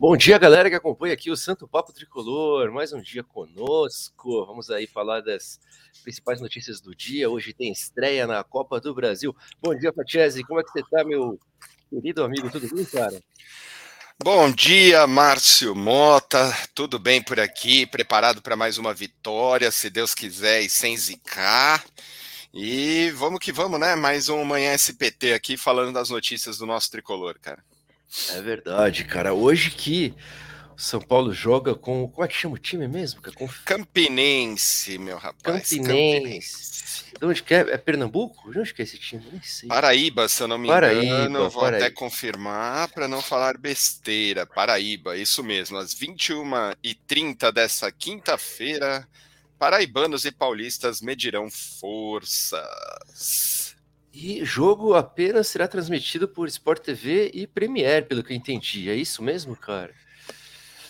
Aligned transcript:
Bom 0.00 0.16
dia, 0.16 0.38
galera 0.38 0.70
que 0.70 0.76
acompanha 0.76 1.12
aqui 1.12 1.28
o 1.28 1.36
Santo 1.36 1.66
Papo 1.66 1.92
Tricolor. 1.92 2.70
Mais 2.70 2.92
um 2.92 3.02
dia 3.02 3.24
conosco. 3.24 4.46
Vamos 4.46 4.70
aí 4.70 4.86
falar 4.86 5.22
das 5.22 5.58
principais 6.04 6.40
notícias 6.40 6.80
do 6.80 6.94
dia. 6.94 7.28
Hoje 7.28 7.52
tem 7.52 7.72
estreia 7.72 8.24
na 8.24 8.44
Copa 8.44 8.80
do 8.80 8.94
Brasil. 8.94 9.34
Bom 9.60 9.74
dia, 9.74 9.92
Patiese. 9.92 10.44
Como 10.44 10.60
é 10.60 10.62
que 10.62 10.70
você 10.70 10.84
tá, 10.88 11.02
meu 11.02 11.36
querido 11.90 12.22
amigo? 12.22 12.48
Tudo 12.48 12.72
bem, 12.72 12.84
cara? 12.84 13.20
Bom 14.22 14.52
dia, 14.52 15.04
Márcio 15.08 15.74
Mota. 15.74 16.56
Tudo 16.76 17.00
bem 17.00 17.20
por 17.20 17.40
aqui? 17.40 17.84
Preparado 17.84 18.40
para 18.40 18.54
mais 18.54 18.78
uma 18.78 18.94
vitória, 18.94 19.72
se 19.72 19.90
Deus 19.90 20.14
quiser, 20.14 20.62
e 20.62 20.70
sem 20.70 20.96
zicar. 20.96 21.84
E 22.54 23.10
vamos 23.16 23.40
que 23.40 23.50
vamos, 23.50 23.80
né? 23.80 23.96
Mais 23.96 24.28
um 24.28 24.44
Manhã 24.44 24.72
SPT 24.74 25.32
aqui 25.32 25.56
falando 25.56 25.92
das 25.92 26.08
notícias 26.08 26.56
do 26.56 26.66
nosso 26.66 26.88
tricolor, 26.88 27.36
cara. 27.40 27.64
É 28.30 28.40
verdade, 28.40 29.04
cara. 29.04 29.32
Hoje 29.34 29.70
que 29.70 30.14
o 30.76 30.80
São 30.80 31.00
Paulo 31.00 31.32
joga 31.32 31.74
com. 31.74 32.08
Como 32.08 32.24
é 32.24 32.28
que 32.28 32.34
chama 32.34 32.54
o 32.54 32.58
time 32.58 32.86
mesmo? 32.88 33.20
Com... 33.34 33.48
Campinense, 33.64 34.96
meu 34.98 35.18
rapaz. 35.18 35.70
Campinense. 35.70 36.16
Campinense. 36.16 36.78
De 37.18 37.26
onde 37.26 37.42
que 37.42 37.52
é? 37.52 37.58
É 37.58 37.76
Pernambuco? 37.76 38.52
De 38.52 38.60
onde 38.60 38.72
que 38.72 38.80
é 38.80 38.84
esse 38.84 38.96
time? 38.96 39.26
Nem 39.30 39.42
sei. 39.42 39.68
Paraíba, 39.68 40.28
se 40.28 40.42
eu 40.42 40.48
não 40.48 40.56
me 40.56 40.68
Paraíba, 40.68 41.02
engano. 41.02 41.50
Vou 41.50 41.62
Paraíba. 41.62 41.86
até 41.86 41.94
confirmar 41.94 42.88
para 42.92 43.08
não 43.08 43.20
falar 43.20 43.58
besteira. 43.58 44.46
Paraíba, 44.46 45.16
isso 45.16 45.42
mesmo. 45.42 45.76
Às 45.78 45.94
21h30 45.94 47.50
dessa 47.52 47.90
quinta-feira, 47.90 49.06
paraibanos 49.58 50.24
e 50.24 50.30
paulistas 50.30 51.00
medirão 51.00 51.50
forças. 51.50 52.62
E 54.12 54.44
jogo 54.44 54.94
apenas 54.94 55.48
será 55.48 55.68
transmitido 55.68 56.26
por 56.26 56.48
Sport 56.48 56.82
TV 56.82 57.30
e 57.34 57.46
Premiere, 57.46 58.06
pelo 58.06 58.22
que 58.22 58.32
eu 58.32 58.36
entendi. 58.36 58.88
É 58.90 58.94
isso 58.94 59.22
mesmo, 59.22 59.54
cara? 59.54 59.94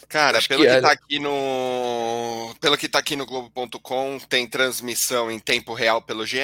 Cara, 0.08 0.38
Acho 0.38 0.48
pelo 0.48 0.62
que, 0.62 0.74
que 0.74 0.80
tá 0.80 0.90
aqui 0.90 1.18
no. 1.18 2.54
Pelo 2.60 2.78
que 2.78 2.88
tá 2.88 2.98
aqui 2.98 3.14
no 3.14 3.26
Globo.com, 3.26 4.18
tem 4.20 4.46
transmissão 4.46 5.30
em 5.30 5.38
tempo 5.38 5.74
real 5.74 6.00
pelo 6.00 6.24
GE, 6.24 6.38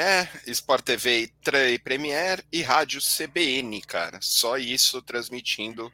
Sport 0.49 0.85
TV 0.85 1.31
e 1.73 1.79
Premiere 1.79 2.45
e 2.53 2.61
rádio 2.61 3.01
CBN, 3.01 3.81
cara. 3.81 4.19
Só 4.21 4.59
isso 4.59 5.01
transmitindo 5.01 5.91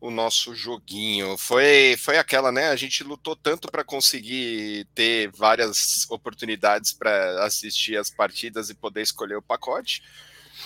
o 0.00 0.10
nosso 0.10 0.54
joguinho. 0.54 1.36
Foi, 1.36 1.96
foi 1.98 2.18
aquela, 2.18 2.52
né? 2.52 2.68
A 2.68 2.76
gente 2.76 3.02
lutou 3.02 3.34
tanto 3.34 3.70
para 3.70 3.84
conseguir 3.84 4.86
ter 4.94 5.30
várias 5.32 6.08
oportunidades 6.10 6.92
para 6.92 7.44
assistir 7.44 7.96
as 7.96 8.10
partidas 8.10 8.70
e 8.70 8.74
poder 8.74 9.02
escolher 9.02 9.36
o 9.36 9.42
pacote, 9.42 10.02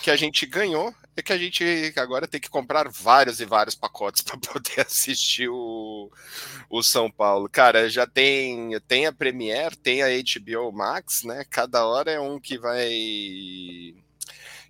que 0.03 0.11
a 0.11 0.17
gente 0.17 0.47
ganhou 0.47 0.95
é 1.19 1.23
que 1.23 1.33
a 1.33 1.39
gente 1.39 1.93
agora 1.97 2.29
tem 2.29 2.41
que 2.41 2.49
comprar 2.49 2.89
vários 2.89 3.41
e 3.41 3.45
vários 3.45 3.75
pacotes 3.75 4.23
para 4.23 4.39
poder 4.39 4.81
assistir 4.81 5.49
o, 5.49 6.11
o 6.71 6.83
São 6.83 7.11
Paulo. 7.11 7.49
Cara, 7.49 7.89
já 7.91 8.07
tem, 8.07 8.79
tem 8.87 9.07
a 9.07 9.13
Premiere, 9.13 9.77
tem 9.77 10.03
a 10.03 10.07
HBO 10.09 10.73
Max, 10.73 11.25
né? 11.25 11.45
Cada 11.51 11.85
hora 11.87 12.11
é 12.11 12.21
um 12.21 12.39
que 12.39 12.59
vai 12.59 13.95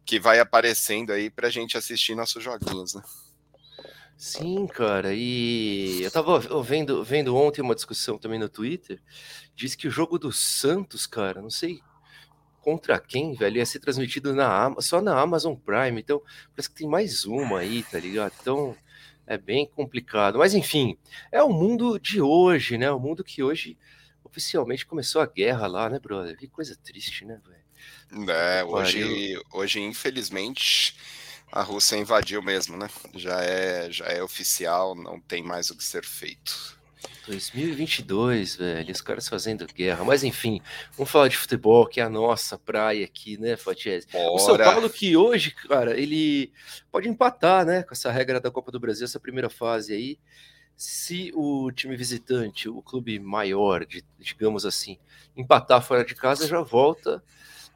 que 0.07 0.19
vai 0.19 0.41
aparecendo 0.41 1.13
aí 1.13 1.29
para 1.29 1.49
a 1.49 1.51
gente 1.51 1.77
assistir 1.77 2.15
nossos 2.15 2.43
joguinhos, 2.43 2.95
né? 2.95 3.03
Sim, 4.19 4.67
cara, 4.67 5.15
e 5.15 6.03
eu 6.03 6.11
tava 6.11 6.41
vendo, 6.61 7.05
vendo 7.05 7.37
ontem 7.37 7.63
uma 7.63 7.75
discussão 7.75 8.19
também 8.19 8.37
no 8.37 8.49
Twitter, 8.49 9.01
diz 9.55 9.77
que 9.77 9.87
o 9.87 9.91
jogo 9.93 10.19
do 10.19 10.33
Santos, 10.33 11.07
cara, 11.07 11.41
não 11.41 11.51
sei 11.51 11.81
contra 12.61 12.99
quem, 12.99 13.33
velho, 13.33 13.59
ia 13.59 13.65
ser 13.65 13.79
transmitido 13.79 14.35
na 14.35 14.75
só 14.81 15.01
na 15.01 15.19
Amazon 15.21 15.55
Prime, 15.55 16.01
então 16.01 16.21
parece 16.51 16.69
que 16.69 16.75
tem 16.75 16.89
mais 16.89 17.25
uma 17.25 17.61
aí, 17.61 17.85
tá 17.85 18.01
ligado? 18.01 18.33
Então 18.41 18.77
é 19.25 19.39
bem 19.39 19.65
complicado, 19.69 20.37
mas 20.37 20.53
enfim, 20.53 20.99
é 21.31 21.41
o 21.41 21.51
mundo 21.51 21.97
de 21.97 22.21
hoje, 22.21 22.77
né? 22.77 22.91
O 22.91 22.99
mundo 22.99 23.23
que 23.23 23.41
hoje 23.41 23.79
oficialmente 24.25 24.85
começou 24.85 25.23
a 25.23 25.27
guerra 25.27 25.69
lá, 25.69 25.89
né, 25.89 26.01
brother? 26.01 26.37
Que 26.37 26.49
coisa 26.49 26.77
triste, 26.83 27.25
né, 27.25 27.41
velho? 27.47 28.29
É, 28.31 28.65
hoje, 28.65 29.41
hoje 29.53 29.81
infelizmente 29.81 30.97
a 31.53 31.63
Rússia 31.63 31.97
invadiu 31.97 32.43
mesmo, 32.43 32.77
né? 32.77 32.89
Já 33.15 33.43
é, 33.43 33.91
já 33.91 34.07
é 34.07 34.23
oficial, 34.23 34.95
não 34.95 35.21
tem 35.21 35.43
mais 35.43 35.71
o 35.71 35.77
que 35.77 35.85
ser 35.85 36.05
feito. 36.05 36.79
2022, 37.27 38.57
velho, 38.57 38.91
os 38.91 39.01
caras 39.01 39.29
fazendo 39.29 39.67
guerra. 39.67 40.05
Mas 40.05 40.25
enfim, 40.25 40.61
vamos 40.97 41.11
falar 41.11 41.29
de 41.29 41.37
futebol, 41.37 41.87
que 41.87 42.01
é 42.01 42.05
a 42.05 42.09
nossa 42.09 42.59
praia 42.59 43.05
aqui, 43.05 43.39
né, 43.39 43.57
Fatiese? 43.57 44.07
O 44.15 44.39
São 44.39 44.57
Paulo 44.57 44.89
que 44.89 45.17
hoje, 45.17 45.51
cara, 45.51 45.99
ele 45.99 46.51
pode 46.91 47.09
empatar, 47.09 47.65
né, 47.65 47.83
com 47.83 47.93
essa 47.93 48.11
regra 48.11 48.41
da 48.41 48.51
Copa 48.51 48.73
do 48.73 48.81
Brasil, 48.81 49.05
essa 49.05 49.21
primeira 49.21 49.51
fase 49.51 49.93
aí. 49.93 50.19
Se 50.77 51.33
o 51.35 51.71
time 51.73 51.97
visitante, 51.97 52.69
o 52.69 52.81
clube 52.81 53.19
maior, 53.19 53.85
digamos 54.19 54.65
assim, 54.65 54.97
empatar 55.37 55.83
fora 55.83 56.05
de 56.05 56.15
casa, 56.15 56.47
já 56.47 56.61
volta 56.61 57.23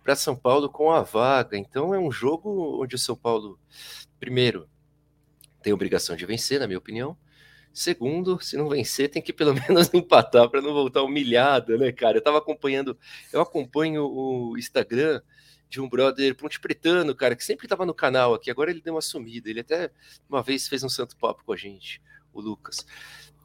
para 0.03 0.17
São 0.17 0.37
Paulo 0.37 0.69
com 0.69 0.91
a 0.91 1.03
vaga. 1.03 1.57
Então 1.57 1.95
é 1.95 1.99
um 1.99 2.11
jogo 2.11 2.83
onde 2.83 2.95
o 2.95 2.99
São 2.99 3.17
Paulo, 3.17 3.59
primeiro, 4.19 4.69
tem 5.63 5.73
obrigação 5.73 6.17
de 6.17 6.27
vencer, 6.27 6.61
na 6.61 6.67
minha 6.67 6.79
opinião. 6.79 7.17
Segundo, 7.73 8.39
se 8.41 8.57
não 8.57 8.69
vencer, 8.69 9.09
tem 9.09 9.23
que 9.23 9.33
pelo 9.33 9.55
menos 9.69 9.93
empatar 9.95 10.49
para 10.51 10.61
não 10.61 10.73
voltar 10.73 11.03
humilhado, 11.03 11.79
né, 11.79 11.91
cara? 11.93 12.19
Eu 12.19 12.23
tava 12.23 12.39
acompanhando, 12.39 12.99
eu 13.33 13.41
acompanho 13.41 14.05
o 14.05 14.59
Instagram 14.59 15.23
de 15.69 15.81
um 15.81 15.89
brother 15.89 16.37
ponte 16.37 16.61
pretano, 16.61 17.15
cara, 17.15 17.35
que 17.35 17.43
sempre 17.43 17.67
tava 17.67 17.87
no 17.87 17.95
canal 17.95 18.35
aqui. 18.35 18.51
Agora 18.51 18.71
ele 18.71 18.83
deu 18.83 18.95
uma 18.95 19.01
sumida. 19.01 19.49
Ele 19.49 19.61
até 19.61 19.91
uma 20.29 20.43
vez 20.43 20.69
fez 20.69 20.85
um 20.85 20.89
santo 20.89 21.17
papo 21.17 21.43
com 21.47 21.53
a 21.53 21.57
gente, 21.57 22.03
o 22.31 22.43
Lucas. 22.43 22.85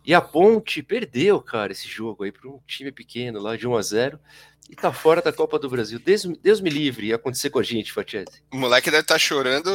E 0.08 0.14
a 0.14 0.22
Ponte 0.22 0.82
perdeu, 0.82 1.42
cara, 1.42 1.74
esse 1.74 1.86
jogo 1.86 2.24
aí 2.24 2.32
para 2.32 2.50
um 2.50 2.62
time 2.66 2.94
pequeno 2.94 3.42
lá 3.42 3.58
de 3.58 3.68
1 3.68 3.76
a 3.76 3.82
0 3.82 4.20
e 4.70 4.74
tá 4.74 4.94
fora 4.94 5.22
da 5.22 5.34
Copa 5.34 5.60
do 5.60 5.70
Brasil. 5.70 6.00
Deus, 6.00 6.24
Deus 6.42 6.62
me 6.62 6.70
livre 6.70 7.12
acontecer 7.12 7.50
com 7.50 7.60
a 7.60 7.64
gente, 7.64 7.92
Fatiese. 7.92 8.42
O 8.50 8.56
moleque 8.56 8.90
deve 8.90 9.02
estar 9.02 9.16
tá 9.16 9.20
chorando 9.20 9.68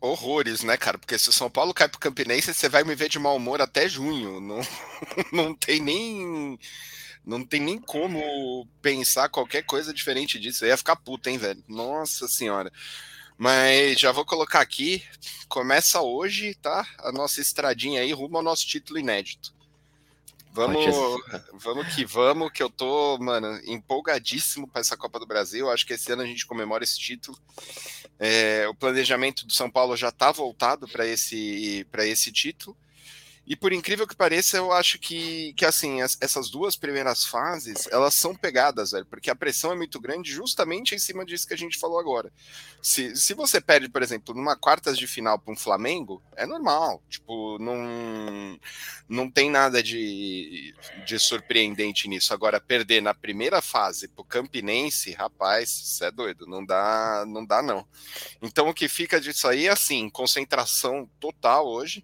horrores, 0.00 0.62
né, 0.62 0.76
cara? 0.76 0.96
Porque 0.96 1.18
se 1.18 1.30
o 1.30 1.32
São 1.32 1.50
Paulo 1.50 1.74
cai 1.74 1.88
pro 1.88 1.98
Campinense, 1.98 2.54
você 2.54 2.68
vai 2.68 2.84
me 2.84 2.94
ver 2.94 3.08
de 3.08 3.18
mau 3.18 3.34
humor 3.34 3.60
até 3.60 3.88
junho. 3.88 4.40
Não, 4.40 4.60
não 5.32 5.52
tem 5.52 5.80
nem. 5.80 6.56
Não 7.24 7.44
tem 7.44 7.60
nem 7.60 7.80
como 7.80 8.68
pensar 8.80 9.28
qualquer 9.28 9.62
coisa 9.62 9.92
diferente 9.92 10.38
disso. 10.38 10.64
Eu 10.64 10.68
ia 10.68 10.76
ficar 10.76 10.94
puta, 10.94 11.28
hein, 11.28 11.38
velho? 11.38 11.64
Nossa 11.66 12.28
senhora. 12.28 12.70
Mas 13.36 13.98
já 13.98 14.12
vou 14.12 14.24
colocar 14.24 14.60
aqui. 14.60 15.02
Começa 15.48 16.00
hoje, 16.00 16.54
tá? 16.54 16.86
A 16.98 17.10
nossa 17.10 17.40
estradinha 17.40 18.00
aí 18.00 18.12
rumo 18.12 18.36
ao 18.36 18.44
nosso 18.44 18.64
título 18.64 18.96
inédito. 18.96 19.55
Vamos, 20.56 20.86
vamos 21.52 21.94
que 21.94 22.06
vamos, 22.06 22.50
que 22.50 22.62
eu 22.62 22.70
tô, 22.70 23.18
mano, 23.18 23.60
empolgadíssimo 23.66 24.66
para 24.66 24.80
essa 24.80 24.96
Copa 24.96 25.18
do 25.18 25.26
Brasil. 25.26 25.70
Acho 25.70 25.86
que 25.86 25.92
esse 25.92 26.10
ano 26.10 26.22
a 26.22 26.26
gente 26.26 26.46
comemora 26.46 26.82
esse 26.82 26.98
título. 26.98 27.38
É, 28.18 28.66
o 28.66 28.74
planejamento 28.74 29.46
do 29.46 29.52
São 29.52 29.70
Paulo 29.70 29.94
já 29.98 30.08
está 30.08 30.32
voltado 30.32 30.88
para 30.88 31.06
esse, 31.06 31.86
esse 31.98 32.32
título. 32.32 32.74
E 33.46 33.54
por 33.54 33.72
incrível 33.72 34.08
que 34.08 34.16
pareça, 34.16 34.56
eu 34.56 34.72
acho 34.72 34.98
que, 34.98 35.52
que 35.54 35.64
assim, 35.64 36.02
as, 36.02 36.18
essas 36.20 36.50
duas 36.50 36.74
primeiras 36.74 37.24
fases, 37.24 37.86
elas 37.92 38.12
são 38.14 38.34
pegadas, 38.34 38.90
velho, 38.90 39.06
porque 39.06 39.30
a 39.30 39.36
pressão 39.36 39.70
é 39.70 39.76
muito 39.76 40.00
grande 40.00 40.32
justamente 40.32 40.96
em 40.96 40.98
cima 40.98 41.24
disso 41.24 41.46
que 41.46 41.54
a 41.54 41.58
gente 41.58 41.78
falou 41.78 42.00
agora. 42.00 42.32
Se, 42.82 43.14
se 43.14 43.34
você 43.34 43.60
perde, 43.60 43.88
por 43.88 44.02
exemplo, 44.02 44.34
numa 44.34 44.56
quartas 44.56 44.98
de 44.98 45.06
final 45.06 45.38
para 45.38 45.52
um 45.52 45.56
Flamengo, 45.56 46.20
é 46.34 46.44
normal. 46.44 47.00
Tipo, 47.08 47.56
não, 47.60 48.58
não 49.08 49.30
tem 49.30 49.48
nada 49.48 49.80
de, 49.80 50.74
de 51.06 51.18
surpreendente 51.18 52.08
nisso. 52.08 52.34
Agora, 52.34 52.60
perder 52.60 53.00
na 53.00 53.14
primeira 53.14 53.62
fase 53.62 54.08
pro 54.08 54.24
Campinense, 54.24 55.12
rapaz, 55.12 55.70
isso 55.70 56.04
é 56.04 56.10
doido. 56.10 56.46
Não 56.46 56.64
dá, 56.64 57.24
não 57.28 57.46
dá, 57.46 57.62
não. 57.62 57.86
Então, 58.42 58.68
o 58.68 58.74
que 58.74 58.88
fica 58.88 59.20
disso 59.20 59.46
aí 59.46 59.66
é 59.66 59.70
assim, 59.70 60.10
concentração 60.10 61.08
total 61.20 61.68
hoje 61.68 62.02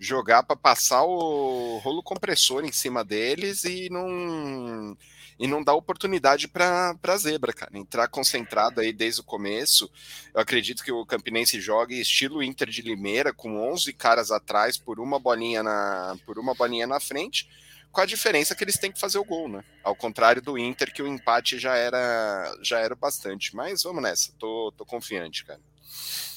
jogar 0.00 0.42
para 0.42 0.56
passar 0.56 1.04
o 1.04 1.76
rolo 1.84 2.02
compressor 2.02 2.64
em 2.64 2.72
cima 2.72 3.04
deles 3.04 3.64
e 3.64 3.90
não 3.90 4.96
e 5.38 5.46
não 5.46 5.62
dar 5.62 5.74
oportunidade 5.74 6.48
para 6.48 6.94
a 7.02 7.16
zebra, 7.16 7.52
cara. 7.52 7.76
Entrar 7.76 8.08
concentrado 8.08 8.80
aí 8.80 8.92
desde 8.92 9.22
o 9.22 9.24
começo. 9.24 9.90
Eu 10.34 10.40
acredito 10.40 10.82
que 10.84 10.92
o 10.92 11.06
Campinense 11.06 11.58
jogue 11.60 12.00
estilo 12.00 12.42
Inter 12.42 12.68
de 12.68 12.82
Limeira, 12.82 13.32
com 13.32 13.56
11 13.72 13.92
caras 13.94 14.30
atrás 14.30 14.76
por 14.76 15.00
uma 15.00 15.18
bolinha 15.18 15.62
na 15.62 16.16
por 16.26 16.38
uma 16.38 16.54
bolinha 16.54 16.86
na 16.86 17.00
frente, 17.00 17.48
com 17.90 18.00
a 18.00 18.06
diferença 18.06 18.54
que 18.54 18.64
eles 18.64 18.78
têm 18.78 18.92
que 18.92 19.00
fazer 19.00 19.18
o 19.18 19.24
gol, 19.24 19.48
né? 19.48 19.64
Ao 19.82 19.94
contrário 19.94 20.42
do 20.42 20.58
Inter, 20.58 20.92
que 20.92 21.02
o 21.02 21.08
empate 21.08 21.58
já 21.58 21.74
era 21.74 22.54
já 22.62 22.78
era 22.78 22.94
bastante. 22.94 23.54
Mas 23.54 23.82
vamos 23.82 24.02
nessa, 24.02 24.32
tô, 24.38 24.72
tô 24.76 24.84
confiante, 24.84 25.44
cara. 25.44 25.60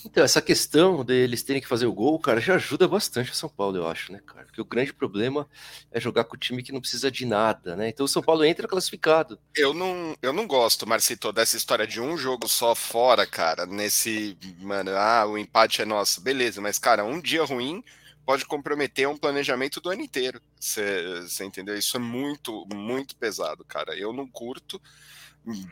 Então, 0.05 0.23
essa 0.23 0.41
questão 0.41 1.03
deles 1.03 1.43
terem 1.43 1.61
que 1.61 1.67
fazer 1.67 1.85
o 1.85 1.93
gol, 1.93 2.19
cara, 2.19 2.41
já 2.41 2.55
ajuda 2.55 2.87
bastante 2.87 3.31
o 3.31 3.35
São 3.35 3.49
Paulo, 3.49 3.77
eu 3.77 3.87
acho, 3.87 4.11
né, 4.11 4.19
cara? 4.25 4.45
Porque 4.45 4.61
o 4.61 4.65
grande 4.65 4.93
problema 4.93 5.47
é 5.91 5.99
jogar 5.99 6.25
com 6.25 6.35
o 6.35 6.39
time 6.39 6.61
que 6.61 6.71
não 6.71 6.81
precisa 6.81 7.09
de 7.09 7.25
nada, 7.25 7.75
né? 7.75 7.89
Então 7.89 8.05
o 8.05 8.09
São 8.09 8.21
Paulo 8.21 8.43
entra 8.43 8.67
classificado. 8.67 9.39
Eu 9.55 9.73
não, 9.73 10.15
eu 10.21 10.33
não 10.33 10.45
gosto, 10.45 10.87
Marcito, 10.87 11.31
dessa 11.31 11.55
história 11.55 11.87
de 11.87 12.01
um 12.01 12.17
jogo 12.17 12.47
só 12.47 12.75
fora, 12.75 13.25
cara, 13.25 13.65
nesse, 13.65 14.37
mano, 14.59 14.91
ah, 14.91 15.25
o 15.25 15.37
empate 15.37 15.81
é 15.81 15.85
nosso, 15.85 16.21
beleza, 16.21 16.59
mas, 16.59 16.77
cara, 16.77 17.05
um 17.05 17.21
dia 17.21 17.43
ruim 17.43 17.83
pode 18.25 18.45
comprometer 18.45 19.07
um 19.07 19.17
planejamento 19.17 19.81
do 19.81 19.89
ano 19.89 20.01
inteiro. 20.01 20.41
Você 20.59 21.43
entendeu? 21.43 21.77
Isso 21.77 21.97
é 21.97 21.99
muito, 21.99 22.65
muito 22.73 23.15
pesado, 23.15 23.65
cara. 23.65 23.97
Eu 23.97 24.13
não 24.13 24.27
curto, 24.27 24.81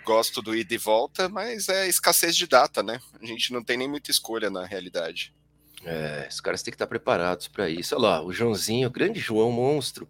gosto 0.04 0.42
do 0.42 0.56
ida 0.56 0.74
e 0.74 0.78
volta, 0.78 1.30
mas 1.30 1.70
é 1.70 1.88
escassez 1.88 2.36
de 2.36 2.48
data, 2.48 2.84
né? 2.84 3.00
A 3.22 3.26
gente 3.26 3.54
não 3.54 3.64
tem 3.64 3.78
nem 3.78 3.88
muita 3.88 4.12
escolha 4.12 4.50
na 4.50 4.66
realidade. 4.66 5.34
É, 5.84 6.28
os 6.30 6.40
caras 6.40 6.62
têm 6.62 6.72
que 6.72 6.76
estar 6.76 6.88
preparados 6.88 7.48
para 7.48 7.70
isso. 7.70 7.96
Olha 7.96 8.02
lá, 8.04 8.24
o 8.24 8.32
Joãozinho, 8.32 8.88
o 8.88 8.92
grande 8.92 9.20
João 9.20 9.52
Monstro, 9.52 10.08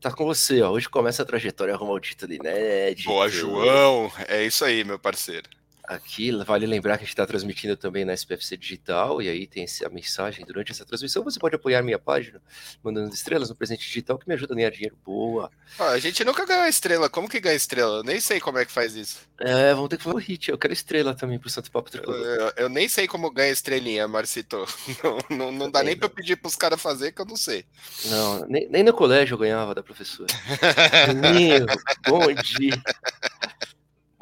tá 0.00 0.10
com 0.10 0.24
você, 0.24 0.62
ó. 0.62 0.70
Hoje 0.70 0.88
começa 0.88 1.22
a 1.22 1.26
trajetória 1.26 1.74
ao 1.74 2.00
título 2.00 2.32
inédito. 2.32 3.08
Boa, 3.08 3.28
João! 3.28 4.10
É 4.28 4.44
isso 4.44 4.64
aí, 4.64 4.84
meu 4.84 4.98
parceiro. 4.98 5.48
Aqui 5.84 6.30
vale 6.44 6.64
lembrar 6.64 6.96
que 6.96 7.02
a 7.02 7.04
gente 7.04 7.12
está 7.12 7.26
transmitindo 7.26 7.76
também 7.76 8.04
na 8.04 8.14
SPFC 8.14 8.56
Digital, 8.56 9.20
e 9.20 9.28
aí 9.28 9.46
tem 9.48 9.66
a 9.84 9.88
mensagem 9.88 10.44
durante 10.46 10.70
essa 10.70 10.84
transmissão. 10.84 11.24
Você 11.24 11.40
pode 11.40 11.56
apoiar 11.56 11.82
minha 11.82 11.98
página, 11.98 12.40
mandando 12.82 13.12
estrelas 13.12 13.48
no 13.48 13.56
presente 13.56 13.86
digital, 13.86 14.16
que 14.16 14.28
me 14.28 14.34
ajuda 14.34 14.54
a 14.54 14.56
ganhar 14.56 14.70
dinheiro. 14.70 14.96
Boa. 15.04 15.50
Ah, 15.78 15.90
a 15.90 15.98
gente 15.98 16.24
nunca 16.24 16.46
ganhou 16.46 16.66
estrela. 16.66 17.10
Como 17.10 17.28
que 17.28 17.40
ganha 17.40 17.56
estrela? 17.56 17.98
Eu 17.98 18.04
nem 18.04 18.20
sei 18.20 18.38
como 18.38 18.58
é 18.58 18.64
que 18.64 18.70
faz 18.70 18.94
isso. 18.94 19.20
É, 19.40 19.74
vamos 19.74 19.88
ter 19.88 19.96
que 19.96 20.04
falar 20.04 20.16
o 20.16 20.18
hit. 20.18 20.50
Eu 20.50 20.58
quero 20.58 20.72
estrela 20.72 21.14
também 21.14 21.38
pro 21.38 21.50
Santo 21.50 21.70
Papo 21.70 21.90
Tricolor. 21.90 22.20
Eu, 22.20 22.52
eu, 22.56 22.68
nem 22.68 22.88
sei 22.88 23.08
como 23.08 23.30
ganha 23.30 23.52
estrelinha, 23.52 24.06
Marcito. 24.06 24.64
Não, 25.02 25.36
não, 25.36 25.52
não 25.52 25.70
dá 25.70 25.82
nem 25.82 25.96
para 25.96 26.08
pedir 26.08 26.36
para 26.36 26.48
os 26.48 26.54
caras 26.54 26.80
fazer, 26.80 27.12
que 27.12 27.20
eu 27.20 27.24
não 27.24 27.36
sei. 27.36 27.64
Não, 28.06 28.46
nem, 28.46 28.68
nem 28.68 28.82
no 28.82 28.92
colégio 28.92 29.34
eu 29.34 29.38
ganhava 29.38 29.74
da 29.74 29.82
professora. 29.82 30.28
Menino, 31.14 31.66
bom 32.06 32.32
dia. 32.32 32.80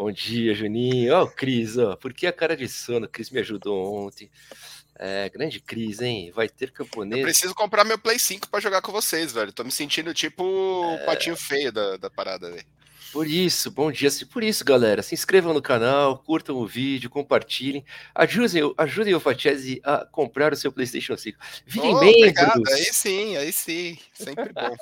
Bom 0.00 0.10
dia, 0.10 0.54
Juninho. 0.54 1.12
Ó, 1.12 1.24
oh, 1.24 1.26
Cris, 1.28 1.76
ó. 1.76 1.94
Por 1.94 2.14
que 2.14 2.26
a 2.26 2.32
cara 2.32 2.56
de 2.56 2.66
sono? 2.66 3.06
Cris 3.06 3.28
me 3.28 3.38
ajudou 3.40 4.06
ontem. 4.06 4.30
É, 4.98 5.28
grande 5.28 5.60
Cris, 5.60 6.00
hein? 6.00 6.32
Vai 6.34 6.48
ter 6.48 6.70
camponês. 6.70 7.20
Eu 7.20 7.26
preciso 7.26 7.54
comprar 7.54 7.84
meu 7.84 7.98
Play 7.98 8.18
5 8.18 8.48
para 8.48 8.60
jogar 8.60 8.80
com 8.80 8.90
vocês, 8.92 9.30
velho. 9.30 9.52
Tô 9.52 9.62
me 9.62 9.70
sentindo 9.70 10.14
tipo 10.14 10.42
o 10.42 10.94
é... 10.94 11.04
patinho 11.04 11.36
feio 11.36 11.70
da, 11.70 11.98
da 11.98 12.08
parada, 12.08 12.50
velho. 12.50 12.64
Por 13.12 13.26
isso, 13.26 13.70
bom 13.70 13.92
dia. 13.92 14.08
Por 14.32 14.42
isso, 14.42 14.64
galera, 14.64 15.02
se 15.02 15.14
inscrevam 15.14 15.52
no 15.52 15.60
canal, 15.60 16.16
curtam 16.16 16.56
o 16.56 16.66
vídeo, 16.66 17.10
compartilhem, 17.10 17.84
ajudem, 18.14 18.74
ajudem 18.78 19.14
o 19.14 19.20
Fatiese 19.20 19.82
a 19.84 20.06
comprar 20.06 20.54
o 20.54 20.56
seu 20.56 20.72
PlayStation 20.72 21.14
5. 21.14 21.38
Virem 21.66 21.94
oh, 21.94 22.00
membros. 22.00 22.22
Obrigado. 22.22 22.62
Aí 22.68 22.84
sim, 22.84 23.36
aí 23.36 23.52
sim. 23.52 23.98
Sempre 24.14 24.50
bom. 24.50 24.74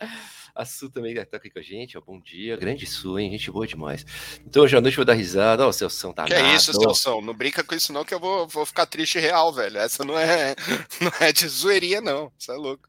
A 0.54 0.64
Su 0.64 0.88
também 0.88 1.12
tá 1.16 1.36
aqui 1.36 1.50
com 1.50 1.58
a 1.58 1.62
gente, 1.62 1.98
ó. 1.98 2.00
Bom 2.00 2.20
dia, 2.20 2.56
grande 2.56 2.86
Su, 2.86 3.18
hein? 3.18 3.28
Gente 3.32 3.50
boa 3.50 3.66
demais. 3.66 4.06
Então, 4.46 4.62
hoje 4.62 4.76
à 4.76 4.80
noite 4.80 4.94
eu 4.94 4.98
vou 4.98 5.04
dar 5.04 5.14
risada. 5.14 5.66
Ó, 5.66 5.68
o 5.68 5.72
Celção 5.72 6.12
tá 6.12 6.26
Que 6.26 6.34
é 6.34 6.54
isso, 6.54 6.72
Celção? 6.72 7.20
Não 7.20 7.34
brinca 7.34 7.64
com 7.64 7.74
isso, 7.74 7.92
não, 7.92 8.04
que 8.04 8.14
eu 8.14 8.20
vou, 8.20 8.46
vou 8.46 8.64
ficar 8.64 8.86
triste 8.86 9.18
real, 9.18 9.52
velho. 9.52 9.78
Essa 9.78 10.04
não 10.04 10.16
é, 10.16 10.54
não 11.00 11.10
é 11.20 11.32
de 11.32 11.48
zoeirinha, 11.48 12.00
não. 12.00 12.30
Isso 12.38 12.52
é 12.52 12.54
louco. 12.54 12.88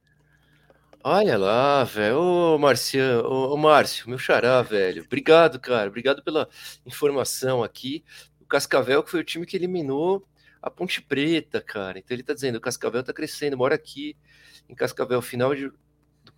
Olha 1.04 1.40
lá, 1.40 1.84
velho. 1.84 2.20
Ô, 2.20 2.58
Marciano, 2.60 3.28
ô, 3.28 3.54
ô, 3.56 3.58
Márcio, 3.58 4.08
meu 4.08 4.20
xará, 4.20 4.62
velho. 4.62 5.04
Obrigado, 5.04 5.60
cara. 5.60 5.90
Obrigado 5.90 6.22
pela 6.22 6.48
informação 6.86 7.64
aqui. 7.64 8.04
O 8.40 8.46
Cascavel, 8.46 9.02
que 9.02 9.10
foi 9.10 9.22
o 9.22 9.24
time 9.24 9.44
que 9.44 9.58
eliminou 9.58 10.24
a 10.62 10.70
Ponte 10.70 11.02
Preta, 11.02 11.60
cara. 11.62 11.98
Então 11.98 12.16
ele 12.16 12.22
tá 12.22 12.36
dizendo, 12.36 12.58
o 12.58 12.62
Cascavel 12.62 13.04
tá 13.04 13.12
crescendo, 13.12 13.58
mora 13.58 13.74
aqui 13.74 14.16
em 14.70 14.76
Cascavel, 14.76 15.22
final 15.22 15.56
de, 15.56 15.72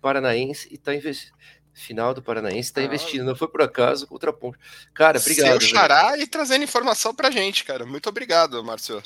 Paranaense 0.00 0.68
e 0.70 0.74
está 0.74 0.94
investindo. 0.94 1.32
Final 1.78 2.12
do 2.12 2.20
Paranaense 2.20 2.70
está 2.70 2.80
ah, 2.80 2.84
investindo, 2.84 3.24
não 3.24 3.36
foi 3.36 3.46
por 3.46 3.62
acaso 3.62 4.04
contra 4.08 4.30
a 4.30 4.32
ponte. 4.32 4.58
Cara, 4.92 5.18
obrigado. 5.18 5.60
Seu 5.60 5.60
xará 5.60 6.10
velho. 6.10 6.22
e 6.22 6.26
trazendo 6.26 6.64
informação 6.64 7.14
pra 7.14 7.30
gente, 7.30 7.64
cara. 7.64 7.86
Muito 7.86 8.08
obrigado, 8.08 8.62
Márcio. 8.64 9.00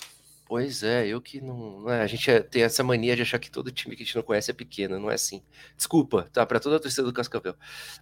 Pois 0.44 0.82
é, 0.82 1.06
eu 1.06 1.18
que 1.18 1.40
não. 1.40 1.88
É, 1.88 2.02
a 2.02 2.06
gente 2.06 2.30
é, 2.30 2.40
tem 2.40 2.62
essa 2.62 2.84
mania 2.84 3.16
de 3.16 3.22
achar 3.22 3.38
que 3.38 3.50
todo 3.50 3.70
time 3.70 3.96
que 3.96 4.02
a 4.02 4.04
gente 4.04 4.16
não 4.16 4.22
conhece 4.22 4.50
é 4.50 4.54
pequeno, 4.54 4.98
não 4.98 5.10
é 5.10 5.14
assim. 5.14 5.42
Desculpa, 5.76 6.28
tá? 6.30 6.44
Para 6.44 6.60
toda 6.60 6.76
a 6.76 6.78
torcida 6.78 7.04
do 7.04 7.12
Cascavel. 7.12 7.54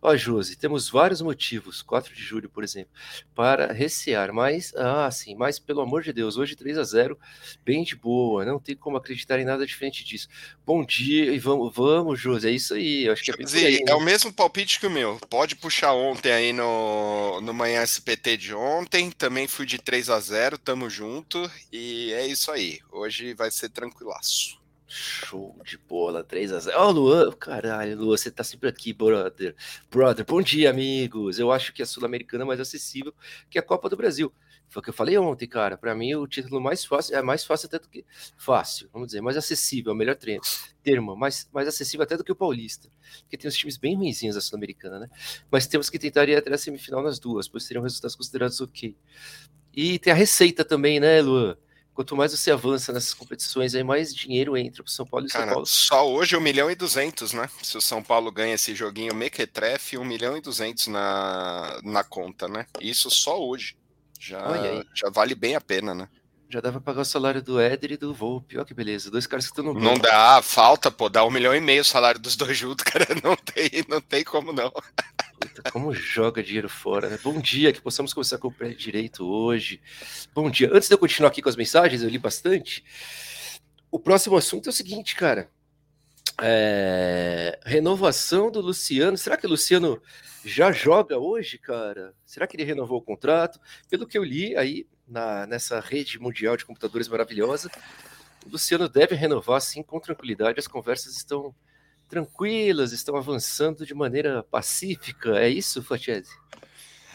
Ó, 0.03 0.17
Josi, 0.17 0.57
temos 0.57 0.91
vários 0.91 1.21
motivos, 1.21 1.81
4 1.81 2.13
de 2.13 2.21
julho, 2.21 2.49
por 2.49 2.65
exemplo, 2.65 2.91
para 3.37 3.73
recear, 3.73 4.33
mas, 4.33 4.75
ah, 4.75 5.09
sim, 5.13 5.37
mas 5.37 5.61
pelo 5.61 5.81
amor 5.81 6.03
de 6.03 6.13
Deus, 6.13 6.37
hoje 6.37 6.57
3 6.57 6.79
a 6.79 6.83
0 6.83 7.17
bem 7.65 7.85
de 7.85 7.95
boa, 7.95 8.45
não 8.45 8.59
tem 8.59 8.75
como 8.75 8.97
acreditar 8.97 9.39
em 9.39 9.45
nada 9.45 9.65
diferente 9.65 10.05
disso. 10.05 10.29
Bom 10.67 10.85
dia 10.85 11.33
e 11.33 11.39
vamos, 11.39 11.73
vamos, 11.73 12.19
Josi, 12.19 12.49
é 12.49 12.51
isso 12.51 12.75
aí. 12.75 13.05
Eu 13.05 13.13
acho 13.13 13.23
que 13.23 13.31
é, 13.31 13.35
Josi, 13.39 13.65
aí, 13.65 13.75
né? 13.75 13.93
é 13.93 13.95
o 13.95 14.01
mesmo 14.01 14.33
palpite 14.33 14.81
que 14.81 14.89
o 14.89 14.91
meu. 14.91 15.21
Pode 15.29 15.55
puxar 15.55 15.93
ontem 15.93 16.33
aí 16.33 16.53
no, 16.53 17.41
no 17.41 17.55
Manhã 17.55 17.85
SPT 17.85 18.37
de 18.37 18.55
ontem, 18.55 19.11
também 19.13 19.47
fui 19.47 19.67
de 19.67 19.79
3 19.79 20.11
a 20.11 20.19
0 20.19 20.59
tamo 20.59 20.91
junto, 20.91 21.49
e 21.73 22.13
é 22.13 22.27
isso 22.27 22.40
isso 22.41 22.51
aí. 22.51 22.81
Hoje 22.91 23.35
vai 23.35 23.51
ser 23.51 23.69
tranquilaço. 23.69 24.59
Show 24.89 25.55
de 25.65 25.77
bola, 25.77 26.25
3 26.25 26.53
a 26.53 26.59
0 26.59 26.77
Ó, 26.79 26.89
oh, 26.89 26.91
Luan, 26.91 27.33
caralho, 27.33 27.97
Luan, 27.97 28.17
você 28.17 28.31
tá 28.31 28.43
sempre 28.43 28.69
aqui, 28.69 28.95
brother. 28.95 29.55
Brother, 29.91 30.25
bom 30.25 30.41
dia, 30.41 30.71
amigos. 30.71 31.39
Eu 31.39 31.53
acho 31.53 31.73
que 31.73 31.83
a 31.83 31.87
Sul-Americana 31.87 32.43
é 32.43 32.47
mais 32.47 32.59
acessível 32.59 33.15
que 33.51 33.59
a 33.59 33.63
Copa 33.63 33.91
do 33.91 33.97
Brasil. 33.97 34.33
Foi 34.69 34.81
o 34.81 34.83
que 34.83 34.89
eu 34.89 34.95
falei 34.95 35.19
ontem, 35.19 35.47
cara. 35.47 35.77
Para 35.77 35.95
mim, 35.95 36.15
o 36.15 36.27
título 36.27 36.61
mais 36.63 36.83
fácil 36.83 37.15
é 37.15 37.21
mais 37.21 37.45
fácil 37.45 37.67
até 37.67 37.79
do 37.79 37.89
que 37.89 38.07
fácil, 38.39 38.89
vamos 38.91 39.09
dizer, 39.09 39.21
mais 39.21 39.37
acessível, 39.37 39.93
é 39.93 39.95
o 39.95 39.99
melhor 39.99 40.17
treino, 40.17 40.41
termo, 40.83 41.15
mais, 41.15 41.49
mais 41.53 41.69
acessível 41.69 42.05
até 42.05 42.17
do 42.17 42.25
que 42.25 42.33
o 42.33 42.37
Paulista, 42.37 42.89
porque 43.23 43.37
tem 43.37 43.49
os 43.49 43.57
times 43.57 43.77
bem 43.77 43.97
ruinzinhos 43.97 44.37
da 44.37 44.41
Sul-Americana, 44.41 45.01
né? 45.01 45.11
Mas 45.51 45.67
temos 45.67 45.91
que 45.91 45.99
tentar 45.99 46.29
ir 46.29 46.37
até 46.37 46.53
a 46.53 46.59
semifinal 46.59 47.03
nas 47.03 47.19
duas, 47.19 47.49
pois 47.49 47.65
seriam 47.65 47.83
resultados 47.83 48.17
considerados 48.17 48.61
ok. 48.61 48.97
E 49.75 49.99
tem 49.99 50.13
a 50.13 50.17
receita 50.17 50.65
também, 50.65 50.99
né, 50.99 51.21
Luan? 51.21 51.57
Quanto 51.95 52.17
mais 52.17 52.33
você 52.33 52.51
avança 52.51 52.93
nessas 52.93 53.15
competições, 53.15 53.75
aí 53.75 53.83
mais 53.83 54.15
dinheiro 54.15 54.57
entra 54.57 54.83
para 54.83 54.93
São 54.93 55.07
Paulo 55.07 55.27
e 55.27 55.31
Cara, 55.31 55.45
São 55.45 55.53
Paulo. 55.53 55.67
Só 55.67 56.11
hoje 56.11 56.37
1 56.37 56.41
milhão 56.41 56.71
e 56.71 56.75
200, 56.75 57.33
né? 57.33 57.49
Se 57.63 57.77
o 57.77 57.81
São 57.81 58.03
Paulo 58.03 58.31
ganha 58.31 58.55
esse 58.55 58.75
joguinho 58.75 59.15
mequetrefe, 59.15 59.99
1 59.99 60.05
milhão 60.05 60.37
e 60.37 60.41
200 60.41 60.87
na, 60.89 61.81
na 61.83 62.05
conta, 62.05 62.49
né? 62.49 62.67
Isso 62.81 63.11
só 63.11 63.41
hoje. 63.41 63.77
Já, 64.19 64.45
já 64.95 65.09
vale 65.09 65.35
bem 65.35 65.57
a 65.57 65.61
pena, 65.61 65.95
né? 65.95 66.09
Já 66.51 66.61
dá 66.61 66.73
pra 66.73 66.81
pagar 66.81 67.03
o 67.03 67.05
salário 67.05 67.41
do 67.41 67.61
Éder 67.61 67.93
e 67.93 67.97
do 67.97 68.13
Volpe. 68.13 68.57
Olha 68.57 68.67
que 68.67 68.75
beleza. 68.75 69.09
Dois 69.09 69.25
caras 69.25 69.47
que 69.47 69.53
estão 69.53 69.73
no 69.73 69.81
Não 69.81 69.95
dá, 69.95 70.43
falta, 70.43 70.91
pô. 70.91 71.09
Dá 71.09 71.25
um 71.25 71.31
milhão 71.31 71.55
e 71.55 71.61
meio 71.61 71.83
o 71.83 71.85
salário 71.85 72.21
dos 72.21 72.35
dois 72.35 72.59
juntos, 72.59 72.83
cara. 72.85 73.07
Não 73.23 73.37
tem, 73.37 73.71
não 73.89 74.01
tem 74.01 74.25
como 74.25 74.53
não. 74.53 74.73
Puta, 75.41 75.71
como 75.73 75.95
joga 75.95 76.43
dinheiro 76.43 76.69
fora, 76.69 77.09
né? 77.09 77.19
Bom 77.25 77.41
dia, 77.41 77.73
que 77.73 77.81
possamos 77.81 78.13
começar 78.13 78.37
com 78.37 78.49
o 78.49 78.53
pé 78.53 78.69
direito 78.69 79.27
hoje. 79.27 79.81
Bom 80.35 80.51
dia. 80.51 80.69
Antes 80.71 80.87
de 80.87 80.95
eu 80.95 80.99
continuar 80.99 81.31
aqui 81.31 81.41
com 81.41 81.49
as 81.49 81.57
mensagens, 81.57 82.03
eu 82.03 82.11
li 82.11 82.19
bastante. 82.19 82.85
O 83.91 83.99
próximo 83.99 84.37
assunto 84.37 84.69
é 84.69 84.71
o 84.71 84.73
seguinte, 84.73 85.17
cara. 85.17 85.51
É... 86.43 87.59
Renovação 87.65 88.51
do 88.51 88.61
Luciano. 88.61 89.17
Será 89.17 89.39
que 89.39 89.47
o 89.47 89.51
Luciano 89.51 90.01
já 90.45 90.71
joga 90.73 91.19
hoje, 91.19 91.57
cara? 91.57 92.15
Será 92.27 92.47
que 92.47 92.55
ele 92.55 92.65
renovou 92.65 92.99
o 92.99 93.03
contrato? 93.03 93.59
Pelo 93.89 94.07
que 94.07 94.19
eu 94.19 94.23
li 94.23 94.55
aí 94.57 94.87
na, 95.09 95.47
nessa 95.47 95.81
rede 95.81 96.19
mundial 96.19 96.55
de 96.55 96.67
computadores 96.67 97.09
maravilhosa, 97.09 97.71
o 98.47 98.51
Luciano 98.51 98.91
deve 98.91 99.15
renovar 99.15 99.63
sim 99.63 99.83
com 99.83 99.99
tranquilidade. 99.99 100.61
As 100.61 100.69
conversas 100.69 101.17
estão 101.17 101.55
tranquilas, 102.11 102.93
estão 102.93 103.17
avançando 103.17 103.87
de 103.87 103.95
maneira 103.95 104.43
pacífica. 104.43 105.39
É 105.39 105.49
isso, 105.49 105.83
Fatiese? 105.83 106.31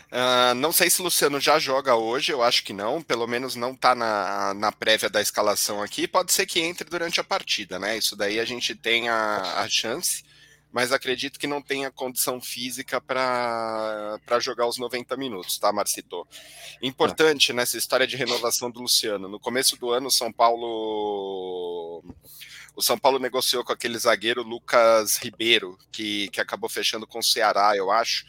Uh, 0.06 0.56
não 0.56 0.72
sei 0.72 0.90
se 0.90 1.02
o 1.02 1.04
Luciano 1.04 1.42
já 1.42 1.60
joga 1.60 1.96
hoje, 1.96 2.32
eu 2.32 2.42
acho 2.42 2.64
que 2.64 2.72
não, 2.72 3.02
pelo 3.02 3.28
menos 3.28 3.56
não 3.56 3.74
está 3.74 3.94
na, 3.94 4.54
na 4.54 4.72
prévia 4.72 5.10
da 5.10 5.22
escalação 5.22 5.84
aqui. 5.84 6.08
Pode 6.08 6.32
ser 6.32 6.46
que 6.46 6.62
entre 6.62 6.90
durante 6.90 7.20
a 7.20 7.24
partida, 7.24 7.78
né? 7.78 7.98
Isso 7.98 8.16
daí 8.16 8.40
a 8.40 8.46
gente 8.46 8.74
tem 8.74 9.10
a, 9.10 9.62
a 9.62 9.68
chance, 9.68 10.24
mas 10.72 10.94
acredito 10.94 11.38
que 11.38 11.48
não 11.48 11.62
tenha 11.62 11.92
condição 11.92 12.40
física 12.40 13.02
para 13.02 14.18
jogar 14.40 14.68
os 14.68 14.78
90 14.78 15.18
minutos, 15.18 15.58
tá, 15.58 15.74
Marcito? 15.74 16.25
Importante 16.82 17.52
ah. 17.52 17.56
nessa 17.56 17.78
história 17.78 18.08
de 18.08 18.16
renovação 18.16 18.72
do 18.72 18.82
Luciano. 18.82 19.28
No 19.28 19.40
começo 19.40 19.75
do 19.75 19.90
ano, 19.90 20.10
São 20.10 20.32
Paulo 20.32 22.02
o 22.75 22.82
São 22.82 22.98
Paulo 22.98 23.20
negociou 23.20 23.63
com 23.63 23.72
aquele 23.72 23.98
zagueiro 23.98 24.44
Lucas 24.44 25.17
Ribeiro, 25.17 25.77
que, 25.91 26.27
que 26.29 26.41
acabou 26.41 26.70
fechando 26.70 27.08
com 27.08 27.20
o 27.20 27.24
Ceará, 27.24 27.75
eu 27.75 27.89
acho. 27.89 28.25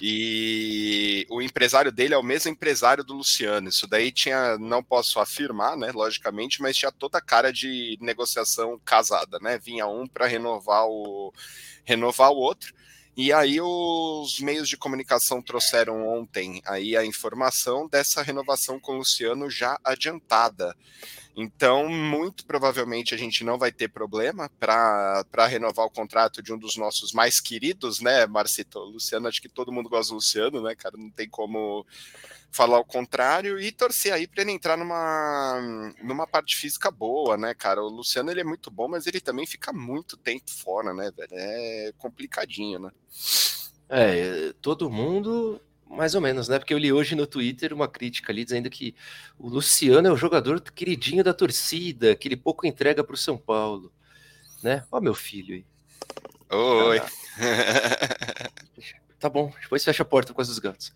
E 0.00 1.24
o 1.30 1.40
empresário 1.40 1.92
dele 1.92 2.14
é 2.14 2.18
o 2.18 2.22
mesmo 2.22 2.50
empresário 2.50 3.04
do 3.04 3.14
Luciano. 3.14 3.68
Isso 3.68 3.86
daí 3.86 4.10
tinha, 4.10 4.58
não 4.58 4.82
posso 4.82 5.20
afirmar, 5.20 5.76
né, 5.76 5.92
logicamente, 5.92 6.60
mas 6.60 6.76
tinha 6.76 6.90
toda 6.90 7.18
a 7.18 7.22
cara 7.22 7.52
de 7.52 7.96
negociação 8.00 8.80
casada, 8.84 9.38
né? 9.40 9.58
Vinha 9.58 9.86
um 9.86 10.06
para 10.06 10.26
renovar 10.26 10.86
o 10.86 11.32
renovar 11.84 12.32
o 12.32 12.36
outro. 12.36 12.74
E 13.16 13.32
aí 13.32 13.60
os 13.60 14.40
meios 14.40 14.68
de 14.68 14.76
comunicação 14.76 15.40
trouxeram 15.40 16.06
ontem 16.06 16.60
aí 16.66 16.96
a 16.96 17.04
informação 17.04 17.88
dessa 17.88 18.22
renovação 18.22 18.78
com 18.78 18.92
o 18.92 18.98
Luciano 18.98 19.48
já 19.48 19.78
adiantada. 19.82 20.76
Então, 21.38 21.86
muito 21.86 22.46
provavelmente 22.46 23.14
a 23.14 23.18
gente 23.18 23.44
não 23.44 23.58
vai 23.58 23.70
ter 23.70 23.88
problema 23.88 24.50
para 24.58 25.46
renovar 25.46 25.84
o 25.84 25.90
contrato 25.90 26.42
de 26.42 26.50
um 26.50 26.56
dos 26.56 26.78
nossos 26.78 27.12
mais 27.12 27.40
queridos, 27.40 28.00
né, 28.00 28.26
Marcito? 28.26 28.78
Luciano, 28.78 29.28
acho 29.28 29.42
que 29.42 29.48
todo 29.48 29.70
mundo 29.70 29.90
gosta 29.90 30.12
do 30.12 30.16
Luciano, 30.16 30.62
né, 30.62 30.74
cara? 30.74 30.96
Não 30.96 31.10
tem 31.10 31.28
como 31.28 31.84
falar 32.50 32.78
o 32.78 32.84
contrário 32.86 33.60
e 33.60 33.70
torcer 33.70 34.14
aí 34.14 34.26
para 34.26 34.40
ele 34.40 34.52
entrar 34.52 34.78
numa, 34.78 35.92
numa 36.02 36.26
parte 36.26 36.56
física 36.56 36.90
boa, 36.90 37.36
né, 37.36 37.52
cara? 37.52 37.82
O 37.82 37.88
Luciano 37.88 38.30
ele 38.30 38.40
é 38.40 38.44
muito 38.44 38.70
bom, 38.70 38.88
mas 38.88 39.06
ele 39.06 39.20
também 39.20 39.46
fica 39.46 39.74
muito 39.74 40.16
tempo 40.16 40.50
fora, 40.50 40.94
né, 40.94 41.12
velho? 41.14 41.32
É 41.32 41.92
complicadinho, 41.98 42.78
né? 42.78 42.90
É, 43.90 44.54
todo 44.62 44.90
mundo 44.90 45.60
mais 45.88 46.14
ou 46.14 46.20
menos, 46.20 46.48
né? 46.48 46.58
Porque 46.58 46.74
eu 46.74 46.78
li 46.78 46.92
hoje 46.92 47.14
no 47.14 47.26
Twitter 47.26 47.72
uma 47.72 47.88
crítica 47.88 48.32
ali 48.32 48.44
dizendo 48.44 48.68
que 48.68 48.94
o 49.38 49.48
Luciano 49.48 50.08
é 50.08 50.12
o 50.12 50.16
jogador 50.16 50.60
queridinho 50.60 51.22
da 51.22 51.32
torcida, 51.32 52.16
que 52.16 52.28
ele 52.28 52.36
pouco 52.36 52.66
entrega 52.66 53.04
para 53.04 53.14
o 53.14 53.18
São 53.18 53.38
Paulo, 53.38 53.92
né? 54.62 54.84
Ó, 54.90 55.00
meu 55.00 55.14
filho 55.14 55.54
aí. 55.54 55.66
Oi. 56.50 56.98
Ah, 56.98 57.10
tá 59.18 59.28
bom, 59.28 59.52
depois 59.60 59.84
fecha 59.84 60.02
a 60.02 60.06
porta 60.06 60.32
com 60.34 60.40
as 60.40 60.48
dos 60.48 60.58
gatos. 60.58 60.92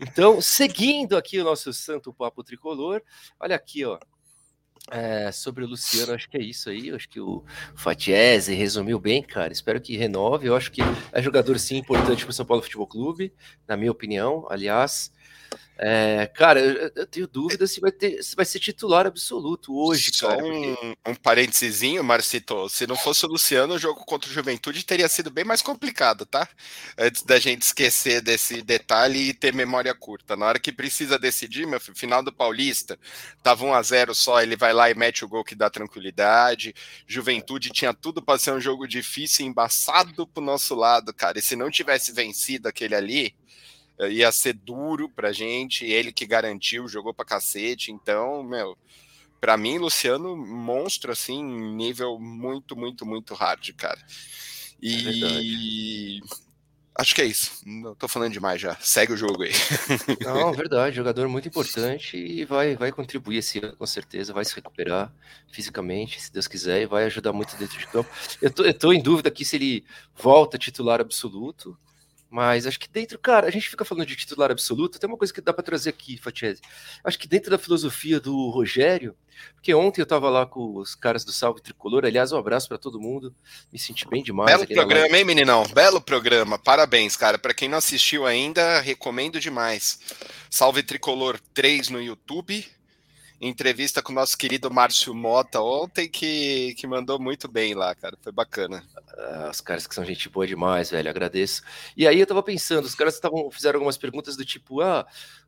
Então, 0.00 0.40
seguindo 0.40 1.16
aqui 1.16 1.40
o 1.40 1.44
nosso 1.44 1.72
santo 1.72 2.12
papo 2.12 2.42
tricolor, 2.42 3.02
olha 3.38 3.56
aqui, 3.56 3.84
ó. 3.84 3.98
É, 4.90 5.32
sobre 5.32 5.64
o 5.64 5.66
Luciano, 5.66 6.12
acho 6.12 6.28
que 6.28 6.36
é 6.36 6.42
isso 6.42 6.68
aí. 6.68 6.90
Acho 6.90 7.08
que 7.08 7.18
o 7.18 7.42
Fatiese 7.74 8.54
resumiu 8.54 8.98
bem, 9.00 9.22
cara. 9.22 9.52
Espero 9.52 9.80
que 9.80 9.96
renove. 9.96 10.46
Eu 10.46 10.54
acho 10.54 10.70
que 10.70 10.82
é 11.10 11.22
jogador 11.22 11.58
sim 11.58 11.78
importante 11.78 12.24
para 12.24 12.30
o 12.30 12.34
São 12.34 12.44
Paulo 12.44 12.62
Futebol 12.62 12.86
Clube, 12.86 13.32
na 13.66 13.76
minha 13.76 13.90
opinião. 13.90 14.46
Aliás, 14.50 15.10
é, 15.76 16.30
cara, 16.34 16.60
eu, 16.60 16.90
eu, 16.94 17.06
tenho 17.06 17.26
dúvida 17.26 17.66
se 17.66 17.80
vai, 17.80 17.90
ter, 17.90 18.22
se 18.22 18.36
vai 18.36 18.44
ser 18.44 18.60
titular 18.60 19.06
absoluto 19.06 19.76
hoje, 19.76 20.12
Só 20.14 20.28
cara. 20.28 20.44
Um, 20.44 20.74
porque... 20.74 20.96
um 21.06 21.14
parênteses, 21.14 21.82
Marcito. 22.02 22.68
Se 22.68 22.86
não 22.86 22.96
fosse 22.96 23.26
o 23.26 23.28
Luciano, 23.28 23.74
o 23.74 23.78
jogo 23.78 24.04
contra 24.04 24.30
o 24.30 24.32
Juventude 24.32 24.84
teria 24.84 25.08
sido 25.08 25.30
bem 25.30 25.44
mais 25.44 25.60
complicado, 25.62 26.24
tá? 26.24 26.48
Antes 26.96 27.22
da 27.22 27.40
gente 27.40 27.62
esquecer 27.62 28.20
desse 28.20 28.62
detalhe 28.62 29.30
e 29.30 29.34
ter 29.34 29.52
memória 29.52 29.92
curta. 29.94 30.36
Na 30.36 30.46
hora 30.46 30.60
que 30.60 30.72
precisa 30.72 31.18
decidir, 31.18 31.66
meu 31.66 31.80
filho, 31.80 31.96
final 31.96 32.22
do 32.22 32.32
Paulista, 32.32 32.98
tava 33.42 33.64
1 33.64 33.74
a 33.74 33.82
0 33.82 34.14
só, 34.14 34.40
ele 34.40 34.56
vai 34.56 34.72
lá 34.72 34.88
e 34.90 34.94
mete 34.94 35.24
o 35.24 35.28
gol 35.28 35.42
que 35.42 35.56
dá 35.56 35.68
tranquilidade. 35.68 36.74
Juventude 37.06 37.70
tinha 37.70 37.92
tudo 37.92 38.22
para 38.22 38.38
ser 38.38 38.52
um 38.52 38.60
jogo 38.60 38.86
difícil, 38.86 39.44
embaçado 39.44 40.26
pro 40.26 40.42
nosso 40.42 40.74
lado, 40.74 41.12
cara. 41.12 41.38
E 41.38 41.42
se 41.42 41.56
não 41.56 41.70
tivesse 41.70 42.12
vencido 42.12 42.68
aquele 42.68 42.94
ali, 42.94 43.34
ia 44.00 44.30
ser 44.32 44.54
duro 44.54 45.08
pra 45.08 45.32
gente, 45.32 45.84
ele 45.84 46.12
que 46.12 46.26
garantiu, 46.26 46.88
jogou 46.88 47.14
pra 47.14 47.24
cacete, 47.24 47.92
então, 47.92 48.42
meu, 48.42 48.76
pra 49.40 49.56
mim, 49.56 49.78
Luciano, 49.78 50.36
monstro, 50.36 51.12
assim, 51.12 51.42
nível 51.42 52.18
muito, 52.18 52.76
muito, 52.76 53.06
muito 53.06 53.34
hard, 53.34 53.72
cara. 53.74 54.00
E 54.82 56.20
é 56.20 56.44
acho 56.96 57.14
que 57.14 57.20
é 57.20 57.24
isso, 57.24 57.60
não 57.66 57.94
tô 57.94 58.06
falando 58.06 58.32
demais 58.32 58.60
já, 58.60 58.76
segue 58.76 59.12
o 59.12 59.16
jogo 59.16 59.42
aí. 59.42 59.50
Não, 60.22 60.52
verdade, 60.52 60.96
jogador 60.96 61.28
muito 61.28 61.48
importante 61.48 62.16
e 62.16 62.44
vai, 62.44 62.76
vai 62.76 62.92
contribuir 62.92 63.38
esse 63.38 63.58
ano, 63.58 63.76
com 63.76 63.86
certeza, 63.86 64.32
vai 64.32 64.44
se 64.44 64.54
recuperar 64.54 65.12
fisicamente, 65.52 66.20
se 66.20 66.32
Deus 66.32 66.46
quiser, 66.46 66.82
e 66.82 66.86
vai 66.86 67.04
ajudar 67.04 67.32
muito 67.32 67.56
dentro 67.56 67.78
de 67.78 67.86
campo. 67.88 68.08
Eu 68.40 68.50
tô, 68.50 68.64
eu 68.64 68.74
tô 68.74 68.92
em 68.92 69.02
dúvida 69.02 69.28
aqui 69.28 69.44
se 69.44 69.56
ele 69.56 69.84
volta 70.14 70.56
titular 70.56 71.00
absoluto, 71.00 71.76
mas 72.34 72.66
acho 72.66 72.80
que 72.80 72.88
dentro, 72.88 73.16
cara, 73.16 73.46
a 73.46 73.50
gente 73.50 73.68
fica 73.68 73.84
falando 73.84 74.08
de 74.08 74.16
titular 74.16 74.50
absoluto, 74.50 74.98
tem 74.98 75.08
uma 75.08 75.16
coisa 75.16 75.32
que 75.32 75.40
dá 75.40 75.52
para 75.52 75.62
trazer 75.62 75.90
aqui, 75.90 76.18
Fatiese. 76.18 76.60
Acho 77.04 77.16
que 77.16 77.28
dentro 77.28 77.48
da 77.48 77.56
filosofia 77.56 78.18
do 78.18 78.50
Rogério, 78.50 79.14
porque 79.54 79.72
ontem 79.72 80.00
eu 80.00 80.06
tava 80.06 80.28
lá 80.28 80.44
com 80.44 80.74
os 80.78 80.96
caras 80.96 81.24
do 81.24 81.32
Salve 81.32 81.62
Tricolor, 81.62 82.04
aliás, 82.04 82.32
um 82.32 82.36
abraço 82.36 82.66
para 82.66 82.76
todo 82.76 82.98
mundo, 82.98 83.32
me 83.72 83.78
senti 83.78 84.04
bem 84.08 84.20
demais. 84.20 84.50
Belo 84.50 84.66
programa, 84.66 85.16
hein, 85.16 85.24
meninão? 85.24 85.62
Belo 85.72 86.00
programa, 86.00 86.58
parabéns, 86.58 87.16
cara. 87.16 87.38
Para 87.38 87.54
quem 87.54 87.68
não 87.68 87.78
assistiu 87.78 88.26
ainda, 88.26 88.80
recomendo 88.80 89.38
demais. 89.38 90.00
Salve 90.50 90.82
Tricolor 90.82 91.38
3 91.54 91.88
no 91.90 92.02
YouTube, 92.02 92.66
entrevista 93.48 94.02
com 94.02 94.12
o 94.12 94.14
nosso 94.14 94.36
querido 94.36 94.70
Márcio 94.70 95.14
Mota 95.14 95.60
ontem, 95.60 96.08
que, 96.08 96.74
que 96.74 96.86
mandou 96.86 97.18
muito 97.18 97.48
bem 97.48 97.74
lá, 97.74 97.94
cara. 97.94 98.16
Foi 98.22 98.32
bacana. 98.32 98.82
Ah, 99.16 99.48
os 99.50 99.60
caras 99.60 99.86
que 99.86 99.94
são 99.94 100.04
gente 100.04 100.28
boa 100.28 100.46
demais, 100.46 100.90
velho. 100.90 101.08
Agradeço. 101.08 101.62
E 101.96 102.06
aí 102.06 102.18
eu 102.18 102.26
tava 102.26 102.42
pensando, 102.42 102.84
os 102.84 102.94
caras 102.94 103.20
tavam, 103.20 103.50
fizeram 103.50 103.76
algumas 103.76 103.98
perguntas 103.98 104.36
do 104.36 104.44
tipo, 104.44 104.80
ah, 104.80 105.06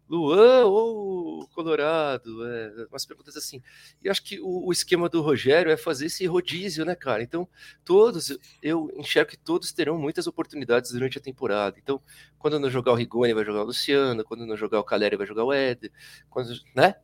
Luan 0.08 0.64
ou 0.66 1.46
Colorado? 1.48 2.46
É, 2.46 2.86
umas 2.90 3.04
perguntas 3.04 3.36
assim. 3.36 3.62
E 4.02 4.08
acho 4.08 4.22
que 4.22 4.40
o, 4.40 4.66
o, 4.68 4.72
esquema 4.72 5.08
do 5.08 5.20
Rogério 5.20 5.70
é 5.70 5.76
fazer 5.76 6.06
esse 6.06 6.24
rodízio, 6.26 6.84
né, 6.84 6.94
cara? 6.94 7.22
Então, 7.22 7.48
todos, 7.84 8.36
eu 8.62 8.90
enxergo 8.96 9.30
que 9.30 9.36
todos 9.36 9.72
terão 9.72 9.98
muitas 9.98 10.26
oportunidades 10.26 10.92
durante 10.92 11.18
a 11.18 11.20
temporada. 11.20 11.76
Então, 11.82 12.00
quando 12.38 12.58
não 12.58 12.70
jogar 12.70 12.92
o 12.92 12.96
Rigoni, 12.96 13.34
vai 13.34 13.44
jogar 13.44 13.62
o 13.62 13.66
Luciano, 13.66 14.24
quando 14.24 14.46
não 14.46 14.56
jogar 14.56 14.80
o 14.80 14.84
Caleri, 14.84 15.16
vai 15.16 15.26
jogar 15.26 15.44
o 15.44 15.52
Éder, 15.52 15.90
quando, 16.30 16.50
né? 16.74 16.94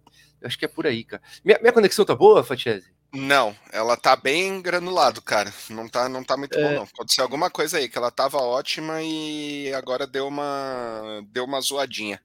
Eu 0.41 0.49
acho 0.49 0.59
que 0.59 0.65
é 0.65 0.69
por 0.69 0.87
aí, 0.87 1.05
cara. 1.05 1.23
Minha, 1.45 1.59
minha 1.61 1.73
conexão 1.73 2.05
tá 2.05 2.15
boa, 2.15 2.43
Fatiese? 2.43 2.93
Não, 3.15 3.55
ela 3.71 3.95
tá 3.97 4.17
bem 4.17 4.61
granulado, 4.63 5.21
cara. 5.21 5.53
Não 5.69 5.87
tá, 5.87 6.09
não 6.09 6.25
tá 6.25 6.37
muito 6.37 6.59
é... 6.59 6.63
bom, 6.63 6.75
não. 6.77 6.83
Aconteceu 6.85 7.23
alguma 7.23 7.51
coisa 7.51 7.77
aí, 7.77 7.89
que 7.89 7.99
ela 7.99 8.11
tava 8.11 8.39
ótima 8.39 9.03
e 9.03 9.73
agora 9.75 10.07
deu 10.07 10.27
uma, 10.27 11.23
deu 11.31 11.45
uma 11.45 11.61
zoadinha. 11.61 12.21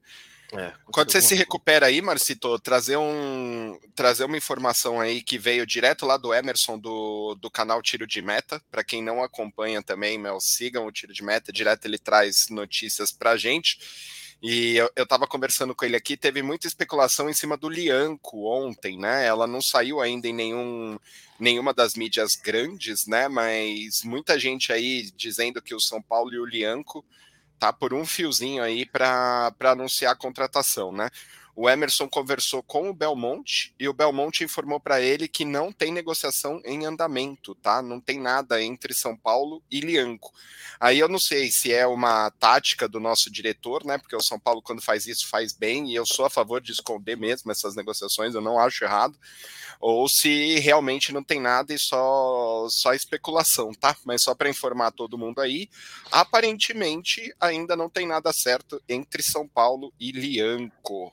É, 0.52 0.72
Quando 0.86 1.12
você 1.12 1.20
se 1.20 1.34
recupera 1.34 1.86
aí, 1.86 2.00
Marcito, 2.00 2.58
trazer, 2.58 2.96
um, 2.96 3.78
trazer 3.94 4.24
uma 4.24 4.36
informação 4.36 4.98
aí 4.98 5.22
que 5.22 5.38
veio 5.38 5.66
direto 5.66 6.06
lá 6.06 6.16
do 6.16 6.32
Emerson 6.32 6.78
do, 6.78 7.34
do 7.34 7.50
canal 7.50 7.82
Tiro 7.82 8.06
de 8.06 8.22
Meta. 8.22 8.62
Para 8.70 8.82
quem 8.82 9.02
não 9.02 9.22
acompanha 9.22 9.82
também, 9.82 10.18
meu, 10.18 10.40
sigam 10.40 10.86
o 10.86 10.92
Tiro 10.92 11.12
de 11.12 11.22
Meta. 11.22 11.52
Direto 11.52 11.84
ele 11.84 11.98
traz 11.98 12.48
notícias 12.48 13.12
pra 13.12 13.36
gente. 13.36 13.78
E 14.40 14.76
eu, 14.76 14.90
eu 14.94 15.06
tava 15.06 15.26
conversando 15.26 15.74
com 15.74 15.84
ele 15.84 15.96
aqui, 15.96 16.16
teve 16.16 16.42
muita 16.42 16.68
especulação 16.68 17.28
em 17.28 17.34
cima 17.34 17.56
do 17.56 17.68
Lianco 17.68 18.46
ontem, 18.46 18.96
né? 18.96 19.26
Ela 19.26 19.48
não 19.48 19.60
saiu 19.60 20.00
ainda 20.00 20.28
em 20.28 20.32
nenhum, 20.32 20.96
nenhuma 21.40 21.74
das 21.74 21.94
mídias 21.94 22.36
grandes, 22.36 23.06
né? 23.06 23.26
Mas 23.26 24.02
muita 24.04 24.38
gente 24.38 24.72
aí 24.72 25.10
dizendo 25.16 25.60
que 25.60 25.74
o 25.74 25.80
São 25.80 26.00
Paulo 26.00 26.32
e 26.32 26.38
o 26.38 26.46
Lianco 26.46 27.04
tá 27.58 27.72
por 27.72 27.92
um 27.92 28.06
fiozinho 28.06 28.62
aí 28.62 28.86
para 28.86 29.52
anunciar 29.64 30.12
a 30.12 30.16
contratação, 30.16 30.92
né? 30.92 31.10
O 31.60 31.68
Emerson 31.68 32.08
conversou 32.08 32.62
com 32.62 32.88
o 32.88 32.94
Belmonte 32.94 33.74
e 33.80 33.88
o 33.88 33.92
Belmonte 33.92 34.44
informou 34.44 34.78
para 34.78 35.00
ele 35.00 35.26
que 35.26 35.44
não 35.44 35.72
tem 35.72 35.90
negociação 35.90 36.62
em 36.64 36.86
andamento, 36.86 37.52
tá? 37.56 37.82
Não 37.82 38.00
tem 38.00 38.20
nada 38.20 38.62
entre 38.62 38.94
São 38.94 39.16
Paulo 39.16 39.60
e 39.68 39.80
Lianco. 39.80 40.32
Aí 40.78 41.00
eu 41.00 41.08
não 41.08 41.18
sei 41.18 41.50
se 41.50 41.72
é 41.72 41.84
uma 41.84 42.30
tática 42.30 42.88
do 42.88 43.00
nosso 43.00 43.28
diretor, 43.28 43.84
né? 43.84 43.98
Porque 43.98 44.14
o 44.14 44.22
São 44.22 44.38
Paulo, 44.38 44.62
quando 44.62 44.80
faz 44.80 45.08
isso, 45.08 45.26
faz 45.28 45.52
bem, 45.52 45.90
e 45.90 45.96
eu 45.96 46.06
sou 46.06 46.26
a 46.26 46.30
favor 46.30 46.60
de 46.60 46.70
esconder 46.70 47.16
mesmo 47.16 47.50
essas 47.50 47.74
negociações, 47.74 48.36
eu 48.36 48.40
não 48.40 48.60
acho 48.60 48.84
errado. 48.84 49.18
Ou 49.80 50.08
se 50.08 50.60
realmente 50.60 51.12
não 51.12 51.24
tem 51.24 51.40
nada 51.40 51.74
e 51.74 51.78
só, 51.78 52.68
só 52.70 52.94
especulação, 52.94 53.72
tá? 53.72 53.96
Mas 54.04 54.22
só 54.22 54.32
para 54.32 54.48
informar 54.48 54.92
todo 54.92 55.18
mundo 55.18 55.40
aí, 55.40 55.68
aparentemente 56.12 57.34
ainda 57.40 57.74
não 57.74 57.90
tem 57.90 58.06
nada 58.06 58.32
certo 58.32 58.80
entre 58.88 59.24
São 59.24 59.48
Paulo 59.48 59.92
e 59.98 60.12
Lianco. 60.12 61.12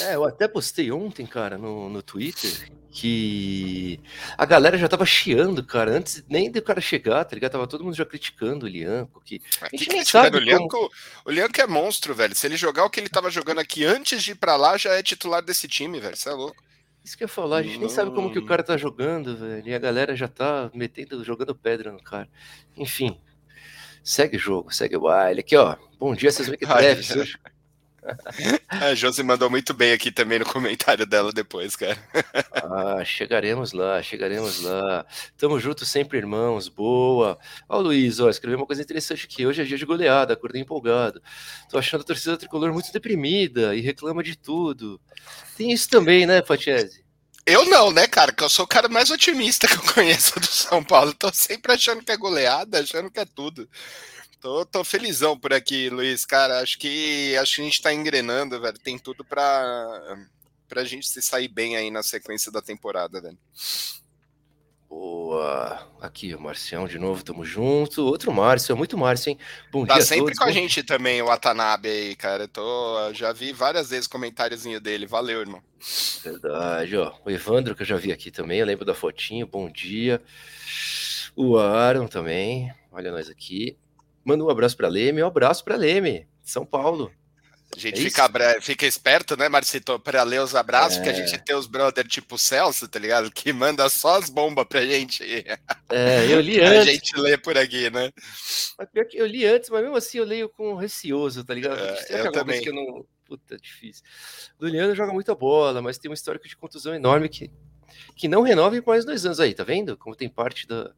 É, 0.00 0.14
eu 0.14 0.24
até 0.24 0.46
postei 0.46 0.90
ontem, 0.90 1.24
cara, 1.24 1.56
no, 1.56 1.88
no 1.88 2.02
Twitter, 2.02 2.70
que 2.90 4.00
a 4.36 4.44
galera 4.44 4.76
já 4.76 4.88
tava 4.88 5.06
chiando, 5.06 5.64
cara, 5.64 5.92
antes 5.92 6.24
nem 6.28 6.50
do 6.50 6.60
cara 6.60 6.80
chegar, 6.80 7.24
tá 7.24 7.34
ligado? 7.34 7.52
Tava 7.52 7.66
todo 7.66 7.84
mundo 7.84 7.96
já 7.96 8.04
criticando 8.04 8.66
o 8.66 8.68
Lianco. 8.68 9.22
Que 9.24 9.40
a 9.60 9.68
gente 9.70 9.86
que 9.86 9.94
nem 9.94 10.04
sabe. 10.04 10.36
O 10.36 10.40
Lianco, 10.40 10.68
como... 10.68 10.90
o 11.24 11.30
Lianco 11.30 11.60
é 11.60 11.66
monstro, 11.66 12.14
velho. 12.14 12.34
Se 12.34 12.46
ele 12.46 12.56
jogar 12.56 12.84
o 12.84 12.90
que 12.90 13.00
ele 13.00 13.08
tava 13.08 13.30
jogando 13.30 13.60
aqui 13.60 13.84
antes 13.84 14.22
de 14.22 14.32
ir 14.32 14.34
pra 14.34 14.56
lá, 14.56 14.76
já 14.76 14.94
é 14.94 15.02
titular 15.02 15.42
desse 15.42 15.68
time, 15.68 16.00
velho. 16.00 16.16
Você 16.16 16.28
é 16.28 16.32
louco. 16.32 16.62
Isso 17.04 17.16
que 17.16 17.24
eu 17.24 17.26
ia 17.26 17.32
falar, 17.32 17.58
a 17.58 17.62
gente 17.62 17.78
nem 17.78 17.88
sabe 17.88 18.10
como 18.10 18.30
que 18.30 18.38
o 18.38 18.44
cara 18.44 18.62
tá 18.62 18.76
jogando, 18.76 19.36
velho. 19.36 19.66
E 19.66 19.74
a 19.74 19.78
galera 19.78 20.14
já 20.14 20.28
tá 20.28 20.70
metendo, 20.74 21.24
jogando 21.24 21.54
pedra 21.54 21.90
no 21.90 22.02
cara. 22.02 22.28
Enfim, 22.76 23.18
segue 24.02 24.36
o 24.36 24.40
jogo, 24.40 24.74
segue 24.74 24.96
o 24.96 25.00
baile. 25.00 25.40
Aqui, 25.40 25.56
ó. 25.56 25.76
Bom 25.98 26.14
dia, 26.14 26.30
vocês 26.30 26.48
veem 26.48 26.58
que 26.58 26.66
trefes. 26.68 27.38
A 28.68 28.94
Josi 28.94 29.22
mandou 29.22 29.50
muito 29.50 29.74
bem 29.74 29.92
aqui 29.92 30.10
também 30.10 30.38
no 30.38 30.44
comentário 30.44 31.06
dela 31.06 31.32
depois, 31.32 31.76
cara. 31.76 31.98
Ah, 32.52 33.04
chegaremos 33.04 33.72
lá, 33.72 34.02
chegaremos 34.02 34.62
lá. 34.62 35.06
Tamo 35.36 35.58
junto 35.58 35.84
sempre, 35.84 36.18
irmãos. 36.18 36.68
Boa. 36.68 37.38
Ó, 37.68 37.78
Luiz, 37.80 38.20
ó, 38.20 38.28
escreveu 38.28 38.58
uma 38.58 38.66
coisa 38.66 38.82
interessante 38.82 39.26
aqui. 39.26 39.46
Hoje 39.46 39.62
é 39.62 39.64
dia 39.64 39.78
de 39.78 39.86
goleada, 39.86 40.32
acordei 40.32 40.62
empolgado. 40.62 41.22
Tô 41.70 41.78
achando 41.78 42.02
a 42.02 42.04
torcida 42.04 42.36
tricolor 42.36 42.72
muito 42.72 42.92
deprimida 42.92 43.74
e 43.74 43.80
reclama 43.80 44.22
de 44.22 44.36
tudo. 44.36 45.00
Tem 45.56 45.72
isso 45.72 45.88
também, 45.88 46.26
né, 46.26 46.42
Fatiese? 46.42 47.04
Eu 47.48 47.64
não, 47.64 47.90
né, 47.90 48.06
cara? 48.06 48.30
Que 48.30 48.44
eu 48.44 48.48
sou 48.48 48.66
o 48.66 48.68
cara 48.68 48.88
mais 48.88 49.10
otimista 49.10 49.66
que 49.66 49.74
eu 49.74 49.94
conheço 49.94 50.38
do 50.38 50.46
São 50.46 50.84
Paulo. 50.84 51.14
Tô 51.14 51.32
sempre 51.32 51.72
achando 51.72 52.04
que 52.04 52.12
é 52.12 52.16
goleada, 52.16 52.80
achando 52.80 53.10
que 53.10 53.18
é 53.18 53.24
tudo. 53.24 53.66
Tô, 54.40 54.64
tô 54.64 54.84
felizão 54.84 55.38
por 55.38 55.52
aqui, 55.52 55.90
Luiz. 55.90 56.24
Cara, 56.24 56.60
acho 56.60 56.78
que 56.78 57.36
acho 57.36 57.56
que 57.56 57.60
a 57.60 57.64
gente 57.64 57.82
tá 57.82 57.92
engrenando, 57.92 58.60
velho. 58.60 58.78
Tem 58.78 58.98
tudo 58.98 59.24
para 59.24 60.26
pra 60.68 60.84
gente 60.84 61.08
se 61.08 61.22
sair 61.22 61.48
bem 61.48 61.76
aí 61.76 61.90
na 61.90 62.02
sequência 62.02 62.52
da 62.52 62.60
temporada, 62.60 63.20
velho. 63.20 63.38
Boa. 64.88 65.86
Aqui, 66.00 66.34
o 66.34 66.40
Marcião 66.40 66.86
de 66.86 66.98
novo, 66.98 67.22
tamo 67.22 67.44
junto. 67.44 68.04
Outro 68.04 68.32
Márcio, 68.32 68.72
é 68.72 68.74
muito 68.74 68.96
Márcio, 68.96 69.30
hein? 69.30 69.38
Bom 69.70 69.84
tá 69.84 69.94
dia 69.94 70.02
sempre 70.02 70.26
todos. 70.26 70.38
com 70.38 70.44
a 70.44 70.52
gente 70.52 70.82
também, 70.82 71.20
o 71.20 71.26
Watanabe 71.26 71.88
aí, 71.88 72.16
cara. 72.16 72.44
Eu 72.44 72.48
tô, 72.48 73.12
já 73.12 73.32
vi 73.32 73.52
várias 73.52 73.90
vezes 73.90 74.06
comentáriozinho 74.06 74.80
dele. 74.80 75.06
Valeu, 75.06 75.40
irmão. 75.40 75.62
Verdade, 76.22 76.96
ó. 76.96 77.14
O 77.24 77.30
Evandro, 77.30 77.74
que 77.74 77.82
eu 77.82 77.86
já 77.86 77.96
vi 77.96 78.12
aqui 78.12 78.30
também, 78.30 78.60
eu 78.60 78.66
lembro 78.66 78.84
da 78.84 78.94
fotinho. 78.94 79.46
Bom 79.46 79.70
dia. 79.70 80.22
O 81.36 81.58
Aaron 81.58 82.06
também. 82.06 82.72
Olha 82.90 83.10
nós 83.10 83.28
aqui. 83.28 83.76
Manda 84.28 84.44
um 84.44 84.50
abraço 84.50 84.76
para 84.76 84.88
Leme. 84.88 85.22
Um 85.22 85.26
abraço 85.26 85.64
para 85.64 85.74
Leme, 85.74 86.28
São 86.42 86.66
Paulo. 86.66 87.10
A 87.74 87.78
gente 87.78 87.98
é 87.98 88.02
fica, 88.02 88.60
fica 88.60 88.86
esperto, 88.86 89.38
né, 89.38 89.48
Marcito, 89.48 89.98
para 89.98 90.22
ler 90.22 90.42
os 90.42 90.54
abraços, 90.54 90.98
é. 90.98 91.00
porque 91.00 91.08
a 91.08 91.12
é. 91.12 91.26
gente 91.26 91.42
tem 91.42 91.56
os 91.56 91.66
brother 91.66 92.06
tipo 92.06 92.36
Celso, 92.36 92.86
tá 92.86 92.98
ligado? 92.98 93.30
Que 93.30 93.54
manda 93.54 93.88
só 93.88 94.18
as 94.18 94.28
bombas 94.28 94.66
pra 94.68 94.84
gente. 94.84 95.24
É, 95.88 96.30
eu 96.30 96.42
li 96.42 96.60
antes. 96.60 96.78
A 96.78 96.84
gente 96.84 97.16
lê 97.18 97.38
por 97.38 97.56
aqui, 97.56 97.88
né? 97.88 98.12
Mas 98.78 98.90
pior 98.92 99.06
que 99.06 99.16
eu 99.16 99.26
li 99.26 99.46
antes, 99.46 99.70
mas 99.70 99.80
mesmo 99.80 99.96
assim 99.96 100.18
eu 100.18 100.24
leio 100.24 100.50
com 100.50 100.74
receoso, 100.74 101.42
tá 101.42 101.54
ligado? 101.54 101.78
É, 101.78 102.26
eu 102.26 102.30
também. 102.30 102.60
Que 102.60 102.68
eu 102.68 102.74
não... 102.74 103.06
Puta, 103.24 103.56
difícil. 103.56 104.04
O 104.60 104.66
Juliano 104.66 104.94
joga 104.94 105.14
muita 105.14 105.34
bola, 105.34 105.80
mas 105.80 105.96
tem 105.96 106.10
um 106.10 106.14
histórico 106.14 106.46
de 106.46 106.56
contusão 106.56 106.94
enorme 106.94 107.30
que, 107.30 107.50
que 108.14 108.28
não 108.28 108.42
renova 108.42 108.76
por 108.82 108.90
mais 108.90 109.06
dois 109.06 109.24
anos 109.24 109.40
aí, 109.40 109.54
tá 109.54 109.64
vendo? 109.64 109.96
Como 109.96 110.14
tem 110.14 110.28
parte 110.28 110.66
da, 110.66 110.92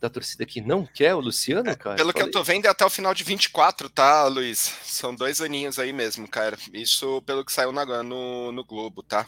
da 0.00 0.08
torcida 0.08 0.46
que 0.46 0.60
não 0.60 0.86
quer 0.86 1.14
o 1.14 1.20
Luciano, 1.20 1.68
é, 1.68 1.74
cara? 1.74 1.96
Pelo 1.96 2.12
que 2.12 2.22
eu 2.22 2.30
tô 2.30 2.42
vendo, 2.42 2.66
é 2.66 2.68
até 2.68 2.84
o 2.84 2.90
final 2.90 3.12
de 3.12 3.24
24, 3.24 3.88
tá, 3.88 4.26
Luiz? 4.26 4.58
São 4.84 5.14
dois 5.14 5.40
aninhos 5.40 5.78
aí 5.78 5.92
mesmo, 5.92 6.28
cara. 6.28 6.56
Isso 6.72 7.20
pelo 7.22 7.44
que 7.44 7.52
saiu 7.52 7.72
na, 7.72 8.02
no, 8.02 8.52
no 8.52 8.64
Globo, 8.64 9.02
tá? 9.02 9.26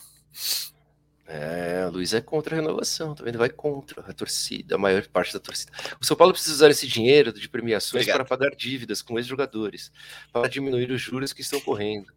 É, 1.26 1.86
o 1.86 1.92
Luiz 1.92 2.12
é 2.12 2.20
contra 2.20 2.56
a 2.56 2.60
renovação, 2.60 3.14
tá 3.14 3.22
vendo? 3.22 3.38
Vai 3.38 3.48
contra 3.48 4.00
a 4.00 4.12
torcida, 4.12 4.74
a 4.74 4.78
maior 4.78 5.06
parte 5.06 5.32
da 5.32 5.38
torcida. 5.38 5.70
O 6.00 6.04
São 6.04 6.16
Paulo 6.16 6.32
precisa 6.32 6.56
usar 6.56 6.70
esse 6.70 6.88
dinheiro 6.88 7.32
de 7.32 7.48
premiações 7.48 8.02
Obrigado. 8.02 8.16
para 8.16 8.24
pagar 8.24 8.56
dívidas 8.56 9.00
com 9.00 9.16
ex-jogadores, 9.16 9.92
para 10.32 10.48
diminuir 10.48 10.90
os 10.90 11.00
juros 11.00 11.32
que 11.32 11.40
estão 11.40 11.60
correndo 11.60 12.12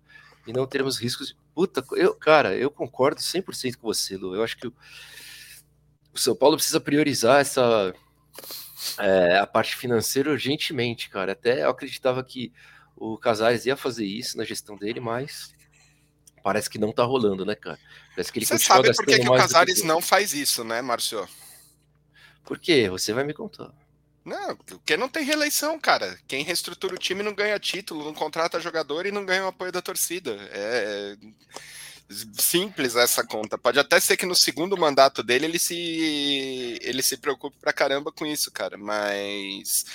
e 0.47 0.51
não 0.51 0.65
termos 0.65 0.97
riscos 0.97 1.27
de. 1.27 1.35
Puta, 1.53 1.85
eu, 1.91 2.15
cara, 2.15 2.55
eu 2.55 2.71
concordo 2.71 3.21
100% 3.21 3.75
com 3.75 3.87
você, 3.87 4.17
Lu. 4.17 4.35
Eu 4.35 4.43
acho 4.43 4.57
que 4.57 4.65
o, 4.65 4.73
o 6.11 6.17
São 6.17 6.35
Paulo 6.35 6.57
precisa 6.57 6.79
priorizar 6.79 7.39
essa 7.39 7.93
é, 8.99 9.37
a 9.37 9.47
parte 9.47 9.75
financeira 9.75 10.29
urgentemente, 10.29 11.09
cara. 11.09 11.31
Até 11.33 11.63
eu 11.63 11.69
acreditava 11.69 12.23
que 12.23 12.51
o 12.95 13.17
Casares 13.17 13.65
ia 13.65 13.75
fazer 13.75 14.05
isso 14.05 14.37
na 14.37 14.43
gestão 14.43 14.75
dele, 14.75 14.99
mas 14.99 15.53
parece 16.43 16.69
que 16.69 16.77
não 16.77 16.91
tá 16.91 17.03
rolando, 17.03 17.45
né, 17.45 17.55
cara? 17.55 17.79
Parece 18.15 18.31
que 18.31 18.39
ele 18.39 18.45
Você 18.45 18.59
sabe 18.59 18.93
por 18.93 19.05
que, 19.05 19.19
que 19.19 19.29
o 19.29 19.35
Casares 19.35 19.81
que... 19.81 19.87
não 19.87 20.01
faz 20.01 20.33
isso, 20.33 20.63
né, 20.63 20.81
Márcio? 20.81 21.27
Por 22.43 22.59
quê? 22.59 22.89
Você 22.89 23.13
vai 23.13 23.23
me 23.23 23.33
contar. 23.33 23.71
Não, 24.25 24.55
porque 24.55 24.95
não 24.95 25.09
tem 25.09 25.25
reeleição, 25.25 25.77
cara. 25.77 26.17
Quem 26.27 26.43
reestrutura 26.43 26.95
o 26.95 26.97
time 26.97 27.21
não 27.23 27.33
ganha 27.33 27.59
título, 27.59 28.05
não 28.05 28.13
contrata 28.13 28.59
jogador 28.59 29.05
e 29.05 29.11
não 29.11 29.25
ganha 29.25 29.43
o 29.43 29.47
apoio 29.47 29.71
da 29.71 29.81
torcida. 29.81 30.37
É, 30.51 31.17
simples 32.33 32.95
essa 32.95 33.25
conta. 33.25 33.57
Pode 33.57 33.79
até 33.79 33.99
ser 33.99 34.17
que 34.17 34.25
no 34.25 34.35
segundo 34.35 34.77
mandato 34.77 35.23
dele 35.23 35.45
ele 35.45 35.59
se 35.59 36.79
ele 36.81 37.01
se 37.01 37.17
preocupe 37.17 37.57
pra 37.59 37.73
caramba 37.73 38.11
com 38.11 38.25
isso, 38.25 38.51
cara. 38.51 38.77
Mas 38.77 39.85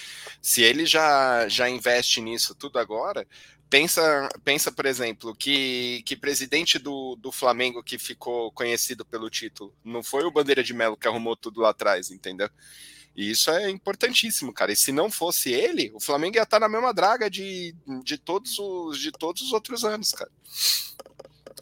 se 0.43 0.63
ele 0.63 0.87
já 0.87 1.49
já 1.49 1.69
investe 1.69 2.21
nisso 2.21 2.55
tudo 2.55 2.79
agora, 2.79 3.27
pensa, 3.69 4.29
pensa 4.45 4.73
por 4.73 4.87
exemplo, 4.87 5.35
que, 5.35 6.03
que 6.05 6.17
presidente 6.17 6.79
do, 6.79 7.17
do 7.17 7.31
Flamengo 7.33 7.83
que 7.83 7.99
ficou 7.99 8.51
conhecido 8.53 9.05
pelo 9.05 9.31
título 9.31 9.75
não 9.85 10.03
foi 10.03 10.25
o 10.25 10.31
Bandeira 10.31 10.63
de 10.63 10.75
Melo 10.75 10.97
que 10.97 11.09
arrumou 11.09 11.37
tudo 11.37 11.61
lá 11.61 11.71
atrás, 11.71 12.11
entendeu? 12.11 12.51
E 13.19 13.33
isso 13.33 13.51
é 13.51 13.69
importantíssimo, 13.69 14.53
cara. 14.53 14.71
E 14.71 14.77
se 14.77 14.93
não 14.93 15.11
fosse 15.11 15.51
ele, 15.51 15.91
o 15.93 15.99
Flamengo 15.99 16.37
ia 16.37 16.45
estar 16.45 16.61
na 16.61 16.69
mesma 16.69 16.95
draga 16.95 17.29
de, 17.29 17.75
de, 18.05 18.17
todos, 18.17 18.57
os, 18.61 18.97
de 18.97 19.11
todos 19.11 19.43
os 19.43 19.53
outros 19.53 19.85
anos, 19.85 20.13
cara. 20.13 20.31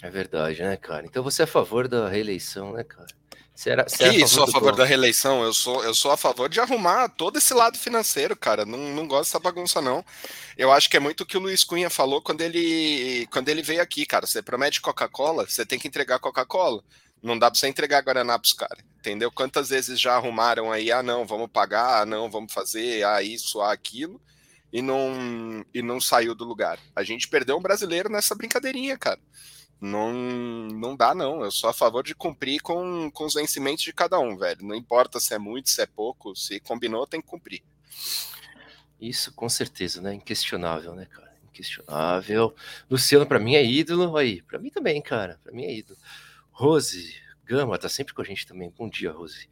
É 0.02 0.10
verdade, 0.10 0.62
né, 0.62 0.76
cara? 0.76 1.06
Então 1.06 1.22
você 1.22 1.42
é 1.42 1.44
a 1.44 1.48
favor 1.48 1.88
da 1.88 2.08
reeleição, 2.08 2.72
né, 2.72 2.84
cara? 2.84 3.06
Você 3.54 3.70
era, 3.70 3.88
você 3.88 4.10
que 4.10 4.20
é 4.20 4.24
a 4.24 4.26
sou 4.26 4.44
a 4.44 4.48
favor 4.48 4.76
da 4.76 4.84
reeleição? 4.84 5.42
Eu 5.42 5.54
sou, 5.54 5.82
eu 5.82 5.94
sou 5.94 6.10
a 6.10 6.16
favor 6.16 6.46
de 6.46 6.60
arrumar 6.60 7.08
todo 7.08 7.38
esse 7.38 7.54
lado 7.54 7.78
financeiro, 7.78 8.36
cara. 8.36 8.66
Não, 8.66 8.78
não 8.78 9.08
gosto 9.08 9.30
dessa 9.30 9.40
bagunça, 9.40 9.80
não. 9.80 10.04
Eu 10.58 10.70
acho 10.70 10.90
que 10.90 10.96
é 10.98 11.00
muito 11.00 11.22
o 11.22 11.26
que 11.26 11.38
o 11.38 11.40
Luiz 11.40 11.64
Cunha 11.64 11.88
falou 11.88 12.20
quando 12.20 12.42
ele, 12.42 13.26
quando 13.30 13.48
ele 13.48 13.62
veio 13.62 13.80
aqui, 13.80 14.04
cara. 14.04 14.26
Você 14.26 14.42
promete 14.42 14.82
Coca-Cola, 14.82 15.46
você 15.48 15.64
tem 15.64 15.78
que 15.78 15.88
entregar 15.88 16.18
Coca-Cola. 16.18 16.84
Não 17.22 17.38
dá 17.38 17.50
pra 17.50 17.58
você 17.58 17.66
entregar 17.66 18.02
Guaraná 18.02 18.38
pros 18.38 18.52
caras, 18.52 18.84
entendeu? 18.98 19.32
Quantas 19.32 19.70
vezes 19.70 19.98
já 19.98 20.14
arrumaram 20.14 20.70
aí, 20.70 20.92
ah, 20.92 21.02
não, 21.02 21.26
vamos 21.26 21.50
pagar, 21.50 22.02
ah, 22.02 22.06
não, 22.06 22.30
vamos 22.30 22.52
fazer, 22.52 23.04
ah, 23.04 23.22
isso, 23.22 23.62
ah, 23.62 23.72
aquilo, 23.72 24.20
e 24.70 24.82
não, 24.82 25.64
e 25.72 25.80
não 25.80 25.98
saiu 25.98 26.34
do 26.34 26.44
lugar. 26.44 26.78
A 26.94 27.02
gente 27.02 27.26
perdeu 27.26 27.56
um 27.56 27.62
brasileiro 27.62 28.10
nessa 28.10 28.34
brincadeirinha, 28.34 28.98
cara. 28.98 29.18
Não, 29.80 30.12
não 30.12 30.96
dá, 30.96 31.14
não. 31.14 31.42
Eu 31.42 31.50
sou 31.50 31.68
a 31.68 31.74
favor 31.74 32.02
de 32.02 32.14
cumprir 32.14 32.60
com, 32.60 33.10
com 33.10 33.24
os 33.24 33.34
vencimentos 33.34 33.84
de 33.84 33.92
cada 33.92 34.18
um, 34.18 34.36
velho. 34.36 34.64
Não 34.64 34.74
importa 34.74 35.20
se 35.20 35.34
é 35.34 35.38
muito, 35.38 35.70
se 35.70 35.82
é 35.82 35.86
pouco, 35.86 36.34
se 36.34 36.60
combinou, 36.60 37.06
tem 37.06 37.20
que 37.20 37.26
cumprir. 37.26 37.62
Isso 39.00 39.32
com 39.32 39.48
certeza, 39.48 40.00
né? 40.00 40.14
Inquestionável, 40.14 40.94
né, 40.94 41.06
cara? 41.06 41.36
Inquestionável. 41.44 42.54
Luciano, 42.90 43.26
para 43.26 43.38
mim, 43.38 43.54
é 43.54 43.64
ídolo. 43.64 44.16
Aí, 44.16 44.42
para 44.42 44.58
mim 44.58 44.70
também, 44.70 45.00
cara. 45.02 45.38
Para 45.42 45.52
mim 45.52 45.64
é 45.64 45.74
ídolo. 45.74 45.98
Rose 46.50 47.14
Gama 47.44 47.78
tá 47.78 47.88
sempre 47.88 48.14
com 48.14 48.22
a 48.22 48.24
gente 48.24 48.46
também. 48.46 48.72
Bom 48.76 48.88
dia, 48.88 49.12
Rose. 49.12 49.48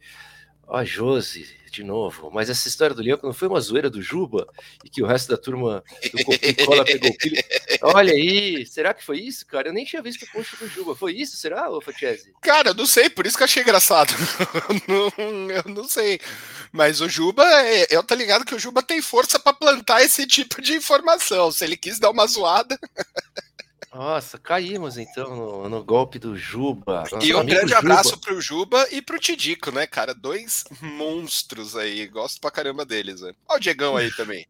Ó, 0.67 0.77
a 0.77 0.83
Josi, 0.83 1.47
de 1.75 1.83
novo. 1.83 2.31
Mas 2.31 2.49
essa 2.49 2.67
história 2.67 2.95
do 2.95 3.01
Leão 3.01 3.19
não 3.21 3.33
foi 3.33 3.47
uma 3.47 3.59
zoeira 3.59 3.89
do 3.89 4.01
Juba 4.01 4.47
e 4.83 4.89
que 4.89 5.03
o 5.03 5.05
resto 5.05 5.29
da 5.29 5.37
turma 5.37 5.83
do 6.11 6.23
Coca-Cola 6.23 6.85
pegou 6.85 7.09
o 7.09 7.17
pilho. 7.17 7.43
Olha 7.81 8.13
aí, 8.13 8.65
será 8.65 8.93
que 8.93 9.03
foi 9.03 9.19
isso, 9.19 9.45
cara? 9.45 9.67
Eu 9.67 9.73
nem 9.73 9.83
tinha 9.83 10.01
visto 10.01 10.23
o 10.23 10.31
post 10.31 10.55
do 10.55 10.67
Juba. 10.67 10.95
Foi 10.95 11.13
isso, 11.13 11.35
será, 11.35 11.69
ô 11.69 11.81
Fatiese? 11.81 12.33
Cara, 12.41 12.69
eu 12.69 12.73
não 12.73 12.85
sei, 12.85 13.09
por 13.09 13.25
isso 13.25 13.35
que 13.35 13.43
eu 13.43 13.45
achei 13.45 13.61
engraçado. 13.61 14.13
não, 14.87 15.51
eu 15.51 15.63
não 15.73 15.87
sei. 15.87 16.19
Mas 16.71 17.01
o 17.01 17.09
Juba, 17.09 17.43
é, 17.63 17.87
eu 17.89 18.03
tá 18.03 18.15
ligado 18.15 18.45
que 18.45 18.55
o 18.55 18.59
Juba 18.59 18.81
tem 18.81 19.01
força 19.01 19.37
para 19.39 19.53
plantar 19.53 20.01
esse 20.01 20.25
tipo 20.25 20.61
de 20.61 20.73
informação. 20.73 21.51
Se 21.51 21.63
ele 21.63 21.75
quis 21.77 21.99
dar 21.99 22.09
uma 22.09 22.25
zoada. 22.25 22.79
Nossa, 23.95 24.37
caímos 24.37 24.97
então 24.97 25.33
no, 25.37 25.69
no 25.69 25.81
golpe 25.81 26.19
do 26.19 26.35
Juba. 26.35 27.03
Nosso 27.09 27.25
e 27.25 27.33
um 27.33 27.45
grande 27.45 27.69
Juba. 27.69 27.77
abraço 27.77 28.19
pro 28.19 28.41
Juba 28.41 28.85
e 28.91 29.01
pro 29.01 29.17
Tidico, 29.17 29.71
né, 29.71 29.87
cara? 29.87 30.13
Dois 30.13 30.65
monstros 30.81 31.77
aí. 31.77 32.05
Gosto 32.07 32.41
pra 32.41 32.51
caramba 32.51 32.85
deles, 32.85 33.21
velho. 33.21 33.37
Olha 33.47 33.57
o 33.57 33.59
Diegão 33.61 33.95
aí 33.95 34.11
também. 34.11 34.45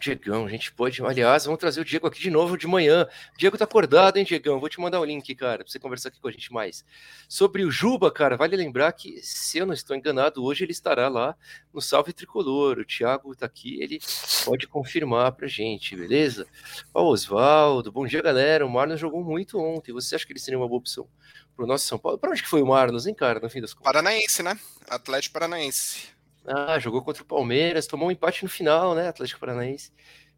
Diegão, 0.00 0.46
a 0.46 0.48
gente 0.48 0.72
pode. 0.72 1.04
Aliás, 1.04 1.44
vamos 1.44 1.60
trazer 1.60 1.80
o 1.80 1.84
Diego 1.84 2.06
aqui 2.06 2.20
de 2.20 2.30
novo 2.30 2.56
de 2.56 2.66
manhã. 2.66 3.06
Diego 3.36 3.56
tá 3.58 3.64
acordado, 3.64 4.16
hein, 4.16 4.24
Diegão? 4.24 4.58
Vou 4.58 4.68
te 4.68 4.80
mandar 4.80 4.98
o 4.98 5.02
um 5.02 5.04
link, 5.04 5.34
cara, 5.34 5.58
pra 5.62 5.70
você 5.70 5.78
conversar 5.78 6.08
aqui 6.08 6.20
com 6.20 6.26
a 6.26 6.32
gente 6.32 6.52
mais. 6.52 6.84
Sobre 7.28 7.62
o 7.62 7.70
Juba, 7.70 8.10
cara, 8.10 8.36
vale 8.36 8.56
lembrar 8.56 8.90
que, 8.92 9.20
se 9.22 9.58
eu 9.58 9.66
não 9.66 9.74
estou 9.74 9.94
enganado, 9.94 10.42
hoje 10.42 10.64
ele 10.64 10.72
estará 10.72 11.08
lá 11.08 11.36
no 11.72 11.80
Salve 11.80 12.12
Tricolor. 12.12 12.78
O 12.78 12.84
Thiago 12.84 13.36
tá 13.36 13.46
aqui, 13.46 13.80
ele 13.80 14.00
pode 14.44 14.66
confirmar 14.66 15.32
pra 15.32 15.46
gente, 15.46 15.94
beleza? 15.94 16.46
Ó, 16.94 17.04
Oswaldo, 17.04 17.92
bom 17.92 18.06
dia, 18.06 18.22
galera. 18.22 18.66
O 18.66 18.70
Marlon 18.70 18.96
jogou 18.96 19.22
muito 19.22 19.58
ontem. 19.58 19.92
Você 19.92 20.14
acha 20.14 20.26
que 20.26 20.32
ele 20.32 20.40
seria 20.40 20.58
uma 20.58 20.66
boa 20.66 20.78
opção 20.78 21.06
pro 21.54 21.66
nosso 21.66 21.86
São 21.86 21.98
Paulo? 21.98 22.18
Pra 22.18 22.30
onde 22.30 22.42
que 22.42 22.48
foi 22.48 22.62
o 22.62 22.66
Marlon, 22.66 22.98
hein, 23.06 23.14
cara, 23.14 23.38
no 23.38 23.50
fim 23.50 23.60
das 23.60 23.74
contas? 23.74 23.92
Paranaense, 23.92 24.42
né? 24.42 24.58
Atlético 24.88 25.34
Paranaense. 25.34 26.19
Ah, 26.46 26.78
jogou 26.78 27.02
contra 27.02 27.22
o 27.22 27.26
Palmeiras, 27.26 27.86
tomou 27.86 28.08
um 28.08 28.10
empate 28.10 28.42
no 28.42 28.48
final, 28.48 28.94
né? 28.94 29.08
Atlético 29.08 29.40
Paranaense. 29.40 29.90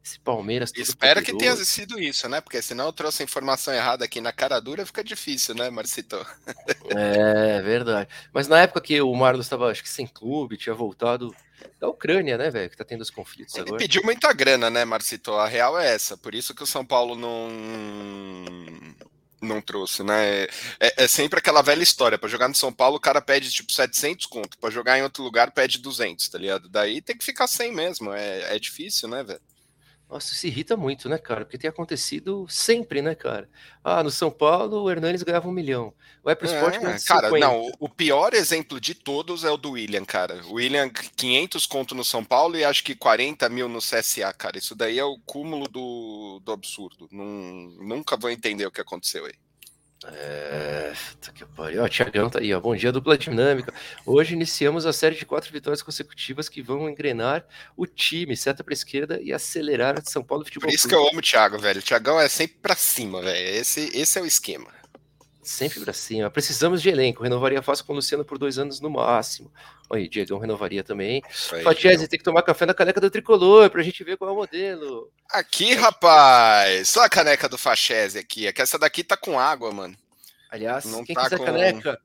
Esse 0.04 0.18
Palmeiras. 0.18 0.72
Espero 0.74 1.22
que 1.22 1.36
tenha 1.36 1.54
sido 1.56 2.00
isso, 2.00 2.28
né? 2.28 2.40
Porque 2.40 2.60
senão 2.60 2.86
eu 2.86 2.92
trouxe 2.92 3.22
a 3.22 3.24
informação 3.24 3.72
errada 3.72 4.04
aqui 4.04 4.20
na 4.20 4.32
cara 4.32 4.60
dura, 4.60 4.84
fica 4.84 5.04
difícil, 5.04 5.54
né, 5.54 5.70
Marcito? 5.70 6.16
é, 6.90 7.62
verdade. 7.62 8.08
Mas 8.32 8.48
na 8.48 8.60
época 8.60 8.80
que 8.80 9.00
o 9.00 9.14
Marlos 9.14 9.46
estava, 9.46 9.70
acho 9.70 9.82
que 9.82 9.88
sem 9.88 10.06
clube, 10.06 10.56
tinha 10.56 10.74
voltado 10.74 11.32
da 11.80 11.88
Ucrânia, 11.88 12.36
né, 12.36 12.50
velho? 12.50 12.68
Que 12.68 12.76
tá 12.76 12.84
tendo 12.84 13.02
os 13.02 13.10
conflitos 13.10 13.54
Ele 13.54 13.62
agora. 13.62 13.78
pediu 13.78 14.02
muita 14.02 14.32
grana, 14.32 14.68
né, 14.68 14.84
Marcito? 14.84 15.32
A 15.34 15.46
real 15.46 15.78
é 15.78 15.94
essa. 15.94 16.16
Por 16.16 16.34
isso 16.34 16.52
que 16.52 16.64
o 16.64 16.66
São 16.66 16.84
Paulo 16.84 17.14
não 17.14 17.48
não 19.42 19.60
trouxe, 19.60 20.02
né? 20.02 20.44
É, 20.78 21.04
é, 21.04 21.08
sempre 21.08 21.38
aquela 21.38 21.62
velha 21.62 21.82
história. 21.82 22.18
Para 22.18 22.28
jogar 22.28 22.48
no 22.48 22.54
São 22.54 22.72
Paulo, 22.72 22.96
o 22.96 23.00
cara 23.00 23.20
pede 23.20 23.50
tipo 23.50 23.72
700 23.72 24.26
conto. 24.26 24.58
Para 24.58 24.70
jogar 24.70 24.98
em 24.98 25.02
outro 25.02 25.22
lugar, 25.22 25.50
pede 25.50 25.78
200, 25.78 26.28
tá 26.28 26.38
ligado? 26.38 26.68
Daí 26.68 27.00
tem 27.02 27.16
que 27.16 27.24
ficar 27.24 27.46
sem 27.46 27.72
mesmo. 27.72 28.12
É, 28.12 28.54
é 28.54 28.58
difícil, 28.58 29.08
né, 29.08 29.22
velho? 29.22 29.40
Nossa, 30.12 30.34
se 30.34 30.46
irrita 30.46 30.76
muito, 30.76 31.08
né, 31.08 31.16
cara? 31.16 31.42
Porque 31.42 31.56
tem 31.56 31.70
acontecido 31.70 32.46
sempre, 32.46 33.00
né, 33.00 33.14
cara? 33.14 33.48
Ah, 33.82 34.02
no 34.02 34.10
São 34.10 34.30
Paulo 34.30 34.82
o 34.82 34.90
Hernanes 34.90 35.22
ganhava 35.22 35.48
um 35.48 35.52
milhão. 35.52 35.94
Vai 36.22 36.36
pro 36.36 36.46
esporte 36.46 36.84
é, 36.84 36.98
Cara, 37.06 37.30
não, 37.30 37.72
o 37.80 37.88
pior 37.88 38.34
exemplo 38.34 38.78
de 38.78 38.94
todos 38.94 39.42
é 39.42 39.50
o 39.50 39.56
do 39.56 39.70
William, 39.70 40.04
cara. 40.04 40.42
O 40.48 40.56
William, 40.56 40.90
500 40.90 41.64
conto 41.64 41.94
no 41.94 42.04
São 42.04 42.22
Paulo 42.22 42.58
e 42.58 42.64
acho 42.64 42.84
que 42.84 42.94
40 42.94 43.48
mil 43.48 43.70
no 43.70 43.78
CSA, 43.78 44.30
cara. 44.34 44.58
Isso 44.58 44.74
daí 44.74 44.98
é 44.98 45.04
o 45.04 45.18
cúmulo 45.24 45.66
do, 45.66 46.42
do 46.44 46.52
absurdo. 46.52 47.08
Num, 47.10 47.74
nunca 47.80 48.14
vou 48.14 48.30
entender 48.30 48.66
o 48.66 48.70
que 48.70 48.82
aconteceu 48.82 49.24
aí. 49.24 49.32
É, 50.08 50.92
que 51.34 51.44
pariu. 51.44 51.82
Ó, 51.82 51.88
Tiagão 51.88 52.28
tá 52.28 52.40
aí, 52.40 52.52
ó. 52.52 52.60
Bom 52.60 52.74
dia, 52.74 52.90
dupla 52.90 53.16
dinâmica. 53.16 53.72
Hoje 54.04 54.34
iniciamos 54.34 54.84
a 54.86 54.92
série 54.92 55.14
de 55.14 55.24
quatro 55.24 55.52
vitórias 55.52 55.82
consecutivas 55.82 56.48
que 56.48 56.62
vão 56.62 56.88
engrenar 56.88 57.44
o 57.76 57.86
time, 57.86 58.36
seta 58.36 58.64
pra 58.64 58.74
esquerda 58.74 59.20
e 59.22 59.32
acelerar 59.32 59.98
a 59.98 60.02
São 60.04 60.22
Paulo 60.22 60.44
Futebol 60.44 60.68
Por 60.68 60.74
isso 60.74 60.88
que 60.88 60.94
eu 60.94 61.08
amo 61.08 61.18
o 61.18 61.22
Thiago, 61.22 61.58
velho. 61.58 61.80
O 61.80 61.82
Thiagão 61.82 62.20
é 62.20 62.28
sempre 62.28 62.56
pra 62.60 62.74
cima, 62.74 63.22
velho. 63.22 63.60
Esse, 63.60 63.90
esse 63.96 64.18
é 64.18 64.22
o 64.22 64.26
esquema. 64.26 64.81
Sempre 65.42 65.80
pra 65.80 65.92
cima. 65.92 66.30
Precisamos 66.30 66.80
de 66.80 66.88
elenco. 66.88 67.24
Renovaria 67.24 67.60
fácil 67.60 67.84
com 67.84 67.92
o 67.92 67.96
Luciano 67.96 68.24
por 68.24 68.38
dois 68.38 68.58
anos 68.58 68.80
no 68.80 68.88
máximo. 68.88 69.52
Aí, 69.90 70.08
Diegão 70.08 70.38
renovaria 70.38 70.84
também. 70.84 71.20
Fatiese 71.64 72.06
tem 72.06 72.18
que 72.18 72.24
tomar 72.24 72.42
café 72.42 72.64
na 72.64 72.72
caneca 72.72 73.00
do 73.00 73.10
tricolor 73.10 73.68
pra 73.68 73.82
gente 73.82 74.04
ver 74.04 74.16
qual 74.16 74.30
é 74.30 74.32
o 74.32 74.36
modelo. 74.36 75.10
Aqui, 75.28 75.74
rapaz! 75.74 76.88
Só 76.88 77.04
a 77.04 77.08
caneca 77.08 77.48
do 77.48 77.58
Fachese 77.58 78.18
aqui. 78.18 78.46
É 78.46 78.52
que 78.52 78.62
essa 78.62 78.78
daqui 78.78 79.02
tá 79.02 79.16
com 79.16 79.38
água, 79.38 79.72
mano. 79.72 79.96
Aliás, 80.48 80.84
não 80.84 81.04
quem 81.04 81.14
tá 81.14 81.24
quiser 81.24 81.38
com... 81.38 81.44
caneca, 81.44 81.98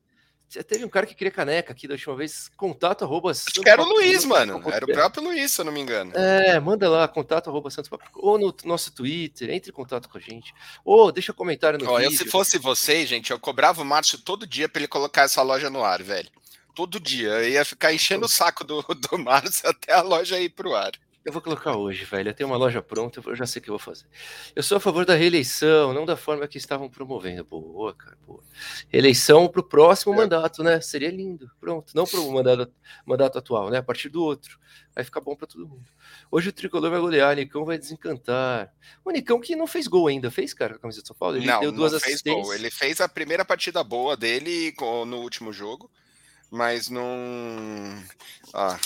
já 0.50 0.64
teve 0.64 0.86
um 0.86 0.90
cara 0.90 1.06
que 1.06 1.14
queria 1.14 1.32
caneca 1.32 1.74
aqui 1.74 1.88
da 1.88 1.94
última 1.94 2.16
vez, 2.16 2.50
contato 2.56 3.04
arroba 3.04 3.32
Acho 3.32 3.46
que 3.46 3.70
era 3.70 3.82
o 3.82 3.86
Luiz, 3.86 4.24
mano. 4.24 4.62
Era 4.72 4.86
o 4.86 4.88
próprio 4.88 5.24
Luiz, 5.24 5.52
se 5.52 5.62
eu 5.62 5.66
não 5.66 5.72
me 5.72 5.80
engano. 5.80 6.14
É, 6.16 6.60
manda 6.60 6.90
lá, 6.90 7.08
contato 7.08 7.50
arroba 7.50 7.70
Santos 7.70 7.90
ou 8.16 8.38
no 8.38 8.56
nosso 8.64 8.92
Twitter, 8.94 9.50
entre 9.50 9.72
em 9.72 9.74
contato 9.74 10.08
com 10.08 10.18
a 10.18 10.22
gente. 10.22 10.54
Ou 10.86 11.12
deixa 11.12 11.34
comentário 11.34 11.78
no 11.78 11.90
Ó, 11.90 11.98
vídeo. 11.98 12.12
Eu, 12.12 12.18
se 12.18 12.26
fosse 12.26 12.58
vocês, 12.58 13.10
gente, 13.10 13.32
eu 13.32 13.40
cobrava 13.40 13.82
o 13.82 13.86
Márcio 13.86 14.18
todo 14.20 14.48
dia 14.48 14.70
para 14.70 14.80
ele 14.80 14.88
colocar 14.88 15.24
essa 15.24 15.42
loja 15.42 15.70
no 15.70 15.84
ar, 15.84 16.02
velho 16.02 16.30
todo 16.78 17.00
dia. 17.00 17.30
Eu 17.30 17.50
ia 17.50 17.66
ficar 17.66 17.92
enchendo 17.92 18.28
o 18.28 18.30
saco 18.30 18.64
do, 18.64 18.84
do 18.84 19.18
Márcio 19.18 19.66
até 19.68 19.94
a 19.94 20.02
loja 20.02 20.40
ir 20.40 20.50
pro 20.50 20.76
ar. 20.76 20.92
Eu 21.28 21.34
vou 21.34 21.42
colocar 21.42 21.76
hoje, 21.76 22.06
velho. 22.06 22.30
Eu 22.30 22.34
tenho 22.34 22.48
uma 22.48 22.56
loja 22.56 22.82
pronta, 22.82 23.22
eu 23.26 23.36
já 23.36 23.46
sei 23.46 23.60
o 23.60 23.64
que 23.64 23.70
eu 23.70 23.74
vou 23.74 23.80
fazer. 23.80 24.06
Eu 24.56 24.64
sou 24.64 24.78
a 24.78 24.80
favor 24.80 25.06
da 25.06 25.14
reeleição, 25.14 25.94
não 25.94 26.06
da 26.06 26.16
forma 26.16 26.48
que 26.48 26.58
estavam 26.58 26.90
promovendo. 26.90 27.44
Boa, 27.44 27.94
cara, 27.94 28.18
boa. 28.26 28.42
Reeleição 28.88 29.46
para 29.50 29.60
o 29.60 29.64
próximo 29.64 30.14
é. 30.14 30.18
mandato, 30.20 30.64
né? 30.64 30.80
Seria 30.80 31.12
lindo. 31.12 31.52
Pronto. 31.60 31.92
Não 31.94 32.06
para 32.06 32.22
o 32.22 32.32
mandato, 32.32 32.72
mandato 33.06 33.38
atual, 33.38 33.70
né? 33.70 33.80
A 33.80 33.84
partir 33.84 34.08
do 34.08 34.24
outro. 34.24 34.58
Vai 34.96 35.04
ficar 35.04 35.20
bom 35.20 35.36
para 35.36 35.48
todo 35.48 35.68
mundo. 35.68 35.84
Hoje 36.32 36.48
o 36.48 36.54
tricolor 36.54 36.90
vai 36.90 37.00
golear, 37.02 37.34
o 37.34 37.36
Nicão 37.36 37.66
vai 37.66 37.78
desencantar. 37.78 38.74
O 39.04 39.12
Nicão 39.12 39.42
que 39.42 39.54
não 39.54 39.68
fez 39.68 39.86
gol 39.86 40.08
ainda, 40.08 40.32
fez, 40.32 40.54
cara, 40.54 40.76
com 40.76 40.78
a 40.78 40.82
camisa 40.84 41.02
de 41.02 41.10
São 41.10 41.18
Paulo? 41.18 41.36
Ele 41.36 41.46
não, 41.46 41.60
deu 41.60 41.74
duas 41.74 41.92
não 41.92 42.00
fez 42.00 42.22
gol. 42.22 42.54
Ele 42.54 42.72
fez 42.72 43.02
a 43.02 43.10
primeira 43.10 43.44
partida 43.44 43.84
boa 43.84 44.16
dele 44.16 44.74
no 45.06 45.18
último 45.18 45.52
jogo 45.52 45.92
mas 46.50 46.90
não. 46.90 47.06
Ó, 48.54 48.78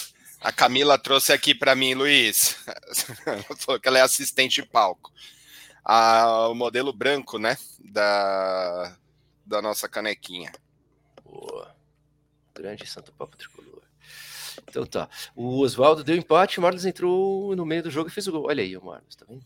a 0.41 0.51
Camila 0.51 0.97
trouxe 0.97 1.31
aqui 1.31 1.53
para 1.53 1.75
mim, 1.75 1.93
Luiz. 1.93 2.57
Ela 3.25 3.43
falou 3.57 3.79
que 3.79 3.87
ela 3.87 3.99
é 3.99 4.01
assistente 4.01 4.61
de 4.61 4.67
palco. 4.67 5.11
A, 5.85 6.47
o 6.49 6.55
modelo 6.55 6.91
branco, 6.91 7.37
né? 7.37 7.57
Da, 7.79 8.97
da 9.45 9.61
nossa 9.61 9.87
canequinha. 9.87 10.51
Boa. 11.23 11.75
Grande 12.55 12.85
Santo 12.87 13.11
Papo 13.13 13.37
Tricolor. 13.37 13.81
Então 14.67 14.85
tá. 14.85 15.09
O 15.35 15.59
Oswaldo 15.59 16.03
deu 16.03 16.15
empate, 16.15 16.59
o 16.59 16.61
Marlos 16.61 16.85
entrou 16.85 17.55
no 17.55 17.65
meio 17.65 17.83
do 17.83 17.91
jogo 17.91 18.09
e 18.09 18.11
fez 18.11 18.27
o 18.27 18.31
gol. 18.31 18.47
Olha 18.47 18.63
aí 18.63 18.75
o 18.75 18.83
Marlos, 18.83 19.15
tá 19.15 19.25
vendo? 19.27 19.43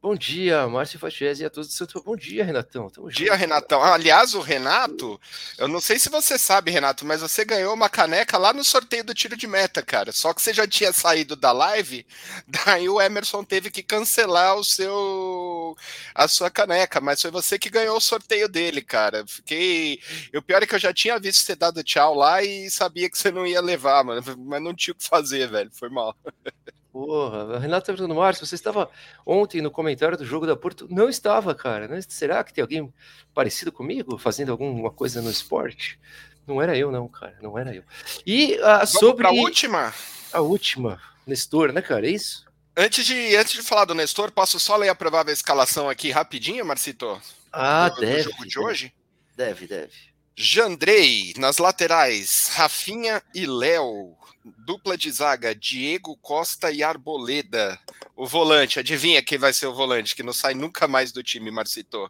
Bom 0.00 0.14
dia, 0.14 0.68
Márcio 0.68 0.96
Fatiese 0.96 1.42
e 1.42 1.46
a 1.46 1.50
todos 1.50 1.68
do 1.70 1.74
Santo. 1.74 2.00
Bom 2.00 2.14
dia, 2.14 2.44
Renatão. 2.44 2.88
Tamo 2.88 3.06
Bom 3.06 3.12
dia, 3.12 3.34
Renatão. 3.34 3.82
Aliás, 3.82 4.32
o 4.32 4.40
Renato, 4.40 5.20
eu 5.58 5.66
não 5.66 5.80
sei 5.80 5.98
se 5.98 6.08
você 6.08 6.38
sabe, 6.38 6.70
Renato, 6.70 7.04
mas 7.04 7.20
você 7.20 7.44
ganhou 7.44 7.74
uma 7.74 7.88
caneca 7.88 8.38
lá 8.38 8.52
no 8.52 8.62
sorteio 8.62 9.02
do 9.02 9.12
tiro 9.12 9.36
de 9.36 9.48
meta, 9.48 9.82
cara. 9.82 10.12
Só 10.12 10.32
que 10.32 10.40
você 10.40 10.54
já 10.54 10.68
tinha 10.68 10.92
saído 10.92 11.34
da 11.34 11.50
live, 11.50 12.06
daí 12.46 12.88
o 12.88 13.00
Emerson 13.00 13.42
teve 13.42 13.72
que 13.72 13.82
cancelar 13.82 14.54
o 14.56 14.62
seu 14.62 15.76
a 16.14 16.28
sua 16.28 16.48
caneca, 16.48 17.00
mas 17.00 17.20
foi 17.20 17.32
você 17.32 17.58
que 17.58 17.68
ganhou 17.68 17.96
o 17.96 18.00
sorteio 18.00 18.48
dele, 18.48 18.80
cara. 18.80 19.24
Fiquei. 19.26 20.00
O 20.32 20.40
pior 20.40 20.62
é 20.62 20.66
que 20.66 20.76
eu 20.76 20.78
já 20.78 20.94
tinha 20.94 21.18
visto 21.18 21.44
você 21.44 21.56
dado 21.56 21.82
tchau 21.82 22.14
lá 22.14 22.40
e 22.40 22.70
sabia 22.70 23.10
que 23.10 23.18
você 23.18 23.32
não 23.32 23.44
ia 23.44 23.60
levar, 23.60 24.04
mano. 24.04 24.22
Mas 24.46 24.62
não 24.62 24.72
tinha 24.74 24.92
o 24.92 24.96
que 24.96 25.04
fazer, 25.04 25.48
velho. 25.48 25.70
Foi 25.72 25.88
mal. 25.88 26.16
Porra, 26.98 27.60
Renato 27.60 27.86
tá 27.86 27.92
perguntando, 27.92 28.18
Márcio, 28.18 28.44
você 28.44 28.56
estava 28.56 28.90
ontem 29.24 29.62
no 29.62 29.70
comentário 29.70 30.18
do 30.18 30.24
jogo 30.24 30.48
da 30.48 30.56
Porto? 30.56 30.88
Não 30.90 31.08
estava, 31.08 31.54
cara. 31.54 31.88
Será 32.02 32.42
que 32.42 32.52
tem 32.52 32.60
alguém 32.60 32.92
parecido 33.32 33.70
comigo 33.70 34.18
fazendo 34.18 34.50
alguma 34.50 34.90
coisa 34.90 35.22
no 35.22 35.30
esporte? 35.30 35.96
Não 36.44 36.60
era 36.60 36.76
eu, 36.76 36.90
não, 36.90 37.06
cara. 37.06 37.38
Não 37.40 37.56
era 37.56 37.72
eu. 37.72 37.84
E 38.26 38.58
uh, 38.58 38.84
sobre. 38.84 39.28
A 39.28 39.30
última? 39.30 39.94
A 40.32 40.40
última. 40.40 41.00
Nestor, 41.24 41.72
né, 41.72 41.80
cara? 41.80 42.04
É 42.04 42.10
isso? 42.10 42.44
Antes 42.76 43.06
de, 43.06 43.36
antes 43.36 43.52
de 43.52 43.62
falar 43.62 43.84
do 43.84 43.94
Nestor, 43.94 44.32
posso 44.32 44.58
só 44.58 44.74
ler 44.74 44.88
a 44.88 44.94
provável 44.94 45.32
escalação 45.32 45.88
aqui 45.88 46.10
rapidinho, 46.10 46.66
Marcito? 46.66 47.22
Ah, 47.52 47.90
do, 47.90 48.00
deve. 48.00 48.24
Do 48.24 48.30
jogo 48.30 48.44
de 48.44 48.58
hoje? 48.58 48.94
Deve, 49.36 49.68
deve. 49.68 49.92
Jandrei 50.40 51.34
nas 51.36 51.58
laterais, 51.58 52.46
Rafinha 52.52 53.20
e 53.34 53.44
Léo. 53.44 54.16
Dupla 54.64 54.96
de 54.96 55.10
zaga, 55.10 55.52
Diego 55.52 56.16
Costa 56.18 56.70
e 56.70 56.80
Arboleda. 56.80 57.76
O 58.14 58.24
volante, 58.24 58.78
adivinha 58.78 59.20
quem 59.20 59.36
vai 59.36 59.52
ser 59.52 59.66
o 59.66 59.74
volante, 59.74 60.14
que 60.14 60.22
não 60.22 60.32
sai 60.32 60.54
nunca 60.54 60.86
mais 60.86 61.10
do 61.10 61.24
time, 61.24 61.50
Marcito? 61.50 62.08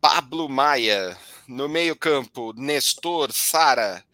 Pablo 0.00 0.48
Maia. 0.48 1.16
No 1.46 1.68
meio-campo, 1.68 2.52
Nestor, 2.56 3.32
Sara, 3.32 4.04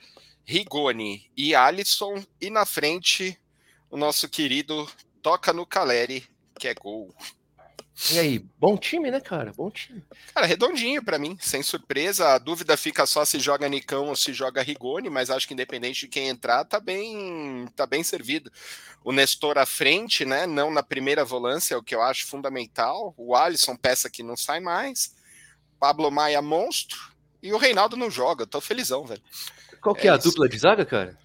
Rigoni 0.45 1.31
e 1.35 1.55
Alisson. 1.55 2.23
E 2.39 2.51
na 2.51 2.67
frente, 2.67 3.41
o 3.89 3.97
nosso 3.97 4.29
querido 4.29 4.87
Toca 5.23 5.51
no 5.55 5.65
Caleri, 5.65 6.29
que 6.61 6.69
é 6.69 6.75
gol. 6.75 7.15
E 8.13 8.19
aí, 8.19 8.39
bom 8.59 8.77
time, 8.77 9.11
né, 9.11 9.21
cara? 9.21 9.53
Bom 9.57 9.71
time. 9.71 10.05
Cara, 10.33 10.47
redondinho 10.47 11.03
para 11.03 11.19
mim, 11.19 11.37
sem 11.41 11.65
surpresa. 11.65 12.29
A 12.29 12.39
dúvida 12.39 12.77
fica 12.77 13.05
só 13.05 13.25
se 13.25 13.41
joga 13.41 13.69
Nicão 13.69 14.07
ou 14.07 14.15
se 14.17 14.33
joga 14.33 14.63
Rigoni, 14.63 15.11
mas 15.11 15.31
acho 15.31 15.49
que 15.49 15.53
independente 15.53 16.03
de 16.03 16.09
quem 16.09 16.29
entrar, 16.29 16.65
tá 16.65 16.79
bem, 16.79 17.67
tá 17.75 17.87
bem 17.87 18.05
servido. 18.05 18.53
O 19.03 19.11
Nestor 19.11 19.59
à 19.59 19.67
frente, 19.67 20.25
né? 20.25 20.47
Não 20.47 20.71
na 20.71 20.83
primeira 20.83 21.25
volância, 21.25 21.75
é 21.75 21.77
o 21.77 21.83
que 21.83 21.95
eu 21.95 22.01
acho 22.01 22.27
fundamental. 22.27 23.15
O 23.17 23.35
Alisson, 23.35 23.77
peça 23.77 24.09
que 24.09 24.23
não 24.23 24.37
sai 24.37 24.61
mais. 24.61 25.13
Pablo 25.81 26.11
Maia, 26.11 26.41
monstro. 26.41 26.99
E 27.43 27.53
o 27.53 27.59
Reinaldo 27.59 27.97
não 27.97 28.11
joga. 28.11 28.45
Eu 28.45 28.47
tô 28.47 28.61
felizão, 28.61 29.05
velho. 29.05 29.23
Qual 29.81 29.95
que 29.95 30.07
é, 30.07 30.11
é 30.11 30.13
a 30.13 30.17
isso. 30.17 30.29
dupla 30.29 30.49
de 30.49 30.59
zaga, 30.59 30.85
cara? 30.87 31.19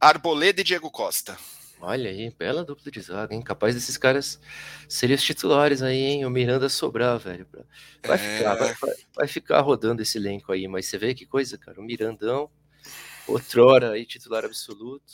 Arboleda 0.00 0.62
e 0.62 0.64
Diego 0.64 0.90
Costa. 0.90 1.36
Olha 1.80 2.10
aí, 2.10 2.30
bela 2.36 2.64
dupla 2.64 2.90
de 2.90 3.00
zaga, 3.00 3.34
hein? 3.34 3.42
Capaz 3.42 3.74
desses 3.74 3.96
caras 3.96 4.40
serem 4.88 5.14
os 5.14 5.22
titulares 5.22 5.80
aí, 5.80 5.96
hein? 5.96 6.24
O 6.26 6.30
Miranda 6.30 6.68
sobrar, 6.68 7.18
velho. 7.18 7.46
Vai, 8.04 8.16
é... 8.16 8.36
ficar, 8.38 8.54
vai, 8.54 8.74
vai, 9.14 9.28
ficar 9.28 9.60
rodando 9.60 10.02
esse 10.02 10.18
elenco 10.18 10.52
aí, 10.52 10.66
mas 10.66 10.86
você 10.86 10.98
vê 10.98 11.14
que 11.14 11.24
coisa, 11.24 11.56
cara. 11.56 11.80
O 11.80 11.84
Mirandão, 11.84 12.50
outrora 13.28 13.92
aí, 13.92 14.04
titular 14.04 14.44
absoluto, 14.44 15.12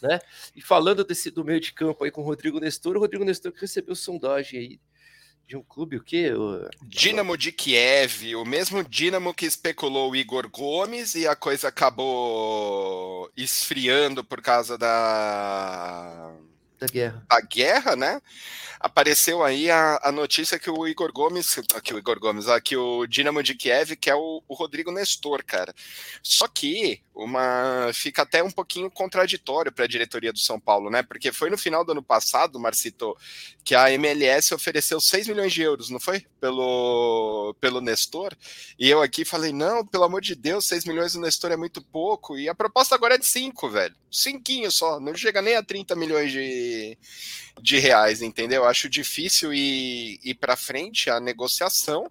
né? 0.00 0.20
E 0.54 0.62
falando 0.62 1.04
desse 1.04 1.30
do 1.30 1.44
meio 1.44 1.60
de 1.60 1.72
campo 1.72 2.04
aí 2.04 2.10
com 2.10 2.20
o 2.20 2.24
Rodrigo 2.24 2.60
Nestor, 2.60 2.96
o 2.96 3.00
Rodrigo 3.00 3.24
Nestor 3.24 3.50
que 3.50 3.60
recebeu 3.60 3.96
sondagem 3.96 4.60
aí 4.60 4.80
de 5.46 5.56
um 5.56 5.62
clube, 5.62 5.96
o 5.96 6.02
quê? 6.02 6.32
O... 6.32 6.68
Dinamo 6.82 7.36
de 7.36 7.52
Kiev, 7.52 8.34
o 8.34 8.44
mesmo 8.44 8.82
Dinamo 8.82 9.32
que 9.32 9.46
especulou 9.46 10.10
o 10.10 10.16
Igor 10.16 10.48
Gomes 10.48 11.14
e 11.14 11.26
a 11.26 11.36
coisa 11.36 11.68
acabou 11.68 13.30
esfriando 13.36 14.24
por 14.24 14.42
causa 14.42 14.76
da 14.76 16.32
da 16.78 16.86
guerra. 16.86 17.24
Da 17.28 17.40
guerra, 17.40 17.96
né? 17.96 18.20
apareceu 18.80 19.42
aí 19.42 19.70
a, 19.70 19.98
a 20.02 20.12
notícia 20.12 20.58
que 20.58 20.70
o 20.70 20.86
Igor 20.86 21.12
Gomes, 21.12 21.56
que 21.82 21.94
o 21.94 21.98
Igor 21.98 22.18
Gomes, 22.18 22.46
que 22.62 22.76
o 22.76 23.06
Dinamo 23.06 23.42
de 23.42 23.54
Kiev 23.54 23.96
quer 23.96 24.14
o, 24.14 24.42
o 24.46 24.54
Rodrigo 24.54 24.92
Nestor, 24.92 25.44
cara. 25.44 25.74
Só 26.22 26.46
que 26.46 27.02
uma 27.16 27.90
fica 27.94 28.22
até 28.22 28.42
um 28.42 28.50
pouquinho 28.50 28.90
contraditório 28.90 29.72
para 29.72 29.86
a 29.86 29.88
diretoria 29.88 30.34
do 30.34 30.38
São 30.38 30.60
Paulo, 30.60 30.90
né? 30.90 31.02
Porque 31.02 31.32
foi 31.32 31.48
no 31.48 31.56
final 31.56 31.82
do 31.82 31.92
ano 31.92 32.02
passado, 32.02 32.60
Marcito, 32.60 33.16
que 33.64 33.74
a 33.74 33.90
MLS 33.92 34.52
ofereceu 34.52 35.00
6 35.00 35.28
milhões 35.28 35.50
de 35.50 35.62
euros, 35.62 35.88
não 35.88 35.98
foi? 35.98 36.26
Pelo, 36.38 37.56
pelo 37.58 37.80
Nestor. 37.80 38.36
E 38.78 38.90
eu 38.90 39.00
aqui 39.00 39.24
falei: 39.24 39.50
não, 39.50 39.84
pelo 39.84 40.04
amor 40.04 40.20
de 40.20 40.34
Deus, 40.34 40.66
6 40.66 40.84
milhões 40.84 41.14
do 41.14 41.20
Nestor 41.20 41.50
é 41.50 41.56
muito 41.56 41.80
pouco. 41.80 42.36
E 42.38 42.50
a 42.50 42.54
proposta 42.54 42.94
agora 42.94 43.14
é 43.14 43.18
de 43.18 43.26
5, 43.26 43.70
velho. 43.70 43.94
Cinquinho 44.10 44.70
só, 44.70 45.00
não 45.00 45.14
chega 45.14 45.40
nem 45.40 45.56
a 45.56 45.62
30 45.62 45.96
milhões 45.96 46.30
de, 46.30 46.98
de 47.60 47.78
reais, 47.78 48.20
entendeu? 48.20 48.64
Acho 48.64 48.88
difícil 48.90 49.54
ir, 49.54 50.20
ir 50.22 50.34
para 50.34 50.56
frente 50.56 51.08
a 51.08 51.18
negociação, 51.18 52.10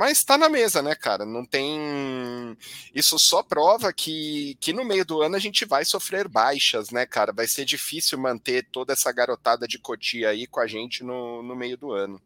mas 0.00 0.16
está 0.16 0.38
na 0.38 0.48
mesa, 0.48 0.80
né, 0.80 0.94
cara? 0.94 1.26
Não 1.26 1.44
tem. 1.44 2.56
Isso 2.94 3.18
só 3.18 3.42
prova 3.42 3.92
que, 3.92 4.56
que 4.58 4.72
no 4.72 4.82
meio 4.82 5.04
do 5.04 5.20
ano 5.20 5.36
a 5.36 5.38
gente 5.38 5.66
vai 5.66 5.84
sofrer 5.84 6.26
baixas, 6.26 6.90
né, 6.90 7.04
cara? 7.04 7.34
Vai 7.34 7.46
ser 7.46 7.66
difícil 7.66 8.18
manter 8.18 8.66
toda 8.72 8.94
essa 8.94 9.12
garotada 9.12 9.68
de 9.68 9.78
Cotia 9.78 10.30
aí 10.30 10.46
com 10.46 10.58
a 10.58 10.66
gente 10.66 11.04
no, 11.04 11.42
no 11.42 11.54
meio 11.54 11.76
do 11.76 11.92
ano. 11.92 12.18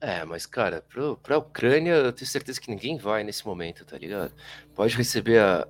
É, 0.00 0.24
mas, 0.24 0.46
cara, 0.46 0.84
para 1.22 1.36
a 1.36 1.38
Ucrânia, 1.38 1.92
eu 1.92 2.12
tenho 2.12 2.28
certeza 2.28 2.60
que 2.60 2.68
ninguém 2.68 2.98
vai 2.98 3.22
nesse 3.22 3.46
momento, 3.46 3.84
tá 3.84 3.96
ligado? 3.96 4.34
Pode 4.74 4.96
receber 4.96 5.38
a, 5.38 5.68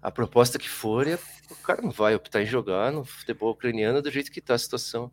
a 0.00 0.08
proposta 0.12 0.56
que 0.56 0.68
for, 0.68 1.08
e 1.08 1.14
o 1.50 1.56
cara 1.64 1.82
não 1.82 1.90
vai 1.90 2.14
optar 2.14 2.40
em 2.42 2.46
jogar 2.46 2.92
no 2.92 3.04
futebol 3.04 3.50
ucraniano 3.50 4.00
do 4.00 4.10
jeito 4.12 4.30
que 4.30 4.40
tá 4.40 4.54
a 4.54 4.58
situação. 4.58 5.10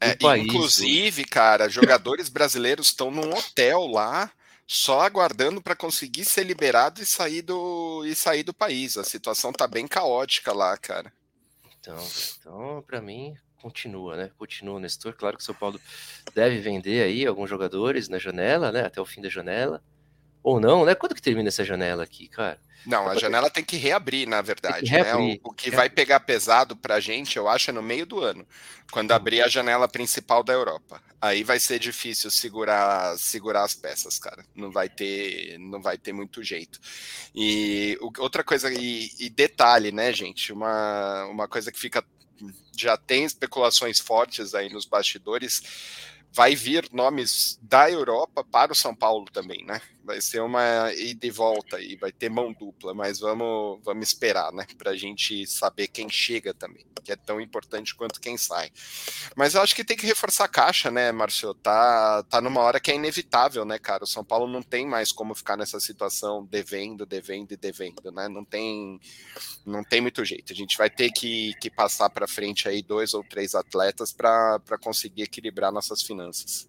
É, 0.00 0.16
país, 0.16 0.44
inclusive, 0.44 1.24
cara, 1.24 1.68
jogadores 1.68 2.28
brasileiros 2.28 2.88
estão 2.88 3.10
num 3.10 3.34
hotel 3.34 3.86
lá 3.86 4.32
só 4.66 5.00
aguardando 5.00 5.60
para 5.60 5.76
conseguir 5.76 6.24
ser 6.24 6.44
liberado 6.44 7.02
e 7.02 7.06
sair 7.06 7.42
do 7.42 8.04
e 8.06 8.14
sair 8.14 8.42
do 8.42 8.54
país. 8.54 8.96
A 8.96 9.04
situação 9.04 9.52
tá 9.52 9.66
bem 9.66 9.86
caótica 9.86 10.52
lá, 10.52 10.76
cara. 10.76 11.12
Então, 11.78 12.08
então 12.38 12.84
para 12.86 13.00
mim 13.00 13.34
continua, 13.60 14.16
né? 14.16 14.30
Continua 14.38 14.76
o 14.76 14.80
Nestor. 14.80 15.12
Claro 15.14 15.36
que 15.36 15.42
o 15.42 15.46
São 15.46 15.54
Paulo 15.54 15.80
deve 16.34 16.60
vender 16.60 17.02
aí 17.02 17.26
alguns 17.26 17.50
jogadores 17.50 18.08
na 18.08 18.18
janela, 18.18 18.70
né? 18.72 18.86
Até 18.86 19.00
o 19.00 19.06
fim 19.06 19.20
da 19.20 19.28
janela. 19.28 19.82
Ou 20.42 20.60
não, 20.60 20.84
né? 20.84 20.94
Quando 20.94 21.14
que 21.14 21.22
termina 21.22 21.48
essa 21.48 21.64
janela 21.64 22.02
aqui, 22.02 22.28
cara? 22.28 22.58
Não, 22.86 23.08
a 23.08 23.14
janela 23.14 23.50
tem 23.50 23.62
que 23.62 23.76
reabrir, 23.76 24.26
na 24.26 24.40
verdade. 24.40 24.88
Reabrir. 24.90 25.34
Né? 25.34 25.40
O, 25.44 25.50
o, 25.50 25.52
que 25.52 25.70
vai 25.70 25.90
pegar 25.90 26.20
pesado 26.20 26.74
para 26.74 26.94
a 26.94 27.00
gente, 27.00 27.36
eu 27.36 27.48
acho, 27.48 27.70
é 27.70 27.72
no 27.72 27.82
meio 27.82 28.06
do 28.06 28.20
ano, 28.20 28.46
quando 28.90 29.12
abrir 29.12 29.42
a 29.42 29.48
janela 29.48 29.86
principal 29.86 30.42
da 30.42 30.52
Europa. 30.52 31.02
Aí 31.20 31.44
vai 31.44 31.60
ser 31.60 31.78
difícil 31.78 32.30
segurar, 32.30 33.18
segurar 33.18 33.64
as 33.64 33.74
peças, 33.74 34.18
cara. 34.18 34.42
Não 34.54 34.70
vai 34.70 34.88
ter, 34.88 35.58
não 35.58 35.82
vai 35.82 35.98
ter 35.98 36.12
muito 36.12 36.42
jeito. 36.42 36.80
E 37.34 37.98
outra 38.18 38.42
coisa 38.42 38.72
e, 38.72 39.10
e 39.18 39.28
detalhe, 39.28 39.92
né, 39.92 40.10
gente? 40.12 40.52
Uma, 40.52 41.26
uma 41.26 41.46
coisa 41.46 41.70
que 41.70 41.78
fica 41.78 42.02
já 42.74 42.96
tem 42.96 43.24
especulações 43.24 44.00
fortes 44.00 44.54
aí 44.54 44.70
nos 44.70 44.86
bastidores 44.86 45.62
vai 46.32 46.54
vir 46.54 46.88
nomes 46.92 47.58
da 47.60 47.90
Europa 47.90 48.44
para 48.44 48.72
o 48.72 48.76
São 48.76 48.94
Paulo 48.94 49.26
também, 49.32 49.64
né? 49.64 49.80
Vai 50.02 50.20
ser 50.20 50.40
uma 50.40 50.92
ida 50.94 51.26
e 51.26 51.30
volta 51.30 51.80
e 51.80 51.96
vai 51.96 52.10
ter 52.10 52.28
mão 52.28 52.52
dupla, 52.52 52.94
mas 52.94 53.20
vamos, 53.20 53.80
vamos 53.84 54.08
esperar, 54.08 54.52
né? 54.52 54.66
Para 54.78 54.92
a 54.92 54.96
gente 54.96 55.46
saber 55.46 55.88
quem 55.88 56.08
chega 56.08 56.54
também, 56.54 56.86
que 57.04 57.12
é 57.12 57.16
tão 57.16 57.40
importante 57.40 57.94
quanto 57.94 58.20
quem 58.20 58.36
sai. 58.36 58.70
Mas 59.36 59.54
eu 59.54 59.62
acho 59.62 59.74
que 59.74 59.84
tem 59.84 59.96
que 59.96 60.06
reforçar 60.06 60.44
a 60.44 60.48
caixa, 60.48 60.90
né, 60.90 61.12
Márcio? 61.12 61.52
Tá, 61.54 62.22
tá 62.24 62.40
numa 62.40 62.60
hora 62.60 62.80
que 62.80 62.90
é 62.90 62.94
inevitável, 62.94 63.64
né, 63.64 63.78
cara? 63.78 64.04
O 64.04 64.06
São 64.06 64.24
Paulo 64.24 64.46
não 64.46 64.62
tem 64.62 64.86
mais 64.86 65.12
como 65.12 65.34
ficar 65.34 65.56
nessa 65.56 65.78
situação 65.78 66.44
devendo, 66.44 67.04
devendo 67.04 67.52
e 67.52 67.56
devendo, 67.56 68.10
né? 68.10 68.28
Não 68.28 68.44
tem, 68.44 69.00
não 69.66 69.84
tem 69.84 70.00
muito 70.00 70.24
jeito. 70.24 70.52
A 70.52 70.56
gente 70.56 70.78
vai 70.78 70.88
ter 70.88 71.10
que, 71.10 71.54
que 71.60 71.70
passar 71.70 72.08
para 72.10 72.26
frente 72.26 72.68
aí 72.68 72.82
dois 72.82 73.14
ou 73.14 73.22
três 73.22 73.54
atletas 73.54 74.12
para 74.12 74.60
conseguir 74.80 75.22
equilibrar 75.22 75.70
nossas 75.70 76.02
finanças 76.02 76.19
finanças. 76.20 76.68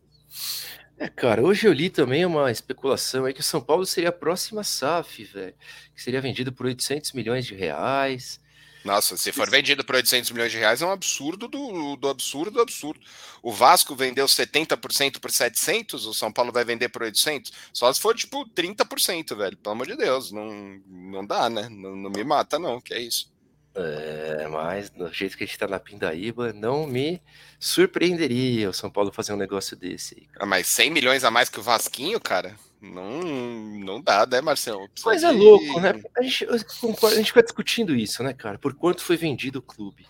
É, 0.97 1.07
cara, 1.07 1.43
hoje 1.43 1.67
eu 1.67 1.73
li 1.73 1.89
também 1.89 2.25
uma 2.25 2.51
especulação 2.51 3.25
aí 3.25 3.33
que 3.33 3.41
o 3.41 3.43
São 3.43 3.59
Paulo 3.59 3.85
seria 3.85 4.09
a 4.09 4.13
próxima 4.13 4.63
SAF, 4.63 5.23
velho, 5.23 5.55
que 5.95 6.01
seria 6.01 6.21
vendido 6.21 6.53
por 6.53 6.67
800 6.67 7.11
milhões 7.13 7.45
de 7.45 7.55
reais. 7.55 8.39
Nossa, 8.85 9.15
se 9.15 9.31
for 9.31 9.49
vendido 9.49 9.83
por 9.83 9.95
800 9.95 10.31
milhões 10.31 10.51
de 10.51 10.57
reais 10.57 10.81
é 10.81 10.85
um 10.85 10.91
absurdo 10.91 11.47
do, 11.47 11.95
do 11.95 12.07
absurdo 12.07 12.51
do 12.51 12.61
absurdo. 12.61 12.99
O 13.41 13.51
Vasco 13.51 13.95
vendeu 13.95 14.25
70% 14.25 15.19
por 15.19 15.31
700, 15.31 16.05
o 16.05 16.13
São 16.13 16.31
Paulo 16.31 16.51
vai 16.51 16.63
vender 16.63 16.89
por 16.89 17.03
800? 17.03 17.51
Só 17.73 17.91
se 17.93 17.99
for 17.99 18.15
tipo 18.15 18.47
30%, 18.49 19.35
velho. 19.35 19.57
Pelo 19.57 19.73
amor 19.73 19.87
de 19.87 19.95
Deus, 19.95 20.31
não, 20.31 20.81
não 20.87 21.25
dá, 21.25 21.49
né? 21.49 21.67
Não, 21.69 21.95
não 21.95 22.09
me 22.09 22.23
mata 22.23 22.57
não, 22.57 22.81
que 22.81 22.93
é 22.93 22.99
isso. 22.99 23.31
É, 23.73 24.47
mas 24.49 24.89
do 24.89 25.11
jeito 25.13 25.37
que 25.37 25.43
a 25.43 25.47
gente 25.47 25.57
tá 25.57 25.67
na 25.67 25.79
Pindaíba, 25.79 26.51
não 26.51 26.85
me 26.85 27.21
surpreenderia 27.57 28.69
o 28.69 28.73
São 28.73 28.89
Paulo 28.89 29.13
fazer 29.13 29.33
um 29.33 29.37
negócio 29.37 29.77
desse. 29.77 30.27
Ah, 30.37 30.45
mas 30.45 30.67
100 30.67 30.91
milhões 30.91 31.23
a 31.23 31.31
mais 31.31 31.47
que 31.47 31.59
o 31.59 31.63
Vasquinho, 31.63 32.19
cara? 32.19 32.55
Não, 32.81 33.21
não 33.21 34.01
dá, 34.01 34.25
né, 34.25 34.41
Marcelo? 34.41 34.89
Mas 35.05 35.23
é 35.23 35.31
louco, 35.31 35.79
né? 35.79 35.93
A 36.17 36.21
gente, 36.23 36.45
a 36.49 37.15
gente 37.15 37.27
fica 37.27 37.43
discutindo 37.43 37.95
isso, 37.95 38.23
né, 38.23 38.33
cara? 38.33 38.57
Por 38.57 38.73
quanto 38.73 39.03
foi 39.03 39.15
vendido 39.15 39.59
o 39.59 39.61
clube. 39.61 40.05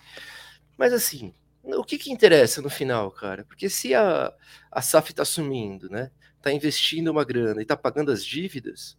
Mas 0.77 0.93
assim, 0.93 1.33
o 1.63 1.83
que 1.83 1.97
que 1.97 2.11
interessa 2.11 2.61
no 2.61 2.69
final, 2.69 3.11
cara? 3.11 3.43
Porque 3.43 3.69
se 3.69 3.93
a, 3.93 4.33
a 4.71 4.81
SAF 4.81 5.13
tá 5.13 5.25
sumindo, 5.25 5.89
né? 5.89 6.09
Tá 6.41 6.51
investindo 6.51 7.09
uma 7.09 7.23
grana 7.23 7.61
e 7.61 7.65
tá 7.65 7.77
pagando 7.77 8.11
as 8.11 8.25
dívidas, 8.25 8.97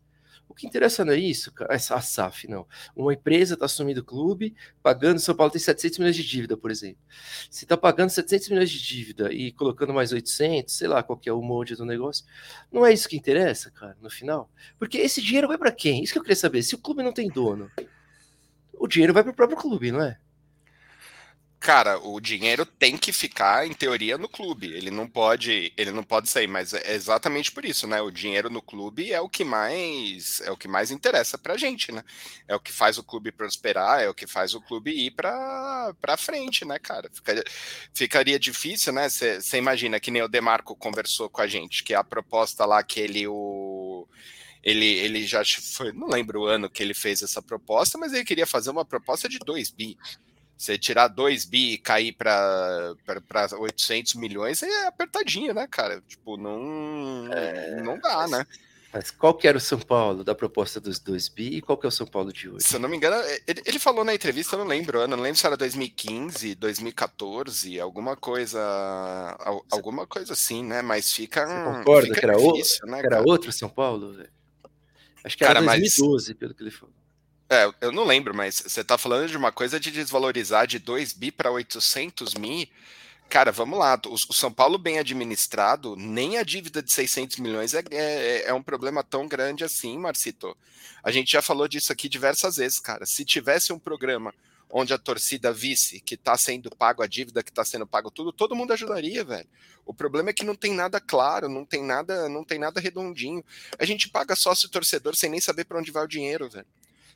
o 0.53 0.55
que 0.55 0.67
interessa 0.67 1.05
não 1.05 1.13
é 1.13 1.19
isso, 1.19 1.51
cara. 1.51 1.75
Essa 1.75 2.01
SAF, 2.01 2.47
não. 2.47 2.67
Uma 2.95 3.15
empresa 3.15 3.55
está 3.55 3.65
assumindo 3.65 4.01
o 4.01 4.05
clube, 4.05 4.55
pagando. 4.83 5.19
São 5.19 5.35
Paulo 5.35 5.51
tem 5.51 5.61
700 5.61 5.99
milhões 5.99 6.15
de 6.15 6.23
dívida, 6.23 6.57
por 6.57 6.71
exemplo. 6.71 7.01
Se 7.51 7.65
está 7.65 7.77
pagando 7.77 8.11
700 8.11 8.51
milhões 8.51 8.71
de 8.71 8.83
dívida 8.83 9.33
e 9.33 9.51
colocando 9.53 9.95
mais 9.95 10.13
800, 10.13 10.75
sei 10.75 10.89
lá 10.89 11.03
qual 11.03 11.19
que 11.19 11.29
é 11.29 11.33
o 11.33 11.41
molde 11.41 11.75
do 11.75 11.87
negócio, 11.87 12.25
não 12.71 12.85
é 12.85 12.93
isso 12.93 13.09
que 13.09 13.17
interessa, 13.17 13.71
cara, 13.71 13.97
no 14.01 14.11
final. 14.11 14.51
Porque 14.79 14.99
esse 14.99 15.23
dinheiro 15.23 15.49
vai 15.49 15.57
para 15.57 15.73
quem? 15.73 16.05
Isso 16.05 16.13
que 16.13 16.19
eu 16.19 16.23
queria 16.23 16.37
saber. 16.37 16.63
Se 16.63 16.75
o 16.75 16.79
clube 16.79 17.03
não 17.03 17.13
tem 17.13 17.29
dono, 17.29 17.71
o 18.75 18.87
dinheiro 18.87 19.15
vai 19.15 19.23
para 19.23 19.33
o 19.33 19.37
próprio 19.37 19.59
clube, 19.59 19.91
não 19.91 20.03
é? 20.03 20.19
Cara, 21.63 21.97
o 22.01 22.21
dinheiro 22.21 22.67
tem 22.67 22.99
que 22.99 23.13
ficar, 23.13 23.65
em 23.67 23.73
teoria, 23.73 24.19
no 24.19 24.29
clube. 24.29 24.67
Ele 24.73 24.91
não 24.91 25.07
pode, 25.09 25.73
ele 25.77 25.93
não 25.93 26.03
pode 26.03 26.29
sair, 26.29 26.49
mas 26.49 26.75
é 26.75 26.93
exatamente 26.93 27.53
por 27.53 27.65
isso, 27.65 27.87
né? 27.87 28.03
O 28.03 28.11
dinheiro 28.11 28.51
no 28.51 28.61
clube 28.61 29.13
é 29.13 29.21
o 29.21 29.29
que 29.29 29.45
mais 29.45 30.41
é 30.41 30.51
o 30.51 30.57
que 30.57 30.67
mais 30.67 30.91
interessa 30.91 31.39
pra 31.39 31.57
gente, 31.57 31.93
né? 31.93 32.03
É 32.49 32.57
o 32.57 32.61
que 32.61 32.73
faz 32.73 32.99
o 32.99 33.05
clube 33.05 33.31
prosperar, 33.31 34.01
é 34.03 34.09
o 34.09 34.15
que 34.15 34.27
faz 34.27 34.55
o 34.55 34.61
clube 34.61 34.91
ir 34.91 35.13
pra, 35.13 35.95
pra 36.01 36.17
frente, 36.17 36.65
né, 36.65 36.81
cara? 36.81 37.09
Ficaria, 37.13 37.45
ficaria 37.95 38.39
difícil, 38.41 38.93
né? 38.93 39.09
Você 39.09 39.57
imagina 39.57 40.01
que 40.01 40.11
nem 40.11 40.23
o 40.23 40.29
Demarco 40.29 40.75
conversou 40.75 41.31
com 41.31 41.43
a 41.43 41.47
gente, 41.47 41.85
que 41.85 41.95
a 41.95 42.03
proposta 42.03 42.67
lá 42.67 42.83
que 42.83 42.99
ele 42.99 43.27
o 43.29 44.07
ele, 44.65 44.87
ele 44.87 45.27
já 45.27 45.43
foi, 45.45 45.93
não 45.93 46.09
lembro 46.09 46.43
o 46.43 46.47
ano 46.47 46.71
que 46.71 46.83
ele 46.83 46.95
fez 46.95 47.23
essa 47.23 47.43
proposta, 47.43 47.99
mas 47.99 48.13
ele 48.13 48.25
queria 48.25 48.47
fazer 48.47 48.71
uma 48.71 48.85
proposta 48.85 49.29
de 49.29 49.39
2 49.39 49.71
bi. 49.71 49.97
Você 50.57 50.79
tirar 50.79 51.09
2 51.09 51.45
bi 51.45 51.73
e 51.73 51.79
cair 51.79 52.13
para 52.13 52.95
800 53.59 54.15
milhões 54.15 54.63
é 54.63 54.87
apertadinho, 54.87 55.53
né, 55.53 55.67
cara? 55.69 56.01
Tipo, 56.07 56.37
não, 56.37 57.29
é, 57.33 57.83
não 57.83 57.99
dá, 57.99 58.19
mas, 58.19 58.31
né? 58.31 58.47
Mas 58.93 59.11
qual 59.11 59.33
que 59.33 59.49
era 59.49 59.57
o 59.57 59.61
São 59.61 59.79
Paulo 59.79 60.23
da 60.23 60.35
proposta 60.35 60.79
dos 60.79 60.99
2 60.99 61.29
bi 61.29 61.57
e 61.57 61.63
qual 61.63 61.79
que 61.79 61.87
é 61.87 61.89
o 61.89 61.93
São 61.93 62.07
Paulo 62.07 62.31
de 62.31 62.49
hoje? 62.49 62.67
Se 62.67 62.77
eu 62.77 62.81
não 62.81 62.89
me 62.89 62.97
engano, 62.97 63.17
ele, 63.47 63.63
ele 63.65 63.79
falou 63.79 64.05
na 64.05 64.15
entrevista, 64.15 64.55
eu 64.55 64.61
não 64.61 64.67
lembro, 64.67 65.01
eu 65.01 65.09
não 65.09 65.19
lembro 65.19 65.39
se 65.39 65.47
era 65.47 65.57
2015, 65.57 66.55
2014, 66.57 67.81
alguma 67.81 68.17
coisa, 68.17 68.61
alguma 69.71 70.07
coisa 70.07 70.35
assim, 70.35 70.63
né? 70.63 70.83
Mas 70.83 71.11
fica. 71.11 71.47
Você 71.47 71.79
concorda 71.79 72.09
fica 72.09 72.21
que 72.21 72.27
era, 72.27 72.37
difícil, 72.37 72.81
o, 72.85 72.91
né, 72.91 73.01
que 73.01 73.07
era 73.07 73.23
outro 73.23 73.51
São 73.51 73.71
Paulo? 73.71 74.15
Acho 75.25 75.39
que 75.39 75.45
era 75.45 75.55
cara, 75.55 75.67
2012, 75.67 76.29
mas... 76.29 76.39
pelo 76.39 76.55
que 76.55 76.63
ele 76.63 76.71
falou. 76.71 77.02
É, 77.53 77.71
eu 77.83 77.93
não 77.93 78.05
lembro, 78.05 78.35
mas 78.35 78.63
você 78.67 78.83
tá 78.83 78.97
falando 78.97 79.29
de 79.29 79.37
uma 79.37 79.53
coisa 79.53 79.79
de 79.79 79.91
desvalorizar 79.91 80.67
de 80.67 80.79
2 80.79 81.13
bi 81.13 81.31
para 81.31 81.51
800 81.51 82.33
mil. 82.33 82.67
Cara, 83.29 83.53
vamos 83.53 83.79
lá. 83.79 84.01
O, 84.07 84.17
São 84.33 84.51
Paulo 84.51 84.79
bem 84.79 84.99
administrado, 84.99 85.95
nem 85.95 86.39
a 86.39 86.43
dívida 86.43 86.83
de 86.83 86.91
600 86.91 87.37
milhões 87.37 87.75
é, 87.75 87.83
é, 87.91 88.45
é 88.47 88.55
um 88.55 88.63
problema 88.63 89.05
tão 89.05 89.29
grande 89.29 89.65
assim, 89.65 89.99
Marcito. 89.99 90.57
A 91.05 91.11
gente 91.11 91.31
já 91.31 91.43
falou 91.43 91.69
disso 91.69 91.93
aqui 91.93 92.09
diversas 92.09 92.57
vezes, 92.57 92.81
cara. 92.81 93.05
Se 93.05 93.23
tivesse 93.23 93.71
um 93.71 93.79
programa 93.79 94.33
onde 94.71 94.95
a 94.95 94.99
torcida 94.99 95.53
visse 95.53 96.01
que 96.01 96.15
está 96.15 96.39
sendo 96.39 96.71
pago 96.71 97.03
a 97.03 97.07
dívida, 97.07 97.43
que 97.43 97.51
está 97.51 97.67
sendo 97.67 97.87
pago 97.87 98.11
tudo, 98.11 98.33
todo 98.33 98.57
mundo 98.57 98.73
ajudaria, 98.73 99.23
velho. 99.23 99.49
O 99.85 99.93
problema 99.93 100.31
é 100.31 100.33
que 100.33 100.43
não 100.43 100.55
tem 100.55 100.73
nada 100.73 100.99
claro, 100.99 101.51
não 101.51 101.67
tem 101.67 101.85
nada, 101.85 102.31
não 102.31 102.45
tem 102.45 102.59
nada 102.59 102.81
redondinho. 102.81 103.45
A 103.79 103.85
gente 103.85 104.09
paga 104.09 104.35
sócio 104.35 104.71
torcedor 104.71 105.15
sem 105.15 105.29
nem 105.29 105.41
saber 105.41 105.67
para 105.67 105.79
onde 105.79 105.91
vai 105.91 106.03
o 106.03 106.09
dinheiro, 106.09 106.49
velho. 106.49 106.67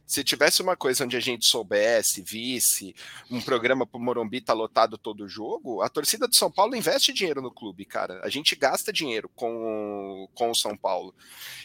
Se 0.06 0.22
tivesse 0.22 0.62
uma 0.62 0.76
coisa 0.76 1.04
onde 1.04 1.16
a 1.16 1.20
gente 1.20 1.44
soubesse, 1.44 2.22
visse, 2.22 2.94
um 3.28 3.40
programa 3.40 3.84
para 3.84 3.98
o 3.98 4.00
Morumbi 4.00 4.40
tá 4.40 4.52
lotado 4.52 4.96
todo 4.96 5.28
jogo, 5.28 5.82
a 5.82 5.88
torcida 5.88 6.28
do 6.28 6.36
São 6.36 6.50
Paulo 6.50 6.76
investe 6.76 7.12
dinheiro 7.12 7.42
no 7.42 7.50
clube, 7.50 7.84
cara. 7.84 8.20
A 8.22 8.28
gente 8.28 8.54
gasta 8.54 8.92
dinheiro 8.92 9.28
com, 9.34 10.28
com 10.32 10.50
o 10.50 10.54
São 10.54 10.76
Paulo. 10.76 11.12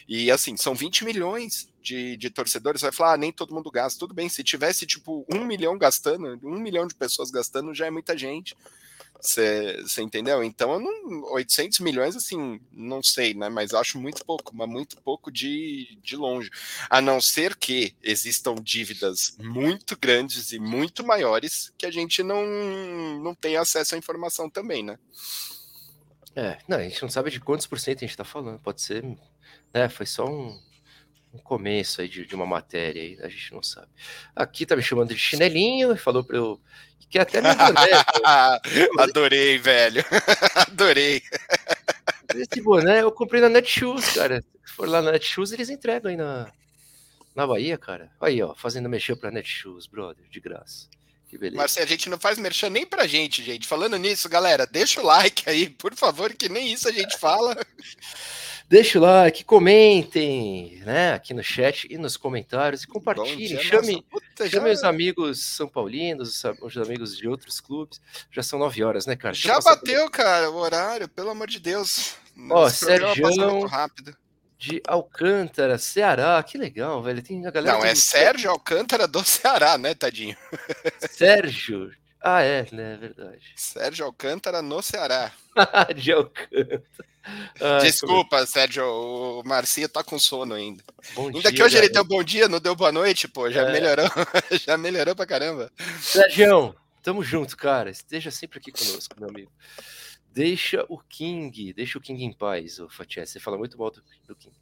E 0.08 0.28
assim, 0.28 0.56
são 0.56 0.74
20 0.74 1.04
milhões 1.04 1.68
de, 1.80 2.16
de 2.16 2.30
torcedores. 2.30 2.82
Vai 2.82 2.90
falar, 2.90 3.14
ah, 3.14 3.16
nem 3.16 3.30
todo 3.30 3.54
mundo 3.54 3.70
gasta. 3.70 4.00
Tudo 4.00 4.12
bem, 4.12 4.28
se 4.28 4.42
tivesse 4.42 4.86
tipo 4.86 5.24
um 5.32 5.44
milhão 5.44 5.78
gastando, 5.78 6.38
um 6.42 6.58
milhão 6.58 6.86
de 6.86 6.96
pessoas 6.96 7.30
gastando, 7.30 7.72
já 7.72 7.86
é 7.86 7.90
muita 7.90 8.18
gente. 8.18 8.56
Você 9.22 10.02
entendeu? 10.02 10.42
Então, 10.42 10.80
não, 10.80 11.32
800 11.32 11.78
milhões, 11.78 12.16
assim, 12.16 12.60
não 12.72 13.00
sei, 13.00 13.34
né? 13.34 13.48
Mas 13.48 13.72
acho 13.72 13.96
muito 13.96 14.24
pouco, 14.24 14.54
mas 14.54 14.68
muito 14.68 15.00
pouco 15.00 15.30
de, 15.30 15.96
de 16.02 16.16
longe. 16.16 16.50
A 16.90 17.00
não 17.00 17.20
ser 17.20 17.54
que 17.54 17.94
existam 18.02 18.56
dívidas 18.56 19.36
muito 19.38 19.96
grandes 19.96 20.50
e 20.50 20.58
muito 20.58 21.06
maiores 21.06 21.72
que 21.78 21.86
a 21.86 21.90
gente 21.90 22.20
não, 22.24 22.44
não 23.22 23.32
tem 23.32 23.56
acesso 23.56 23.94
à 23.94 23.98
informação 23.98 24.50
também, 24.50 24.82
né? 24.82 24.98
É, 26.34 26.58
não, 26.66 26.78
a 26.78 26.82
gente 26.82 27.00
não 27.00 27.08
sabe 27.08 27.30
de 27.30 27.38
quantos 27.38 27.68
por 27.68 27.78
cento 27.78 27.98
a 27.98 28.00
gente 28.00 28.10
está 28.10 28.24
falando. 28.24 28.58
Pode 28.58 28.82
ser, 28.82 29.04
né? 29.72 29.88
Foi 29.88 30.06
só 30.06 30.26
um, 30.26 30.60
um 31.32 31.38
começo 31.38 32.00
aí 32.00 32.08
de, 32.08 32.26
de, 32.26 32.34
uma 32.34 32.46
matéria 32.46 33.02
aí, 33.02 33.18
a 33.22 33.28
gente 33.28 33.52
não 33.52 33.62
sabe. 33.62 33.88
Aqui 34.34 34.66
tá 34.66 34.76
me 34.76 34.82
chamando 34.82 35.08
de 35.08 35.18
chinelinho, 35.18 35.96
falou 35.96 36.22
para 36.22 36.36
eu 36.36 36.60
que 37.12 37.18
até 37.18 37.42
meu 37.42 37.54
boné. 37.54 37.80
Adorei, 38.98 39.58
velho. 39.58 40.02
Adorei. 40.56 41.22
Esse 42.34 42.62
boné 42.62 43.02
eu 43.02 43.12
comprei 43.12 43.40
na 43.40 43.50
Netshoes, 43.50 44.14
cara. 44.14 44.42
Se 44.64 44.72
for 44.72 44.88
lá 44.88 45.02
na 45.02 45.12
Netshoes, 45.12 45.52
eles 45.52 45.68
entregam 45.68 46.10
aí 46.10 46.16
na, 46.16 46.50
na 47.34 47.46
Bahia, 47.46 47.76
cara. 47.76 48.10
Aí, 48.18 48.42
ó, 48.42 48.54
fazendo 48.54 48.88
mexer 48.88 49.14
pra 49.16 49.30
Netshoes, 49.30 49.86
brother, 49.86 50.24
de 50.30 50.40
graça. 50.40 50.88
Que 51.28 51.38
beleza. 51.38 51.62
Mas 51.62 51.76
a 51.78 51.86
gente 51.86 52.10
não 52.10 52.18
faz 52.18 52.38
merchan 52.38 52.70
nem 52.70 52.86
pra 52.86 53.06
gente, 53.06 53.42
gente. 53.42 53.66
Falando 53.66 53.96
nisso, 53.96 54.28
galera, 54.28 54.66
deixa 54.66 55.00
o 55.00 55.04
like 55.04 55.48
aí, 55.48 55.68
por 55.68 55.94
favor, 55.94 56.32
que 56.34 56.48
nem 56.48 56.72
isso 56.72 56.88
a 56.88 56.92
gente 56.92 57.18
fala. 57.18 57.56
Deixe 58.72 58.96
o 58.96 59.02
like, 59.02 59.44
comentem, 59.44 60.80
né, 60.86 61.12
aqui 61.12 61.34
no 61.34 61.44
chat 61.44 61.86
e 61.90 61.98
nos 61.98 62.16
comentários 62.16 62.84
e 62.84 62.86
compartilhem. 62.86 63.62
chame, 63.62 64.02
Puta, 64.10 64.48
chame 64.48 64.68
já... 64.68 64.72
os 64.72 64.82
amigos 64.82 65.44
são 65.44 65.68
paulinos, 65.68 66.42
os 66.62 66.76
amigos 66.78 67.14
de 67.14 67.28
outros 67.28 67.60
clubes. 67.60 68.00
Já 68.30 68.42
são 68.42 68.58
nove 68.58 68.82
horas, 68.82 69.04
né, 69.04 69.14
cara? 69.14 69.34
Já 69.34 69.60
bateu, 69.60 70.04
por... 70.04 70.12
cara, 70.12 70.50
o 70.50 70.56
horário, 70.56 71.06
pelo 71.06 71.28
amor 71.28 71.48
de 71.48 71.60
Deus. 71.60 72.14
Ó, 72.50 72.66
Sérgio 72.70 73.30
de 74.56 74.80
Alcântara, 74.88 75.76
Ceará. 75.76 76.42
Que 76.42 76.56
legal, 76.56 77.02
velho. 77.02 77.22
Tem 77.22 77.46
a 77.46 77.50
galera 77.50 77.76
Não, 77.76 77.84
é 77.84 77.94
Sérgio 77.94 78.50
Alcântara 78.50 79.06
do 79.06 79.22
Ceará, 79.22 79.76
né, 79.76 79.94
tadinho? 79.94 80.34
Sérgio. 81.10 81.92
Ah, 82.22 82.42
é, 82.42 82.66
né, 82.70 82.94
é 82.94 82.96
verdade. 82.96 83.52
Sérgio 83.56 84.04
Alcântara 84.04 84.62
no 84.62 84.80
Ceará. 84.82 85.32
de 85.96 86.12
Alcântara. 86.12 86.82
Ai, 87.60 87.80
Desculpa, 87.80 88.36
como... 88.36 88.46
Sérgio, 88.46 88.84
o 88.84 89.42
Marcinho 89.44 89.88
tá 89.88 90.02
com 90.02 90.18
sono 90.18 90.54
ainda. 90.54 90.82
Bom 91.14 91.26
ainda 91.26 91.40
dia, 91.40 91.52
que 91.52 91.62
hoje 91.62 91.74
galera. 91.74 91.86
ele 91.86 91.92
deu 91.92 92.04
bom 92.04 92.22
dia, 92.22 92.48
não 92.48 92.58
deu 92.58 92.74
boa 92.74 92.90
noite, 92.90 93.28
pô, 93.28 93.48
já 93.50 93.62
é. 93.62 93.72
melhorou, 93.72 94.06
já 94.66 94.76
melhorou 94.76 95.14
pra 95.14 95.26
caramba. 95.26 95.70
Sérgio, 96.00 96.74
tamo 97.02 97.22
junto, 97.22 97.56
cara. 97.56 97.90
Esteja 97.90 98.30
sempre 98.30 98.58
aqui 98.58 98.72
conosco, 98.72 99.14
meu 99.18 99.28
amigo. 99.28 99.50
Deixa 100.32 100.86
o 100.88 100.98
King, 100.98 101.74
deixa 101.74 101.98
o 101.98 102.00
King 102.00 102.24
em 102.24 102.32
paz, 102.32 102.78
o 102.78 102.88
Fatias. 102.88 103.28
Você 103.28 103.38
fala 103.38 103.58
muito 103.58 103.76
mal 103.76 103.90
do, 103.90 104.02
do 104.26 104.34
King. 104.34 104.56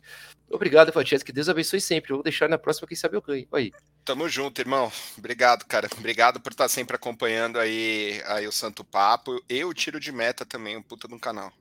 Obrigado, 0.51 0.93
Fatias, 0.93 1.23
que 1.23 1.33
Deus 1.33 1.49
abençoe 1.49 1.81
sempre. 1.81 2.11
Eu 2.11 2.17
vou 2.17 2.25
deixar 2.25 2.49
na 2.49 2.59
próxima, 2.59 2.89
quem 2.89 2.97
sabe 2.97 3.17
eu 3.17 3.23
ganho. 3.23 3.47
Aí. 3.53 3.73
Tamo 4.05 4.29
junto, 4.29 4.61
irmão. 4.61 4.91
Obrigado, 5.17 5.65
cara. 5.65 5.89
Obrigado 5.97 6.41
por 6.41 6.51
estar 6.51 6.69
sempre 6.69 6.97
acompanhando 6.97 7.57
aí, 7.57 8.21
aí 8.27 8.49
o 8.49 8.53
Santo 8.53 8.83
Papo. 8.83 9.41
Eu 9.49 9.69
o 9.69 9.75
tiro 9.75 10.01
de 10.01 10.11
meta 10.11 10.45
também, 10.45 10.77
um 10.77 10.83
puta 10.83 11.07
no 11.07 11.21
canal. 11.21 11.53